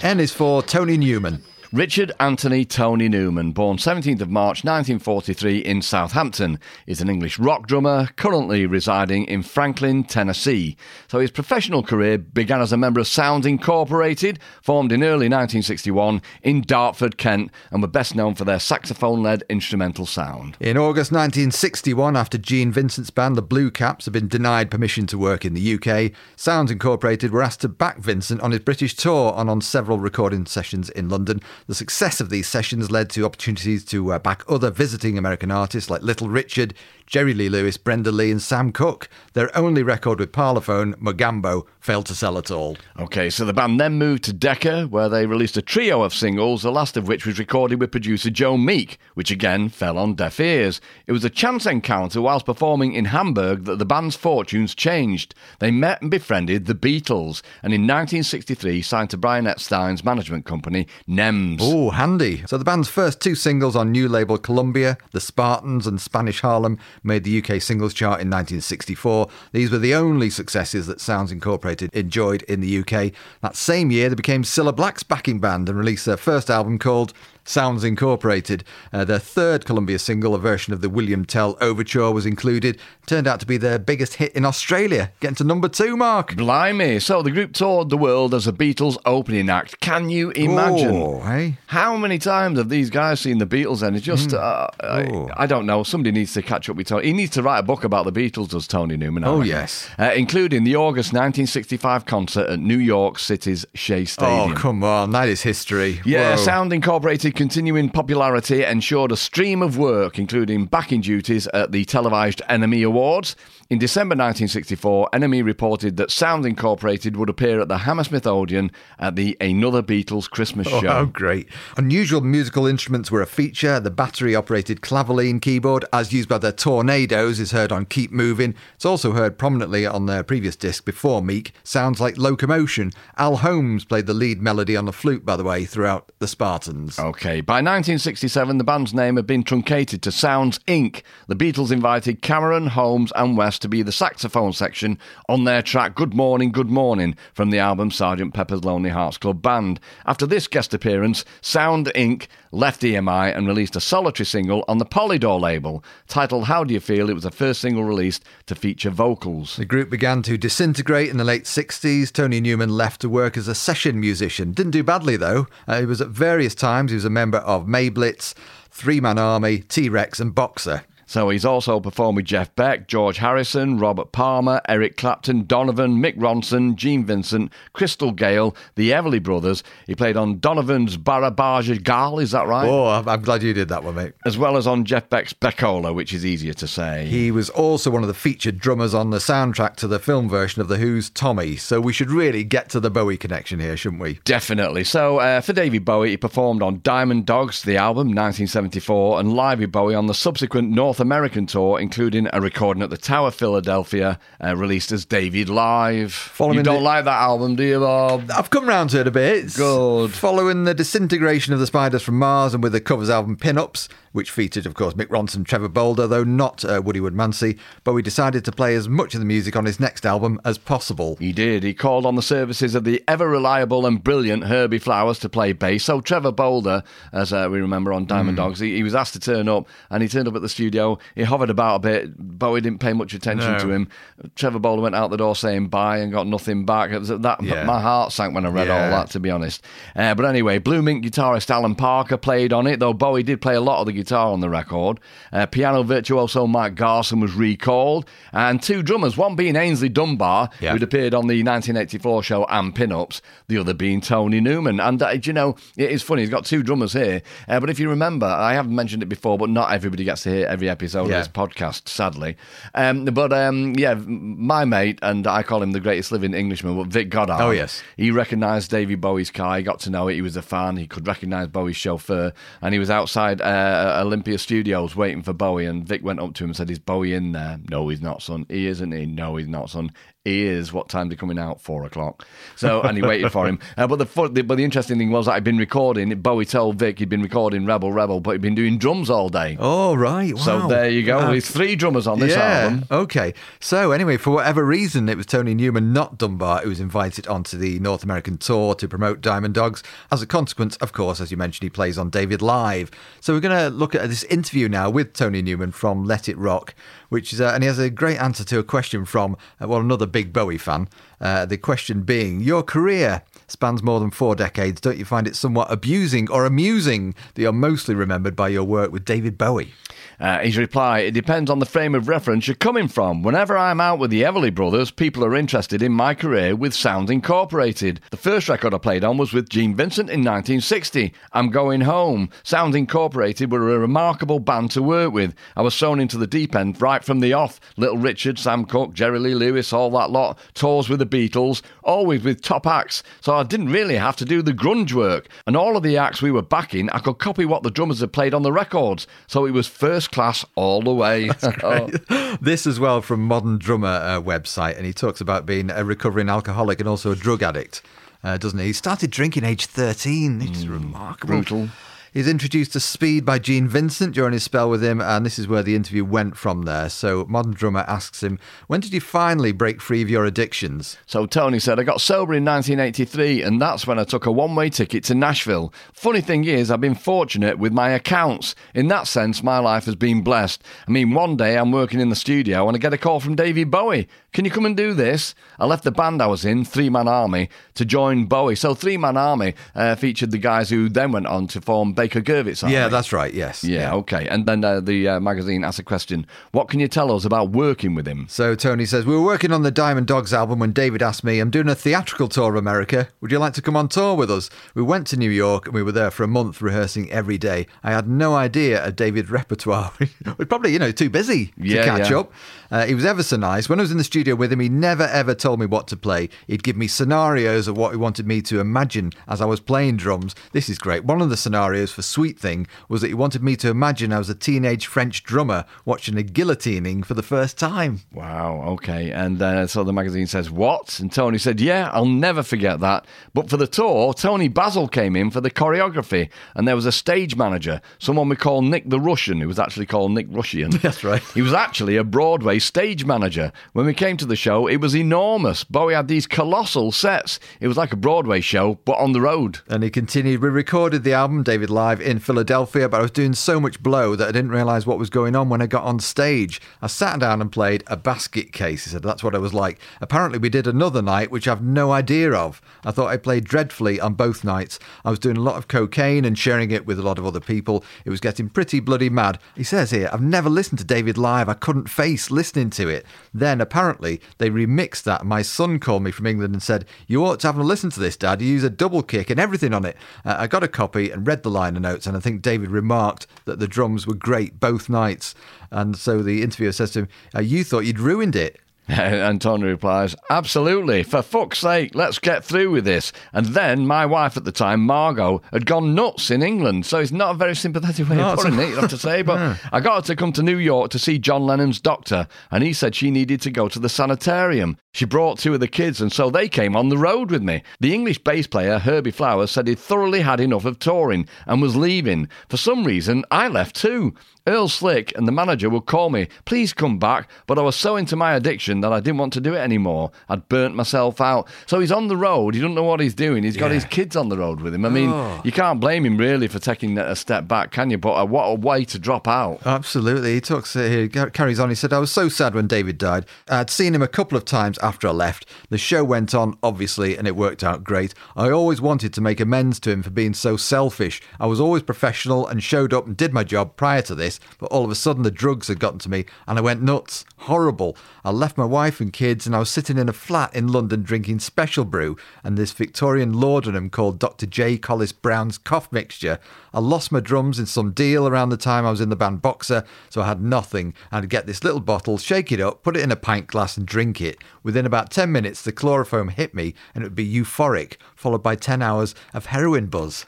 N 0.02 0.18
is 0.18 0.32
for 0.32 0.62
Tony 0.62 0.96
Newman. 0.96 1.42
Richard 1.74 2.12
Anthony 2.20 2.64
Tony 2.64 3.08
Newman, 3.08 3.50
born 3.50 3.78
17th 3.78 4.20
of 4.20 4.30
March 4.30 4.62
1943 4.62 5.58
in 5.58 5.82
Southampton, 5.82 6.60
is 6.86 7.00
an 7.00 7.10
English 7.10 7.36
rock 7.40 7.66
drummer 7.66 8.06
currently 8.14 8.64
residing 8.64 9.24
in 9.24 9.42
Franklin, 9.42 10.04
Tennessee. 10.04 10.76
So 11.08 11.18
his 11.18 11.32
professional 11.32 11.82
career 11.82 12.16
began 12.16 12.60
as 12.60 12.72
a 12.72 12.76
member 12.76 13.00
of 13.00 13.08
Sounds 13.08 13.44
Incorporated, 13.44 14.38
formed 14.62 14.92
in 14.92 15.02
early 15.02 15.26
1961 15.26 16.22
in 16.44 16.60
Dartford, 16.60 17.18
Kent, 17.18 17.50
and 17.72 17.82
were 17.82 17.88
best 17.88 18.14
known 18.14 18.36
for 18.36 18.44
their 18.44 18.60
saxophone-led 18.60 19.42
instrumental 19.50 20.06
sound. 20.06 20.56
In 20.60 20.76
August 20.76 21.10
1961, 21.10 22.16
after 22.16 22.38
Gene 22.38 22.70
Vincent's 22.70 23.10
band, 23.10 23.34
the 23.34 23.42
Blue 23.42 23.72
Caps, 23.72 24.04
had 24.04 24.14
been 24.14 24.28
denied 24.28 24.70
permission 24.70 25.08
to 25.08 25.18
work 25.18 25.44
in 25.44 25.54
the 25.54 25.74
UK, 25.74 26.12
Sounds 26.36 26.70
Incorporated 26.70 27.32
were 27.32 27.42
asked 27.42 27.62
to 27.62 27.68
back 27.68 27.98
Vincent 27.98 28.40
on 28.42 28.52
his 28.52 28.60
British 28.60 28.94
tour 28.94 29.34
and 29.36 29.50
on 29.50 29.60
several 29.60 29.98
recording 29.98 30.46
sessions 30.46 30.88
in 30.90 31.08
London. 31.08 31.40
The 31.66 31.74
success 31.74 32.20
of 32.20 32.28
these 32.28 32.46
sessions 32.46 32.90
led 32.90 33.08
to 33.10 33.24
opportunities 33.24 33.86
to 33.86 34.12
uh, 34.12 34.18
back 34.18 34.42
other 34.48 34.70
visiting 34.70 35.16
American 35.16 35.50
artists 35.50 35.88
like 35.88 36.02
Little 36.02 36.28
Richard, 36.28 36.74
Jerry 37.06 37.34
Lee 37.34 37.48
Lewis, 37.48 37.76
Brenda 37.76 38.10
Lee, 38.10 38.30
and 38.30 38.42
Sam 38.42 38.72
Cooke. 38.72 39.08
Their 39.34 39.56
only 39.56 39.82
record 39.82 40.18
with 40.18 40.32
Parlophone, 40.32 40.94
Mogambo, 40.96 41.66
failed 41.80 42.06
to 42.06 42.14
sell 42.14 42.38
at 42.38 42.50
all. 42.50 42.76
Okay, 42.98 43.28
so 43.28 43.44
the 43.44 43.52
band 43.52 43.78
then 43.78 43.98
moved 43.98 44.24
to 44.24 44.32
Decca, 44.32 44.86
where 44.86 45.08
they 45.08 45.26
released 45.26 45.56
a 45.56 45.62
trio 45.62 46.02
of 46.02 46.14
singles, 46.14 46.62
the 46.62 46.72
last 46.72 46.96
of 46.96 47.06
which 47.06 47.26
was 47.26 47.38
recorded 47.38 47.78
with 47.78 47.90
producer 47.90 48.30
Joe 48.30 48.56
Meek, 48.56 48.98
which 49.14 49.30
again 49.30 49.68
fell 49.68 49.98
on 49.98 50.14
deaf 50.14 50.40
ears. 50.40 50.80
It 51.06 51.12
was 51.12 51.24
a 51.24 51.30
chance 51.30 51.66
encounter 51.66 52.22
whilst 52.22 52.46
performing 52.46 52.94
in 52.94 53.06
Hamburg 53.06 53.64
that 53.64 53.78
the 53.78 53.84
band's 53.84 54.16
fortunes 54.16 54.74
changed. 54.74 55.34
They 55.58 55.70
met 55.70 56.00
and 56.00 56.10
befriended 56.10 56.66
the 56.66 56.74
Beatles, 56.74 57.42
and 57.62 57.74
in 57.74 57.82
1963 57.82 58.80
signed 58.82 59.10
to 59.10 59.16
Brian 59.16 59.46
Epstein's 59.46 60.04
management 60.04 60.46
company, 60.46 60.86
NEMS. 61.06 61.58
Oh, 61.60 61.90
handy. 61.90 62.44
So 62.46 62.56
the 62.56 62.64
band's 62.64 62.88
first 62.88 63.20
two 63.20 63.34
singles 63.34 63.76
on 63.76 63.92
new 63.92 64.08
label 64.08 64.38
Columbia, 64.38 64.96
The 65.12 65.20
Spartans 65.20 65.86
and 65.86 66.00
Spanish 66.00 66.40
Harlem, 66.40 66.78
made 67.04 67.24
the 67.24 67.42
UK 67.42 67.60
singles 67.60 67.94
chart 67.94 68.20
in 68.20 68.28
1964. 68.30 69.28
These 69.52 69.70
were 69.70 69.78
the 69.78 69.94
only 69.94 70.30
successes 70.30 70.86
that 70.86 71.00
Sounds 71.00 71.30
Incorporated 71.30 71.90
enjoyed 71.92 72.42
in 72.42 72.60
the 72.60 72.78
UK. 72.78 73.12
That 73.42 73.56
same 73.56 73.90
year, 73.90 74.08
they 74.08 74.14
became 74.14 74.42
Cilla 74.42 74.74
Black's 74.74 75.02
backing 75.02 75.38
band 75.38 75.68
and 75.68 75.78
released 75.78 76.06
their 76.06 76.16
first 76.16 76.50
album 76.50 76.78
called 76.78 77.12
Sounds 77.44 77.84
Incorporated. 77.84 78.64
Uh, 78.92 79.04
their 79.04 79.18
third 79.18 79.64
Columbia 79.66 79.98
single, 79.98 80.34
a 80.34 80.38
version 80.38 80.72
of 80.72 80.80
the 80.80 80.88
William 80.88 81.24
Tell 81.24 81.56
Overture, 81.60 82.10
was 82.10 82.26
included. 82.26 82.78
Turned 83.06 83.26
out 83.26 83.38
to 83.40 83.46
be 83.46 83.56
their 83.58 83.78
biggest 83.78 84.14
hit 84.14 84.32
in 84.34 84.44
Australia, 84.46 85.12
getting 85.20 85.34
to 85.36 85.44
number 85.44 85.68
two 85.68 85.96
mark. 85.96 86.36
Blimey. 86.36 86.98
So 87.00 87.22
the 87.22 87.30
group 87.30 87.52
toured 87.52 87.90
the 87.90 87.98
world 87.98 88.32
as 88.34 88.46
a 88.46 88.52
Beatles 88.52 88.96
opening 89.04 89.50
act. 89.50 89.80
Can 89.80 90.08
you 90.08 90.30
imagine? 90.30 90.96
Oh, 90.96 91.20
hey? 91.20 91.58
How 91.66 91.96
many 91.96 92.18
times 92.18 92.56
have 92.58 92.70
these 92.70 92.88
guys 92.88 93.20
seen 93.20 93.38
the 93.38 93.46
Beatles? 93.46 93.82
And 93.82 93.94
it's 93.96 94.04
just, 94.06 94.32
uh, 94.32 94.68
Oh. 94.82 95.28
I, 95.36 95.44
I 95.44 95.46
don't 95.46 95.66
know. 95.66 95.82
Somebody 95.82 96.12
needs 96.12 96.32
to 96.34 96.42
catch 96.42 96.70
up 96.70 96.76
with 96.76 96.86
Tony. 96.88 97.06
He 97.08 97.12
needs 97.12 97.32
to 97.32 97.42
write 97.42 97.58
a 97.58 97.62
book 97.62 97.84
about 97.84 98.04
the 98.06 98.12
Beatles, 98.12 98.48
does 98.48 98.66
Tony 98.66 98.96
Newman? 98.96 99.24
Oh, 99.24 99.42
yes. 99.42 99.88
Uh, 99.98 100.12
including 100.16 100.64
the 100.64 100.76
August 100.76 101.12
1965 101.12 102.06
concert 102.06 102.48
at 102.48 102.58
New 102.58 102.78
York 102.78 103.18
City's 103.18 103.66
Shea 103.74 104.04
Stadium. 104.06 104.52
Oh, 104.52 104.54
come 104.54 104.82
on. 104.82 105.10
That 105.10 105.28
is 105.28 105.42
history. 105.42 106.00
Yeah, 106.04 106.36
Whoa. 106.36 106.44
Sound 106.44 106.72
Incorporated 106.72 107.33
continuing 107.34 107.90
popularity 107.90 108.64
ensured 108.64 109.12
a 109.12 109.16
stream 109.16 109.62
of 109.62 109.76
work, 109.76 110.18
including 110.18 110.66
backing 110.66 111.00
duties 111.00 111.46
at 111.48 111.72
the 111.72 111.84
televised 111.84 112.40
NME 112.48 112.86
Awards. 112.86 113.36
In 113.70 113.78
December 113.78 114.12
1964, 114.12 115.08
NME 115.14 115.44
reported 115.44 115.96
that 115.96 116.10
Sound 116.10 116.44
Incorporated 116.46 117.16
would 117.16 117.30
appear 117.30 117.60
at 117.60 117.68
the 117.68 117.78
Hammersmith 117.78 118.26
Odeon 118.26 118.70
at 118.98 119.16
the 119.16 119.36
Another 119.40 119.82
Beatles 119.82 120.28
Christmas 120.30 120.68
Oh, 120.70 120.80
show. 120.80 120.88
Oh, 120.88 121.06
great. 121.06 121.48
Unusual 121.76 122.20
musical 122.20 122.66
instruments 122.66 123.10
were 123.10 123.22
a 123.22 123.26
feature. 123.26 123.80
The 123.80 123.90
battery 123.90 124.34
operated 124.34 124.80
clavioline 124.82 125.40
keyboard, 125.40 125.84
as 125.92 126.12
used 126.12 126.28
by 126.28 126.38
the 126.38 126.52
Tornados, 126.52 127.40
is 127.40 127.52
heard 127.52 127.72
on 127.72 127.86
Keep 127.86 128.12
Moving. 128.12 128.54
It's 128.74 128.84
also 128.84 129.12
heard 129.12 129.38
prominently 129.38 129.86
on 129.86 130.06
their 130.06 130.22
previous 130.22 130.56
disc 130.56 130.84
before 130.84 131.22
Meek. 131.22 131.52
Sounds 131.64 132.00
like 132.00 132.16
Locomotion. 132.18 132.92
Al 133.16 133.36
Holmes 133.36 133.84
played 133.84 134.06
the 134.06 134.14
lead 134.14 134.42
melody 134.42 134.76
on 134.76 134.84
the 134.84 134.92
flute, 134.92 135.24
by 135.24 135.36
the 135.36 135.44
way, 135.44 135.64
throughout 135.64 136.12
The 136.18 136.28
Spartans. 136.28 136.98
Okay, 136.98 137.23
by 137.24 137.62
1967, 137.62 138.58
the 138.58 138.64
band's 138.64 138.92
name 138.92 139.16
had 139.16 139.26
been 139.26 139.44
truncated 139.44 140.02
to 140.02 140.12
Sounds 140.12 140.58
Inc. 140.68 141.00
The 141.26 141.34
Beatles 141.34 141.72
invited 141.72 142.20
Cameron, 142.20 142.66
Holmes, 142.66 143.14
and 143.16 143.34
West 143.34 143.62
to 143.62 143.68
be 143.68 143.80
the 143.80 143.92
saxophone 143.92 144.52
section 144.52 144.98
on 145.26 145.44
their 145.44 145.62
track 145.62 145.94
Good 145.94 146.12
Morning, 146.12 146.52
Good 146.52 146.68
Morning 146.68 147.16
from 147.32 147.48
the 147.48 147.58
album 147.58 147.88
Sgt. 147.88 148.34
Pepper's 148.34 148.62
Lonely 148.62 148.90
Hearts 148.90 149.16
Club 149.16 149.40
Band. 149.40 149.80
After 150.04 150.26
this 150.26 150.46
guest 150.46 150.74
appearance, 150.74 151.24
Sound 151.40 151.86
Inc. 151.94 152.26
left 152.52 152.82
EMI 152.82 153.34
and 153.34 153.46
released 153.46 153.74
a 153.74 153.80
solitary 153.80 154.26
single 154.26 154.62
on 154.68 154.76
the 154.76 154.84
Polydor 154.84 155.40
label. 155.40 155.82
Titled 156.08 156.44
How 156.44 156.62
Do 156.62 156.74
You 156.74 156.80
Feel? 156.80 157.08
It 157.08 157.14
was 157.14 157.22
the 157.22 157.30
first 157.30 157.62
single 157.62 157.84
released 157.84 158.22
to 158.44 158.54
feature 158.54 158.90
vocals. 158.90 159.56
The 159.56 159.64
group 159.64 159.88
began 159.88 160.20
to 160.24 160.36
disintegrate 160.36 161.08
in 161.08 161.16
the 161.16 161.24
late 161.24 161.44
60s. 161.44 162.12
Tony 162.12 162.42
Newman 162.42 162.68
left 162.68 163.00
to 163.00 163.08
work 163.08 163.38
as 163.38 163.48
a 163.48 163.54
session 163.54 163.98
musician. 163.98 164.52
Didn't 164.52 164.72
do 164.72 164.84
badly, 164.84 165.16
though. 165.16 165.46
Uh, 165.66 165.80
he 165.80 165.86
was 165.86 166.02
at 166.02 166.08
various 166.08 166.54
times, 166.54 166.90
he 166.90 166.96
was 166.96 167.06
a 167.06 167.13
member 167.14 167.38
of 167.38 167.66
May 167.66 167.88
Blitz, 167.88 168.34
Three 168.70 169.00
Man 169.00 169.16
Army, 169.18 169.60
T 169.60 169.88
Rex, 169.88 170.20
and 170.20 170.34
Boxer. 170.34 170.84
So 171.14 171.28
he's 171.28 171.44
also 171.44 171.78
performed 171.78 172.16
with 172.16 172.24
Jeff 172.24 172.52
Beck, 172.56 172.88
George 172.88 173.18
Harrison, 173.18 173.78
Robert 173.78 174.10
Palmer, 174.10 174.60
Eric 174.68 174.96
Clapton, 174.96 175.44
Donovan, 175.46 176.02
Mick 176.02 176.16
Ronson, 176.16 176.74
Gene 176.74 177.04
Vincent, 177.04 177.52
Crystal 177.72 178.10
Gayle, 178.10 178.56
the 178.74 178.90
Everly 178.90 179.22
Brothers. 179.22 179.62
He 179.86 179.94
played 179.94 180.16
on 180.16 180.40
Donovan's 180.40 180.96
Barabajagal, 180.96 182.20
is 182.20 182.32
that 182.32 182.48
right? 182.48 182.66
Oh, 182.66 182.86
I'm 182.88 183.22
glad 183.22 183.44
you 183.44 183.54
did 183.54 183.68
that 183.68 183.84
one, 183.84 183.94
mate. 183.94 184.14
As 184.26 184.36
well 184.36 184.56
as 184.56 184.66
on 184.66 184.84
Jeff 184.84 185.08
Beck's 185.08 185.32
Beck-Ola, 185.32 185.92
which 185.92 186.12
is 186.12 186.26
easier 186.26 186.52
to 186.54 186.66
say. 186.66 187.06
He 187.06 187.30
was 187.30 187.48
also 187.48 187.92
one 187.92 188.02
of 188.02 188.08
the 188.08 188.12
featured 188.12 188.58
drummers 188.58 188.92
on 188.92 189.10
the 189.10 189.18
soundtrack 189.18 189.76
to 189.76 189.86
the 189.86 190.00
film 190.00 190.28
version 190.28 190.62
of 190.62 190.66
The 190.66 190.78
Who's 190.78 191.10
Tommy. 191.10 191.54
So 191.54 191.80
we 191.80 191.92
should 191.92 192.10
really 192.10 192.42
get 192.42 192.70
to 192.70 192.80
the 192.80 192.90
Bowie 192.90 193.18
connection 193.18 193.60
here, 193.60 193.76
shouldn't 193.76 194.02
we? 194.02 194.18
Definitely. 194.24 194.82
So, 194.82 195.18
uh, 195.20 195.40
for 195.42 195.52
David 195.52 195.84
Bowie, 195.84 196.10
he 196.10 196.16
performed 196.16 196.60
on 196.60 196.80
Diamond 196.82 197.24
Dogs, 197.24 197.62
the 197.62 197.76
album, 197.76 198.08
1974, 198.08 199.20
and 199.20 199.32
live 199.32 199.60
with 199.60 199.70
Bowie 199.70 199.94
on 199.94 200.06
the 200.06 200.12
subsequent 200.12 200.72
North 200.72 201.03
American 201.04 201.46
tour, 201.46 201.78
including 201.78 202.28
a 202.32 202.40
recording 202.40 202.82
at 202.82 202.90
the 202.90 202.96
Tower, 202.96 203.30
Philadelphia, 203.30 204.18
uh, 204.42 204.56
released 204.56 204.90
as 204.90 205.04
David 205.04 205.48
Live. 205.48 206.12
Following 206.12 206.56
you 206.58 206.62
don't 206.64 206.78
the- 206.78 206.82
like 206.82 207.04
that 207.04 207.20
album, 207.20 207.54
do 207.54 207.62
you, 207.62 207.78
Bob? 207.78 208.30
I've 208.34 208.50
come 208.50 208.66
round 208.66 208.90
to 208.90 209.00
it 209.00 209.06
a 209.06 209.10
bit. 209.10 209.54
Good. 209.54 210.10
Following 210.12 210.64
the 210.64 210.74
disintegration 210.74 211.52
of 211.52 211.60
the 211.60 211.66
Spiders 211.66 212.02
from 212.02 212.18
Mars 212.18 212.54
and 212.54 212.62
with 212.62 212.72
the 212.72 212.80
covers 212.80 213.10
album 213.10 213.36
Pin-Ups, 213.36 213.88
which 214.14 214.30
featured, 214.30 214.64
of 214.64 214.74
course, 214.74 214.94
Mick 214.94 215.08
Ronson, 215.08 215.44
Trevor 215.44 215.68
Bolder, 215.68 216.06
though 216.06 216.22
not 216.22 216.64
uh, 216.64 216.80
Woody 216.82 217.00
Woodmansey, 217.00 217.58
Bowie 217.82 218.00
decided 218.00 218.44
to 218.44 218.52
play 218.52 218.76
as 218.76 218.88
much 218.88 219.12
of 219.14 219.20
the 219.20 219.26
music 219.26 219.56
on 219.56 219.64
his 219.64 219.80
next 219.80 220.06
album 220.06 220.40
as 220.44 220.56
possible. 220.56 221.16
He 221.16 221.32
did. 221.32 221.64
He 221.64 221.74
called 221.74 222.06
on 222.06 222.14
the 222.14 222.22
services 222.22 222.76
of 222.76 222.84
the 222.84 223.02
ever 223.08 223.28
reliable 223.28 223.84
and 223.86 224.02
brilliant 224.02 224.44
Herbie 224.44 224.78
Flowers 224.78 225.18
to 225.18 225.28
play 225.28 225.52
bass. 225.52 225.82
So 225.84 226.00
Trevor 226.00 226.30
Bolder, 226.30 226.84
as 227.12 227.32
uh, 227.32 227.48
we 227.50 227.60
remember 227.60 227.92
on 227.92 228.06
Diamond 228.06 228.36
Dogs, 228.36 228.60
he, 228.60 228.76
he 228.76 228.84
was 228.84 228.94
asked 228.94 229.14
to 229.14 229.20
turn 229.20 229.48
up, 229.48 229.66
and 229.90 230.00
he 230.00 230.08
turned 230.08 230.28
up 230.28 230.36
at 230.36 230.42
the 230.42 230.48
studio. 230.48 230.96
He 231.16 231.24
hovered 231.24 231.50
about 231.50 231.74
a 231.74 231.78
bit. 231.80 232.16
Bowie 232.16 232.60
didn't 232.60 232.78
pay 232.78 232.92
much 232.92 233.14
attention 233.14 233.50
No. 233.54 233.58
to 233.58 233.70
him. 233.72 233.88
Trevor 234.36 234.60
Bolder 234.60 234.82
went 234.82 234.94
out 234.94 235.10
the 235.10 235.16
door 235.16 235.34
saying 235.34 235.66
bye 235.70 235.98
and 235.98 236.12
got 236.12 236.28
nothing 236.28 236.64
back. 236.64 236.92
Was 236.92 237.08
that 237.08 237.42
Yeah. 237.42 237.64
my 237.64 237.80
heart 237.80 238.12
sank 238.12 238.32
when 238.32 238.46
I 238.46 238.50
read 238.50 238.70
all 238.70 238.90
that, 238.90 239.10
to 239.10 239.18
be 239.18 239.30
honest. 239.30 239.64
Uh, 239.96 240.14
but 240.14 240.24
anyway, 240.24 240.58
Blue 240.58 240.82
Mink 240.82 241.04
guitarist 241.04 241.50
Alan 241.50 241.74
Parker 241.74 242.16
played 242.16 242.52
on 242.52 242.68
it, 242.68 242.78
though 242.78 242.92
Bowie 242.94 243.24
did 243.24 243.40
play 243.40 243.56
a 243.56 243.60
lot 243.60 243.80
of 243.80 243.86
the 243.86 243.92
guitar 243.92 244.03
on 244.12 244.40
the 244.40 244.48
record. 244.50 245.00
Uh, 245.32 245.46
piano 245.46 245.82
virtuoso 245.82 246.46
Mike 246.46 246.74
Garson 246.74 247.20
was 247.20 247.32
recalled, 247.34 248.08
and 248.32 248.62
two 248.62 248.82
drummers, 248.82 249.16
one 249.16 249.36
being 249.36 249.54
Aynsley 249.54 249.92
Dunbar, 249.92 250.50
Yeah. 250.60 250.72
who'd 250.72 250.82
appeared 250.82 251.14
on 251.14 251.26
the 251.26 251.42
1980 251.42 251.98
Floor 251.98 252.22
Show 252.22 252.44
and 252.46 252.74
Pin-Ups, 252.74 253.22
the 253.48 253.58
other 253.58 253.74
being 253.74 254.00
Tony 254.00 254.40
Newman. 254.40 254.80
And, 254.80 255.02
uh, 255.02 255.12
do 255.16 255.20
you 255.30 255.32
know, 255.32 255.56
it 255.76 255.90
is 255.90 256.02
funny, 256.02 256.22
he's 256.22 256.30
got 256.30 256.44
two 256.44 256.62
drummers 256.62 256.92
here. 256.92 257.22
Uh, 257.48 257.60
but 257.60 257.70
if 257.70 257.78
you 257.78 257.88
remember, 257.88 258.26
I 258.26 258.54
haven't 258.54 258.74
mentioned 258.74 259.02
it 259.02 259.06
before, 259.08 259.38
but 259.38 259.50
not 259.50 259.72
everybody 259.72 260.04
gets 260.04 260.22
to 260.24 260.30
hear 260.30 260.46
every 260.46 260.68
episode 260.68 261.08
Yeah. 261.08 261.18
of 261.18 261.24
this 261.24 261.28
podcast, 261.28 261.88
sadly. 261.88 262.36
Um, 262.74 263.04
but 263.06 263.32
um, 263.32 263.74
yeah, 263.76 263.94
my 263.94 264.64
mate, 264.64 264.98
and 265.02 265.26
I 265.26 265.42
call 265.42 265.62
him 265.62 265.72
the 265.72 265.80
greatest 265.80 266.12
living 266.12 266.34
Englishman, 266.34 266.76
but 266.76 266.88
Vic 266.88 267.08
Godard. 267.10 267.40
Oh, 267.40 267.50
yes. 267.50 267.82
He 267.96 268.10
recognised 268.10 268.70
Davy 268.70 268.94
Bowie's 268.94 269.30
car. 269.30 269.56
He 269.56 269.62
got 269.62 269.80
to 269.80 269.90
know 269.90 270.08
it. 270.08 270.14
He 270.14 270.22
was 270.22 270.36
a 270.36 270.42
fan. 270.42 270.76
He 270.76 270.86
could 270.86 271.06
recognise 271.06 271.48
Bowie's 271.48 271.76
chauffeur. 271.76 272.32
And 272.62 272.72
he 272.72 272.78
was 272.78 272.90
outside 272.90 273.40
uh, 273.40 273.93
Olympic 273.94 274.38
Studios 274.40 274.96
waiting 274.96 275.22
for 275.22 275.32
Bowie. 275.32 275.66
And 275.66 275.86
Vic 275.86 276.04
went 276.04 276.20
up 276.20 276.34
to 276.34 276.44
him 276.44 276.50
and 276.50 276.56
said, 276.56 276.70
Is 276.70 276.78
Bowie 276.78 277.14
in 277.14 277.32
there? 277.32 277.58
No, 277.70 277.88
he's 277.88 278.02
not, 278.02 278.22
son. 278.22 278.46
He 278.48 278.66
isn't 278.66 278.92
he? 278.92 279.06
No, 279.06 279.36
he's 279.36 279.48
not, 279.48 279.70
son. 279.70 279.92
He 280.24 280.46
is. 280.46 280.72
What 280.72 280.88
time's 280.88 281.10
he 281.10 281.16
coming 281.16 281.38
out? 281.38 281.60
Four 281.60 281.84
o'clock. 281.84 282.26
So, 282.56 282.80
and 282.80 282.96
he 282.96 283.02
waited 283.02 283.30
for 283.30 283.46
him. 283.46 283.58
Uh, 283.76 283.86
but 283.86 283.98
the, 283.98 284.42
but 284.42 284.56
the 284.56 284.64
interesting 284.64 284.96
thing 284.96 285.10
was 285.10 285.26
that 285.26 285.32
I'd 285.32 285.44
been 285.44 285.58
recording. 285.58 286.18
Bowie 286.22 286.46
told 286.46 286.78
Vic 286.78 286.98
he'd 286.98 287.10
been 287.10 287.20
recording 287.20 287.66
Rebel 287.66 287.92
Rebel, 287.92 288.20
but 288.20 288.30
he'd 288.30 288.40
been 288.40 288.54
doing 288.54 288.78
drums 288.78 289.10
all 289.10 289.28
day. 289.28 289.58
Oh, 289.60 289.94
right. 289.94 290.34
So 290.38 290.66
there 290.66 290.88
you 290.88 291.02
go. 291.02 291.30
There's 291.30 291.50
three 291.50 291.76
drummers 291.76 292.06
on 292.06 292.20
this 292.20 292.32
yeah. 292.32 292.60
album. 292.62 292.84
Okay. 292.90 293.34
So 293.60 293.92
anyway, 293.92 294.16
for 294.16 294.30
whatever 294.30 294.64
reason, 294.64 295.10
it 295.10 295.18
was 295.18 295.26
Tony 295.26 295.54
Newman, 295.54 295.92
not 295.92 296.16
Dunbar, 296.16 296.62
who 296.62 296.70
was 296.70 296.80
invited 296.80 297.26
onto 297.26 297.58
the 297.58 297.78
North 297.80 298.02
American 298.02 298.38
tour 298.38 298.74
to 298.76 298.88
promote 298.88 299.20
Diamond 299.20 299.52
Dogs. 299.52 299.82
As 300.10 300.22
a 300.22 300.26
consequence, 300.26 300.76
of 300.76 300.94
course, 300.94 301.20
as 301.20 301.30
you 301.30 301.36
mentioned, 301.36 301.64
he 301.64 301.70
plays 301.70 301.98
on 301.98 302.08
David 302.08 302.40
Live. 302.40 302.90
So 303.20 303.34
we're 303.34 303.40
going 303.40 303.58
to 303.58 303.68
look 303.68 303.94
at 303.94 304.08
this 304.08 304.24
interview 304.24 304.70
now 304.70 304.88
with 304.88 305.12
Tony 305.12 305.42
Newman 305.42 305.72
from 305.72 306.04
Let 306.04 306.30
It 306.30 306.38
Rock, 306.38 306.74
which 307.14 307.32
is, 307.32 307.40
uh, 307.40 307.52
and 307.54 307.62
he 307.62 307.68
has 307.68 307.78
a 307.78 307.88
great 307.88 308.18
answer 308.18 308.42
to 308.42 308.58
a 308.58 308.64
question 308.64 309.04
from 309.04 309.36
uh, 309.62 309.68
well 309.68 309.78
another 309.78 310.04
big 310.04 310.32
Bowie 310.32 310.58
fan. 310.58 310.88
Uh, 311.20 311.46
the 311.46 311.56
question 311.56 312.02
being, 312.02 312.40
your 312.40 312.64
career 312.64 313.22
spans 313.46 313.84
more 313.84 314.00
than 314.00 314.10
four 314.10 314.34
decades. 314.34 314.80
Don't 314.80 314.98
you 314.98 315.04
find 315.04 315.28
it 315.28 315.36
somewhat 315.36 315.70
abusing 315.70 316.28
or 316.28 316.44
amusing 316.44 317.14
that 317.34 317.42
you're 317.42 317.52
mostly 317.52 317.94
remembered 317.94 318.34
by 318.34 318.48
your 318.48 318.64
work 318.64 318.90
with 318.90 319.04
David 319.04 319.38
Bowie? 319.38 319.72
Uh, 320.20 320.38
his 320.40 320.56
reply, 320.56 321.00
it 321.00 321.10
depends 321.12 321.50
on 321.50 321.58
the 321.58 321.66
frame 321.66 321.94
of 321.94 322.08
reference 322.08 322.46
you're 322.46 322.54
coming 322.54 322.88
from. 322.88 323.22
Whenever 323.22 323.56
I'm 323.56 323.80
out 323.80 323.98
with 323.98 324.10
the 324.10 324.22
Everly 324.22 324.54
Brothers, 324.54 324.90
people 324.90 325.24
are 325.24 325.34
interested 325.34 325.82
in 325.82 325.92
my 325.92 326.14
career 326.14 326.54
with 326.54 326.74
Sounds 326.74 327.10
Incorporated. 327.10 328.00
The 328.10 328.16
first 328.16 328.48
record 328.48 328.74
I 328.74 328.78
played 328.78 329.04
on 329.04 329.18
was 329.18 329.32
with 329.32 329.48
Gene 329.48 329.74
Vincent 329.74 330.08
in 330.08 330.20
1960. 330.20 331.12
I'm 331.32 331.50
Going 331.50 331.80
Home. 331.82 332.30
Sounds 332.42 332.76
Incorporated 332.76 333.50
were 333.50 333.74
a 333.74 333.78
remarkable 333.78 334.38
band 334.38 334.70
to 334.72 334.82
work 334.82 335.12
with. 335.12 335.34
I 335.56 335.62
was 335.62 335.76
thrown 335.76 336.00
into 336.00 336.18
the 336.18 336.26
deep 336.26 336.54
end 336.54 336.80
right 336.80 337.02
from 337.02 337.20
the 337.20 337.32
off. 337.32 337.60
Little 337.76 337.98
Richard, 337.98 338.38
Sam 338.38 338.64
Cooke, 338.64 338.94
Jerry 338.94 339.18
Lee 339.18 339.34
Lewis, 339.34 339.72
all 339.72 339.90
that 339.90 340.10
lot. 340.10 340.38
Tours 340.54 340.88
with 340.88 341.00
the 341.00 341.06
Beatles, 341.06 341.62
always 341.82 342.22
with 342.22 342.40
top 342.40 342.66
acts. 342.66 343.02
So 343.20 343.34
I 343.34 343.42
didn't 343.42 343.72
really 343.72 343.96
have 343.96 344.16
to 344.16 344.24
do 344.24 344.42
the 344.42 344.52
grunge 344.52 344.92
work. 344.92 345.28
And 345.46 345.56
all 345.56 345.76
of 345.76 345.82
the 345.82 345.96
acts 345.96 346.22
we 346.22 346.30
were 346.30 346.42
backing, 346.42 346.88
I 346.90 347.00
could 347.00 347.18
copy 347.18 347.44
what 347.44 347.62
the 347.62 347.70
drummers 347.70 348.00
had 348.00 348.12
played 348.12 348.34
on 348.34 348.42
the 348.42 348.52
records. 348.52 349.06
So 349.26 349.46
it 349.46 349.50
was 349.50 349.66
first 349.66 350.03
class 350.10 350.44
all 350.54 350.82
the 350.82 350.94
way. 350.94 351.28
this 352.40 352.66
as 352.66 352.80
well 352.80 353.00
from 353.02 353.24
Modern 353.26 353.58
Drummer 353.58 353.88
uh, 353.88 354.20
website, 354.20 354.76
and 354.76 354.86
he 354.86 354.92
talks 354.92 355.20
about 355.20 355.46
being 355.46 355.70
a 355.70 355.84
recovering 355.84 356.28
alcoholic 356.28 356.80
and 356.80 356.88
also 356.88 357.12
a 357.12 357.16
drug 357.16 357.42
addict, 357.42 357.82
uh, 358.22 358.36
doesn't 358.36 358.58
he? 358.58 358.66
He 358.66 358.72
started 358.72 359.10
drinking 359.10 359.44
age 359.44 359.66
13. 359.66 360.42
It's 360.42 360.66
remarkable. 360.66 361.34
brutal. 361.34 361.68
He's 362.14 362.28
introduced 362.28 362.74
to 362.74 362.78
Speed 362.78 363.24
by 363.24 363.40
Gene 363.40 363.66
Vincent 363.66 364.14
during 364.14 364.34
his 364.34 364.44
spell 364.44 364.70
with 364.70 364.84
him, 364.84 365.00
and 365.00 365.26
this 365.26 365.36
is 365.36 365.48
where 365.48 365.64
the 365.64 365.74
interview 365.74 366.04
went 366.04 366.36
from 366.36 366.62
there. 366.62 366.88
So, 366.88 367.26
Modern 367.28 367.54
Drummer 367.54 367.84
asks 367.88 368.22
him, 368.22 368.38
When 368.68 368.78
did 368.78 368.92
you 368.92 369.00
finally 369.00 369.50
break 369.50 369.80
free 369.80 370.00
of 370.00 370.08
your 370.08 370.24
addictions? 370.24 370.96
So 371.06 371.26
Tony 371.26 371.58
said, 371.58 371.80
I 371.80 371.82
got 371.82 372.00
sober 372.00 372.34
in 372.34 372.44
1983, 372.44 373.42
and 373.42 373.60
that's 373.60 373.88
when 373.88 373.98
I 373.98 374.04
took 374.04 374.26
a 374.26 374.30
one 374.30 374.54
way 374.54 374.70
ticket 374.70 375.02
to 375.04 375.14
Nashville. 375.16 375.74
Funny 375.92 376.20
thing 376.20 376.44
is, 376.44 376.70
I've 376.70 376.80
been 376.80 376.94
fortunate 376.94 377.58
with 377.58 377.72
my 377.72 377.88
accounts. 377.88 378.54
In 378.74 378.86
that 378.86 379.08
sense, 379.08 379.42
my 379.42 379.58
life 379.58 379.86
has 379.86 379.96
been 379.96 380.22
blessed. 380.22 380.62
I 380.86 380.92
mean, 380.92 381.14
one 381.14 381.36
day 381.36 381.58
I'm 381.58 381.72
working 381.72 381.98
in 381.98 382.10
the 382.10 382.14
studio 382.14 382.68
and 382.68 382.76
I 382.76 382.78
get 382.78 382.92
a 382.92 382.98
call 382.98 383.18
from 383.18 383.34
Davey 383.34 383.64
Bowie. 383.64 384.06
Can 384.32 384.44
you 384.44 384.52
come 384.52 384.66
and 384.66 384.76
do 384.76 384.94
this? 384.94 385.34
I 385.58 385.66
left 385.66 385.82
the 385.82 385.90
band 385.90 386.22
I 386.22 386.28
was 386.28 386.44
in, 386.44 386.64
Three 386.64 386.90
Man 386.90 387.08
Army, 387.08 387.48
to 387.74 387.84
join 387.84 388.26
Bowie. 388.26 388.56
So 388.56 388.74
Three 388.74 388.96
Man 388.96 389.16
Army 389.16 389.54
uh, 389.74 389.94
featured 389.96 390.30
the 390.30 390.38
guys 390.38 390.70
who 390.70 390.88
then 390.88 391.12
went 391.12 391.26
on 391.26 391.46
to 391.48 391.60
form 391.60 391.92
Baker 391.92 392.20
Gurvitz 392.20 392.62
Army. 392.62 392.74
Yeah, 392.74 392.88
that's 392.88 393.12
right, 393.12 393.32
yes. 393.32 393.64
Yeah, 393.64 393.94
okay. 393.94 394.28
And 394.28 394.46
then 394.46 394.64
uh, 394.64 394.80
the 394.80 395.08
uh, 395.08 395.20
magazine 395.20 395.64
asked 395.64 395.78
a 395.78 395.82
question 395.82 396.26
What 396.52 396.68
can 396.68 396.80
you 396.80 396.88
tell 396.88 397.12
us 397.12 397.24
about 397.24 397.50
working 397.50 397.94
with 397.94 398.06
him? 398.06 398.26
So 398.28 398.54
Tony 398.54 398.86
says, 398.86 399.04
We 399.04 399.14
were 399.14 399.22
working 399.22 399.52
on 399.52 399.62
the 399.62 399.70
Diamond 399.70 400.06
Dogs 400.06 400.32
album 400.32 400.58
when 400.58 400.72
David 400.72 401.02
asked 401.02 401.24
me, 401.24 401.40
I'm 401.40 401.50
doing 401.50 401.68
a 401.68 401.74
theatrical 401.74 402.28
tour 402.28 402.50
of 402.50 402.56
America. 402.56 403.08
Would 403.20 403.30
you 403.30 403.38
like 403.38 403.54
to 403.54 403.62
come 403.62 403.76
on 403.76 403.88
tour 403.88 404.14
with 404.14 404.30
us? 404.30 404.50
We 404.74 404.82
went 404.82 405.06
to 405.08 405.16
New 405.16 405.30
York 405.30 405.66
and 405.66 405.74
we 405.74 405.82
were 405.82 405.92
there 405.92 406.10
for 406.10 406.24
a 406.24 406.28
month 406.28 406.62
rehearsing 406.62 407.10
every 407.10 407.38
day. 407.38 407.66
I 407.82 407.92
had 407.92 408.08
no 408.08 408.34
idea 408.34 408.84
of 408.84 408.96
David's 408.96 409.30
repertoire. 409.30 409.92
we're 410.38 410.46
probably, 410.46 410.72
you 410.72 410.78
know, 410.78 410.92
too 410.92 411.10
busy 411.10 411.46
to 411.46 411.84
catch 411.84 412.10
yeah. 412.10 412.18
up. 412.18 412.32
Uh, 412.70 412.86
he 412.86 412.94
was 412.94 413.04
ever 413.04 413.22
so 413.22 413.36
nice. 413.36 413.68
When 413.68 413.78
I 413.78 413.82
was 413.82 413.92
in 413.92 413.98
the 413.98 414.04
studio 414.04 414.34
with 414.34 414.52
him, 414.52 414.60
he 414.60 414.68
never 414.68 415.04
ever 415.04 415.34
told 415.34 415.60
me 415.60 415.66
what 415.66 415.86
to 415.88 415.96
play. 415.96 416.28
He'd 416.46 416.62
give 416.62 416.76
me 416.76 416.88
scenarios 416.88 417.63
of 417.68 417.76
what 417.76 417.92
he 417.92 417.96
wanted 417.96 418.26
me 418.26 418.42
to 418.42 418.60
imagine 418.60 419.12
as 419.28 419.40
I 419.40 419.46
was 419.46 419.60
playing 419.60 419.96
drums. 419.96 420.34
This 420.52 420.68
is 420.68 420.78
great. 420.78 421.04
One 421.04 421.20
of 421.20 421.30
the 421.30 421.36
scenarios 421.36 421.92
for 421.92 422.02
Sweet 422.02 422.38
Thing 422.38 422.66
was 422.88 423.00
that 423.00 423.08
he 423.08 423.14
wanted 423.14 423.42
me 423.42 423.56
to 423.56 423.68
imagine 423.68 424.12
I 424.12 424.18
was 424.18 424.30
a 424.30 424.34
teenage 424.34 424.86
French 424.86 425.22
drummer 425.22 425.64
watching 425.84 426.18
a 426.18 426.22
guillotining 426.22 427.04
for 427.04 427.14
the 427.14 427.22
first 427.22 427.58
time. 427.58 428.00
Wow, 428.12 428.62
okay. 428.74 429.10
And 429.10 429.40
uh, 429.40 429.66
so 429.66 429.84
the 429.84 429.92
magazine 429.92 430.26
says, 430.26 430.50
What? 430.50 430.98
And 431.00 431.12
Tony 431.12 431.38
said, 431.38 431.60
Yeah, 431.60 431.90
I'll 431.92 432.06
never 432.06 432.42
forget 432.42 432.80
that. 432.80 433.06
But 433.32 433.50
for 433.50 433.56
the 433.56 433.66
tour, 433.66 434.14
Toni 434.14 434.48
Basil 434.48 434.88
came 434.88 435.16
in 435.16 435.30
for 435.30 435.40
the 435.40 435.50
choreography, 435.50 436.30
and 436.54 436.66
there 436.66 436.76
was 436.76 436.86
a 436.86 436.92
stage 436.92 437.36
manager, 437.36 437.80
someone 437.98 438.28
we 438.28 438.36
call 438.36 438.62
Nick 438.62 438.88
the 438.88 439.00
Russian, 439.00 439.40
who 439.40 439.48
was 439.48 439.58
actually 439.58 439.86
called 439.86 440.12
Nick 440.12 440.26
Russian. 440.30 440.70
That's 440.82 441.04
right. 441.04 441.22
He 441.34 441.42
was 441.42 441.52
actually 441.52 441.96
a 441.96 442.04
Broadway 442.04 442.58
stage 442.58 443.04
manager. 443.04 443.52
When 443.72 443.86
we 443.86 443.94
came 443.94 444.16
to 444.18 444.26
the 444.26 444.36
show, 444.36 444.66
it 444.66 444.76
was 444.76 444.94
enormous. 444.94 445.64
Bowie 445.64 445.94
had 445.94 446.08
these 446.08 446.26
colossal 446.26 446.92
sets. 446.92 447.40
It 447.60 447.68
was 447.68 447.76
like 447.76 447.92
a 447.92 447.96
Broadway 447.96 448.40
show, 448.40 448.78
but 448.84 448.98
on 448.98 449.12
the 449.12 449.20
road. 449.20 449.60
And 449.68 449.82
he 449.82 449.90
continued, 449.90 450.40
We 450.40 450.48
recorded 450.48 451.04
the 451.04 451.12
album, 451.12 451.42
David 451.42 451.70
Live, 451.70 452.00
in 452.00 452.18
Philadelphia, 452.18 452.88
but 452.88 452.98
I 452.98 453.02
was 453.02 453.10
doing 453.10 453.34
so 453.34 453.60
much 453.60 453.82
blow 453.82 454.16
that 454.16 454.28
I 454.28 454.32
didn't 454.32 454.50
realise 454.50 454.86
what 454.86 454.98
was 454.98 455.10
going 455.10 455.36
on 455.36 455.48
when 455.48 455.62
I 455.62 455.66
got 455.66 455.84
on 455.84 456.00
stage. 456.00 456.60
I 456.82 456.88
sat 456.88 457.20
down 457.20 457.40
and 457.40 457.52
played 457.52 457.84
a 457.86 457.96
basket 457.96 458.52
case. 458.52 458.84
He 458.84 458.90
said, 458.90 459.02
That's 459.02 459.22
what 459.22 459.34
I 459.34 459.38
was 459.38 459.54
like. 459.54 459.78
Apparently, 460.00 460.38
we 460.38 460.48
did 460.48 460.66
another 460.66 461.02
night, 461.02 461.30
which 461.30 461.48
I've 461.48 461.62
no 461.62 461.92
idea 461.92 462.32
of. 462.32 462.60
I 462.84 462.90
thought 462.90 463.08
I 463.08 463.16
played 463.16 463.44
dreadfully 463.44 464.00
on 464.00 464.14
both 464.14 464.44
nights. 464.44 464.78
I 465.04 465.10
was 465.10 465.18
doing 465.18 465.36
a 465.36 465.42
lot 465.42 465.56
of 465.56 465.68
cocaine 465.68 466.24
and 466.24 466.38
sharing 466.38 466.70
it 466.70 466.86
with 466.86 466.98
a 466.98 467.02
lot 467.02 467.18
of 467.18 467.26
other 467.26 467.40
people. 467.40 467.84
It 468.04 468.10
was 468.10 468.20
getting 468.20 468.48
pretty 468.48 468.80
bloody 468.80 469.10
mad. 469.10 469.38
He 469.56 469.64
says 469.64 469.90
here, 469.90 470.10
I've 470.12 470.20
never 470.20 470.48
listened 470.48 470.78
to 470.80 470.84
David 470.84 471.16
Live. 471.16 471.48
I 471.48 471.54
couldn't 471.54 471.88
face 471.88 472.30
listening 472.30 472.70
to 472.70 472.88
it. 472.88 473.06
Then, 473.32 473.60
apparently, 473.60 474.20
they 474.38 474.50
remixed 474.50 475.04
that. 475.04 475.24
My 475.24 475.42
son 475.42 475.78
called 475.78 476.02
me 476.02 476.10
from 476.10 476.26
England 476.26 476.54
and 476.54 476.62
said, 476.62 476.84
You 477.06 477.24
ought 477.24 477.40
to 477.44 477.48
have 477.48 477.58
a 477.58 477.62
listen 477.62 477.90
to 477.90 478.00
this, 478.00 478.16
Dad. 478.16 478.40
You 478.40 478.48
use 478.48 478.64
a 478.64 478.70
double 478.70 479.02
kick 479.02 479.30
and 479.30 479.38
everything 479.38 479.72
on 479.72 479.84
it. 479.84 479.96
Uh, 480.24 480.36
I 480.38 480.46
got 480.46 480.62
a 480.62 480.68
copy 480.68 481.10
and 481.10 481.26
read 481.26 481.42
the 481.42 481.50
liner 481.50 481.80
notes, 481.80 482.06
and 482.06 482.16
I 482.16 482.20
think 482.20 482.42
David 482.42 482.70
remarked 482.70 483.26
that 483.44 483.58
the 483.58 483.68
drums 483.68 484.06
were 484.06 484.14
great 484.14 484.58
both 484.58 484.88
nights. 484.88 485.34
And 485.70 485.96
so 485.96 486.22
the 486.22 486.42
interviewer 486.42 486.72
says 486.72 486.92
to 486.92 487.00
him, 487.00 487.08
uh, 487.34 487.40
You 487.40 487.62
thought 487.62 487.80
you'd 487.80 488.00
ruined 488.00 488.34
it. 488.34 488.60
And 488.88 489.40
Tony 489.40 489.64
replies, 489.64 490.14
Absolutely. 490.28 491.02
For 491.04 491.22
fuck's 491.22 491.60
sake, 491.60 491.94
let's 491.94 492.18
get 492.18 492.44
through 492.44 492.70
with 492.70 492.84
this. 492.84 493.12
And 493.32 493.46
then 493.46 493.86
my 493.86 494.04
wife 494.04 494.36
at 494.36 494.44
the 494.44 494.52
time, 494.52 494.80
Margot, 494.80 495.40
had 495.52 495.66
gone 495.66 495.94
nuts 495.94 496.30
in 496.30 496.42
England. 496.42 496.84
So 496.84 496.98
it's 496.98 497.12
not 497.12 497.34
a 497.34 497.38
very 497.38 497.56
sympathetic 497.56 498.08
way 498.08 498.20
of 498.20 498.38
putting 498.38 498.58
it, 498.58 498.68
you 498.68 498.76
have 498.76 498.90
to 498.90 498.98
say. 498.98 499.22
But 499.22 499.58
I 499.72 499.80
got 499.80 499.96
her 499.96 500.02
to 500.08 500.16
come 500.16 500.32
to 500.34 500.42
New 500.42 500.58
York 500.58 500.90
to 500.90 500.98
see 500.98 501.18
John 501.18 501.46
Lennon's 501.46 501.80
doctor. 501.80 502.28
And 502.50 502.62
he 502.62 502.72
said 502.72 502.94
she 502.94 503.10
needed 503.10 503.40
to 503.42 503.50
go 503.50 503.68
to 503.68 503.78
the 503.78 503.88
sanitarium. 503.88 504.76
She 504.92 505.06
brought 505.06 505.38
two 505.38 505.54
of 505.54 505.60
the 505.60 505.66
kids, 505.66 506.00
and 506.00 506.12
so 506.12 506.30
they 506.30 506.48
came 506.48 506.76
on 506.76 506.88
the 506.88 506.98
road 506.98 507.30
with 507.30 507.42
me. 507.42 507.62
The 507.80 507.92
English 507.92 508.18
bass 508.18 508.46
player, 508.46 508.78
Herbie 508.78 509.10
Flowers, 509.10 509.50
said 509.50 509.66
he'd 509.66 509.78
thoroughly 509.78 510.20
had 510.20 510.38
enough 510.38 510.64
of 510.64 510.78
touring 510.78 511.26
and 511.46 511.60
was 511.60 511.74
leaving. 511.74 512.28
For 512.48 512.56
some 512.56 512.84
reason, 512.84 513.24
I 513.30 513.48
left 513.48 513.74
too. 513.74 514.14
Earl 514.46 514.68
Slick 514.68 515.16
and 515.16 515.26
the 515.26 515.32
manager 515.32 515.70
would 515.70 515.86
call 515.86 516.10
me, 516.10 516.28
please 516.44 516.74
come 516.74 516.98
back, 516.98 517.30
but 517.46 517.58
I 517.58 517.62
was 517.62 517.76
so 517.76 517.96
into 517.96 518.14
my 518.14 518.34
addiction 518.34 518.82
that 518.82 518.92
I 518.92 519.00
didn't 519.00 519.16
want 519.16 519.32
to 519.32 519.40
do 519.40 519.54
it 519.54 519.58
anymore. 519.58 520.10
I'd 520.28 520.50
burnt 520.50 520.74
myself 520.74 521.18
out. 521.18 521.48
So 521.66 521.80
he's 521.80 521.90
on 521.90 522.08
the 522.08 522.16
road, 522.16 522.54
he 522.54 522.60
doesn't 522.60 522.74
know 522.74 522.82
what 522.82 523.00
he's 523.00 523.14
doing. 523.14 523.42
He's 523.42 523.56
got 523.56 523.70
his 523.70 523.86
kids 523.86 524.16
on 524.16 524.28
the 524.28 524.36
road 524.36 524.60
with 524.60 524.74
him. 524.74 524.84
I 524.84 524.90
mean, 524.90 525.10
you 525.44 525.52
can't 525.52 525.80
blame 525.80 526.04
him 526.04 526.18
really 526.18 526.46
for 526.46 526.58
taking 526.58 526.98
a 526.98 527.16
step 527.16 527.48
back, 527.48 527.70
can 527.70 527.88
you? 527.88 527.96
But 527.96 528.14
uh, 528.14 528.26
what 528.26 528.44
a 528.44 528.54
way 528.54 528.84
to 528.84 528.98
drop 528.98 529.26
out. 529.26 529.60
Absolutely. 529.64 530.34
He 530.34 530.40
talks 530.42 530.76
uh, 530.76 530.82
here, 530.82 531.08
carries 531.08 531.58
on. 531.58 531.70
He 531.70 531.74
said, 531.74 531.94
I 531.94 531.98
was 531.98 532.12
so 532.12 532.28
sad 532.28 532.54
when 532.54 532.66
David 532.66 532.98
died. 532.98 533.24
I'd 533.48 533.70
seen 533.70 533.94
him 533.94 534.02
a 534.02 534.08
couple 534.08 534.36
of 534.36 534.44
times 534.44 534.76
after 534.78 535.08
I 535.08 535.12
left. 535.12 535.46
The 535.70 535.78
show 535.78 536.04
went 536.04 536.34
on, 536.34 536.58
obviously, 536.62 537.16
and 537.16 537.26
it 537.26 537.34
worked 537.34 537.64
out 537.64 537.82
great. 537.82 538.12
I 538.36 538.50
always 538.50 538.80
wanted 538.80 539.14
to 539.14 539.22
make 539.22 539.40
amends 539.40 539.80
to 539.80 539.90
him 539.90 540.02
for 540.02 540.10
being 540.10 540.34
so 540.34 540.58
selfish. 540.58 541.22
I 541.40 541.46
was 541.46 541.60
always 541.60 541.82
professional 541.82 542.46
and 542.46 542.62
showed 542.62 542.92
up 542.92 543.06
and 543.06 543.16
did 543.16 543.32
my 543.32 543.44
job 543.44 543.76
prior 543.76 544.02
to 544.02 544.14
this, 544.14 544.33
but 544.58 544.66
all 544.66 544.84
of 544.84 544.90
a 544.90 544.94
sudden 544.94 545.22
the 545.22 545.30
drugs 545.30 545.68
had 545.68 545.78
gotten 545.80 545.98
to 546.00 546.10
me 546.10 546.24
and 546.46 546.58
I 546.58 546.62
went 546.62 546.82
nuts. 546.82 547.24
Horrible. 547.38 547.96
I 548.24 548.30
left 548.30 548.58
my 548.58 548.64
wife 548.64 549.00
and 549.00 549.12
kids 549.12 549.46
and 549.46 549.54
I 549.54 549.58
was 549.60 549.70
sitting 549.70 549.98
in 549.98 550.08
a 550.08 550.12
flat 550.12 550.54
in 550.54 550.68
London 550.68 551.02
drinking 551.02 551.40
special 551.40 551.84
brew 551.84 552.16
and 552.42 552.56
this 552.56 552.72
Victorian 552.72 553.32
laudanum 553.32 553.90
called 553.90 554.18
Dr. 554.18 554.46
J. 554.46 554.78
Collis 554.78 555.12
Browne's 555.12 555.58
cough 555.58 555.92
mixture. 555.92 556.38
I 556.72 556.80
lost 556.80 557.12
my 557.12 557.20
drums 557.20 557.58
in 557.58 557.66
some 557.66 557.92
deal 557.92 558.26
around 558.26 558.48
the 558.48 558.56
time 558.56 558.84
I 558.84 558.90
was 558.90 559.00
in 559.00 559.10
the 559.10 559.16
band 559.16 559.42
Boxer, 559.42 559.84
so 560.08 560.22
I 560.22 560.26
had 560.26 560.42
nothing. 560.42 560.94
I'd 561.12 561.28
get 561.28 561.46
this 561.46 561.62
little 561.62 561.80
bottle, 561.80 562.18
shake 562.18 562.50
it 562.50 562.60
up, 562.60 562.82
put 562.82 562.96
it 562.96 563.02
in 563.02 563.12
a 563.12 563.16
pint 563.16 563.46
glass, 563.46 563.76
and 563.76 563.86
drink 563.86 564.20
it. 564.20 564.38
Within 564.62 564.86
about 564.86 565.10
10 565.10 565.30
minutes, 565.30 565.62
the 565.62 565.72
chloroform 565.72 566.28
hit 566.28 566.54
me, 566.54 566.74
and 566.94 567.04
it 567.04 567.06
would 567.08 567.14
be 567.14 567.32
euphoric, 567.32 567.96
followed 568.16 568.42
by 568.42 568.56
10 568.56 568.82
hours 568.82 569.14
of 569.32 569.46
heroin 569.46 569.86
buzz. 569.86 570.26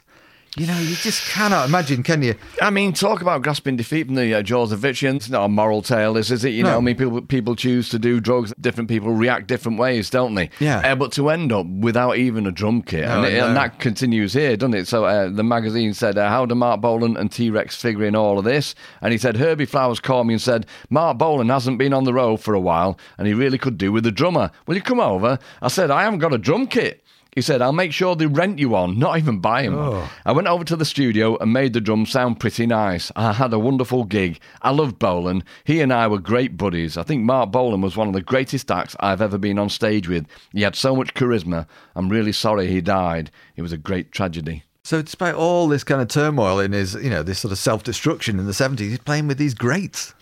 You 0.57 0.65
know, 0.65 0.79
you 0.79 0.95
just 0.95 1.29
cannot 1.29 1.69
imagine, 1.69 2.01
can 2.01 2.23
you? 2.23 2.33
I 2.59 2.71
mean, 2.71 2.91
talk 2.91 3.21
about 3.21 3.43
grasping 3.43 3.75
defeat 3.75 4.07
from 4.07 4.15
the 4.15 4.33
uh, 4.33 4.41
jaws 4.41 4.71
of 4.71 4.79
victory. 4.79 5.09
It's 5.09 5.29
not 5.29 5.43
a 5.45 5.47
moral 5.47 5.83
tale, 5.83 6.15
this 6.15 6.31
is 6.31 6.43
it? 6.43 6.49
You 6.49 6.63
No. 6.63 6.71
know, 6.71 6.77
I 6.77 6.79
mean, 6.81 6.95
people 6.95 7.21
people 7.21 7.55
choose 7.55 7.89
to 7.89 7.99
do 7.99 8.19
drugs. 8.19 8.51
Different 8.59 8.89
people 8.89 9.11
react 9.11 9.45
different 9.45 9.77
ways, 9.77 10.09
don't 10.09 10.33
they? 10.33 10.49
Yeah. 10.59 10.79
Uh, 10.79 10.95
but 10.95 11.11
to 11.11 11.29
end 11.29 11.51
up 11.51 11.67
without 11.67 12.17
even 12.17 12.47
a 12.47 12.51
drum 12.51 12.81
kit, 12.81 13.05
No, 13.05 13.17
and, 13.23 13.25
it- 13.27 13.37
no. 13.37 13.47
and 13.49 13.55
that 13.55 13.79
continues 13.79 14.33
here, 14.33 14.57
doesn't 14.57 14.73
it? 14.73 14.87
So 14.87 15.05
uh, 15.05 15.29
the 15.29 15.43
magazine 15.43 15.93
said, 15.93 16.17
uh, 16.17 16.27
"How 16.27 16.47
do 16.47 16.55
Marc 16.55 16.81
Bolan 16.81 17.17
and 17.17 17.31
T 17.31 17.51
Rex 17.51 17.75
figure 17.75 18.05
in 18.05 18.15
all 18.15 18.39
of 18.39 18.43
this?" 18.45 18.73
And 19.03 19.11
he 19.11 19.19
said, 19.19 19.37
"Herbie 19.37 19.65
Flowers 19.65 19.99
called 19.99 20.25
me 20.25 20.33
and 20.33 20.41
said 20.41 20.65
Marc 20.89 21.19
Bolan 21.19 21.49
hasn't 21.49 21.77
been 21.77 21.93
on 21.93 22.03
the 22.03 22.13
road 22.15 22.37
for 22.37 22.55
a 22.55 22.59
while, 22.59 22.97
and 23.19 23.27
he 23.27 23.35
really 23.35 23.59
could 23.59 23.77
do 23.77 23.91
with 23.91 24.07
a 24.07 24.11
drummer. 24.11 24.49
Will 24.65 24.73
you 24.75 24.81
come 24.81 24.99
over?" 24.99 25.37
I 25.61 25.67
said, 25.67 25.91
"I 25.91 26.01
haven't 26.01 26.17
got 26.19 26.33
a 26.33 26.39
drum 26.39 26.65
kit." 26.65 27.03
He 27.35 27.41
said, 27.41 27.61
I'll 27.61 27.71
make 27.71 27.93
sure 27.93 28.15
they 28.15 28.25
rent 28.25 28.59
you 28.59 28.69
one, 28.69 28.97
not 28.97 29.17
even 29.17 29.39
buy 29.39 29.63
him 29.63 29.75
one. 29.75 29.85
Oh. 29.93 30.09
I 30.25 30.31
went 30.31 30.47
over 30.47 30.63
to 30.63 30.75
the 30.75 30.85
studio 30.85 31.37
and 31.37 31.53
made 31.53 31.73
the 31.73 31.81
drums 31.81 32.11
sound 32.11 32.39
pretty 32.39 32.65
nice. 32.65 33.11
I 33.15 33.33
had 33.33 33.53
a 33.53 33.59
wonderful 33.59 34.03
gig. 34.05 34.39
I 34.61 34.71
loved 34.71 34.99
Bolan. 34.99 35.43
He 35.63 35.81
and 35.81 35.93
I 35.93 36.07
were 36.07 36.19
great 36.19 36.57
buddies. 36.57 36.97
I 36.97 37.03
think 37.03 37.23
Marc 37.23 37.51
Bolan 37.51 37.81
was 37.81 37.95
one 37.95 38.07
of 38.07 38.13
the 38.13 38.21
greatest 38.21 38.71
acts 38.71 38.95
I've 38.99 39.21
ever 39.21 39.37
been 39.37 39.59
on 39.59 39.69
stage 39.69 40.07
with. 40.07 40.25
He 40.51 40.61
had 40.61 40.75
so 40.75 40.95
much 40.95 41.13
charisma. 41.13 41.67
I'm 41.95 42.09
really 42.09 42.31
sorry 42.31 42.67
he 42.67 42.81
died. 42.81 43.31
It 43.55 43.61
was 43.61 43.73
a 43.73 43.77
great 43.77 44.11
tragedy. 44.11 44.63
So, 44.87 45.01
despite 45.01 45.35
all 45.35 45.67
this 45.67 45.83
kind 45.83 46.01
of 46.01 46.07
turmoil 46.07 46.61
in 46.61 46.71
his, 46.71 46.93
you 46.93 47.09
know, 47.09 47.21
this 47.21 47.39
sort 47.39 47.51
of 47.51 47.57
self 47.57 47.83
destruction 47.83 48.39
in 48.39 48.45
the 48.45 48.53
70s, 48.53 48.79
he's 48.79 48.99
playing 48.99 49.27
with 49.27 49.37
these 49.37 49.53
greats. 49.53 50.13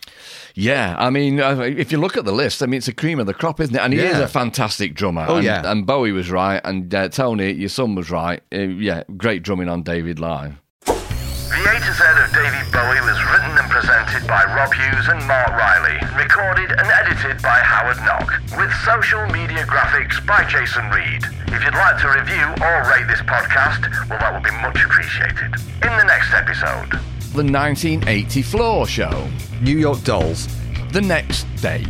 Yeah, 0.55 0.95
I 0.97 1.09
mean, 1.09 1.41
uh, 1.41 1.59
if 1.59 1.91
you 1.91 1.97
look 1.97 2.15
at 2.15 2.23
the 2.23 2.31
list, 2.31 2.63
I 2.63 2.65
mean, 2.65 2.77
it's 2.77 2.87
a 2.87 2.93
cream 2.93 3.19
of 3.19 3.27
the 3.27 3.33
crop, 3.33 3.59
isn't 3.59 3.75
it? 3.75 3.81
And 3.81 3.93
he 3.93 3.99
is 3.99 4.17
a 4.17 4.27
fantastic 4.27 4.93
drummer. 4.95 5.25
Oh, 5.27 5.35
and, 5.35 5.45
yeah. 5.45 5.69
And 5.69 5.85
Bowie 5.85 6.13
was 6.13 6.31
right, 6.31 6.61
and 6.63 6.93
uh, 6.95 7.09
Tony, 7.09 7.51
your 7.51 7.69
son, 7.69 7.95
was 7.95 8.09
right. 8.09 8.41
Uh, 8.53 8.59
yeah, 8.59 9.03
great 9.17 9.43
drumming 9.43 9.67
on 9.67 9.83
David 9.83 10.19
Live. 10.19 10.55
The 10.85 11.61
A 11.61 11.75
to 11.79 11.93
Z 11.93 12.03
of 12.23 12.31
David 12.31 12.71
Bowie 12.71 13.03
was 13.03 13.19
written 13.31 13.51
and 13.51 13.69
presented 13.69 14.27
by 14.27 14.43
Rob 14.55 14.73
Hughes 14.73 15.07
and 15.07 15.19
Mark 15.27 15.49
Riley, 15.49 15.99
recorded 16.15 16.71
and 16.71 16.87
edited 16.87 17.41
by 17.41 17.59
Howard 17.59 17.97
Knock, 18.07 18.31
with 18.57 18.71
social 18.83 19.25
media 19.27 19.65
graphics 19.65 20.25
by 20.25 20.43
Jason 20.47 20.89
Reed. 20.89 21.23
If 21.47 21.63
you'd 21.63 21.75
like 21.75 21.99
to 22.01 22.09
review 22.09 22.45
or 22.63 22.83
rate 22.91 23.07
this 23.07 23.21
podcast, 23.21 23.87
well, 24.09 24.19
that 24.19 24.33
would 24.33 24.43
be 24.43 24.51
much 24.63 24.79
appreciated. 24.83 25.51
In 25.83 25.91
the 25.99 26.05
next 26.07 26.33
episode. 26.33 26.99
The 27.35 27.43
1980 27.43 28.41
Floor 28.43 28.87
Show. 28.87 29.27
New 29.61 29.77
York 29.77 30.01
Dolls. 30.05 30.47
The 30.93 31.01
next 31.01 31.43
day. 31.61 31.83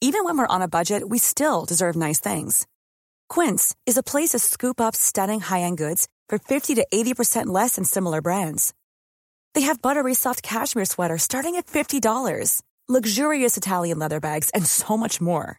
Even 0.00 0.22
when 0.22 0.38
we're 0.38 0.46
on 0.46 0.62
a 0.62 0.68
budget, 0.68 1.08
we 1.08 1.18
still 1.18 1.64
deserve 1.64 1.96
nice 1.96 2.20
things. 2.20 2.68
Quince 3.28 3.74
is 3.84 3.96
a 3.96 4.04
place 4.04 4.28
to 4.28 4.38
scoop 4.38 4.80
up 4.80 4.94
stunning 4.94 5.40
high-end 5.40 5.78
goods 5.78 6.06
for 6.28 6.38
50 6.38 6.76
to 6.76 6.86
80% 6.94 7.46
less 7.46 7.74
than 7.74 7.84
similar 7.84 8.22
brands. 8.22 8.72
They 9.54 9.62
have 9.62 9.82
buttery 9.82 10.14
soft 10.14 10.44
cashmere 10.44 10.84
sweaters 10.84 11.24
starting 11.24 11.56
at 11.56 11.66
$50, 11.66 12.62
luxurious 12.88 13.56
Italian 13.56 13.98
leather 13.98 14.20
bags, 14.20 14.50
and 14.50 14.64
so 14.64 14.96
much 14.96 15.20
more. 15.20 15.58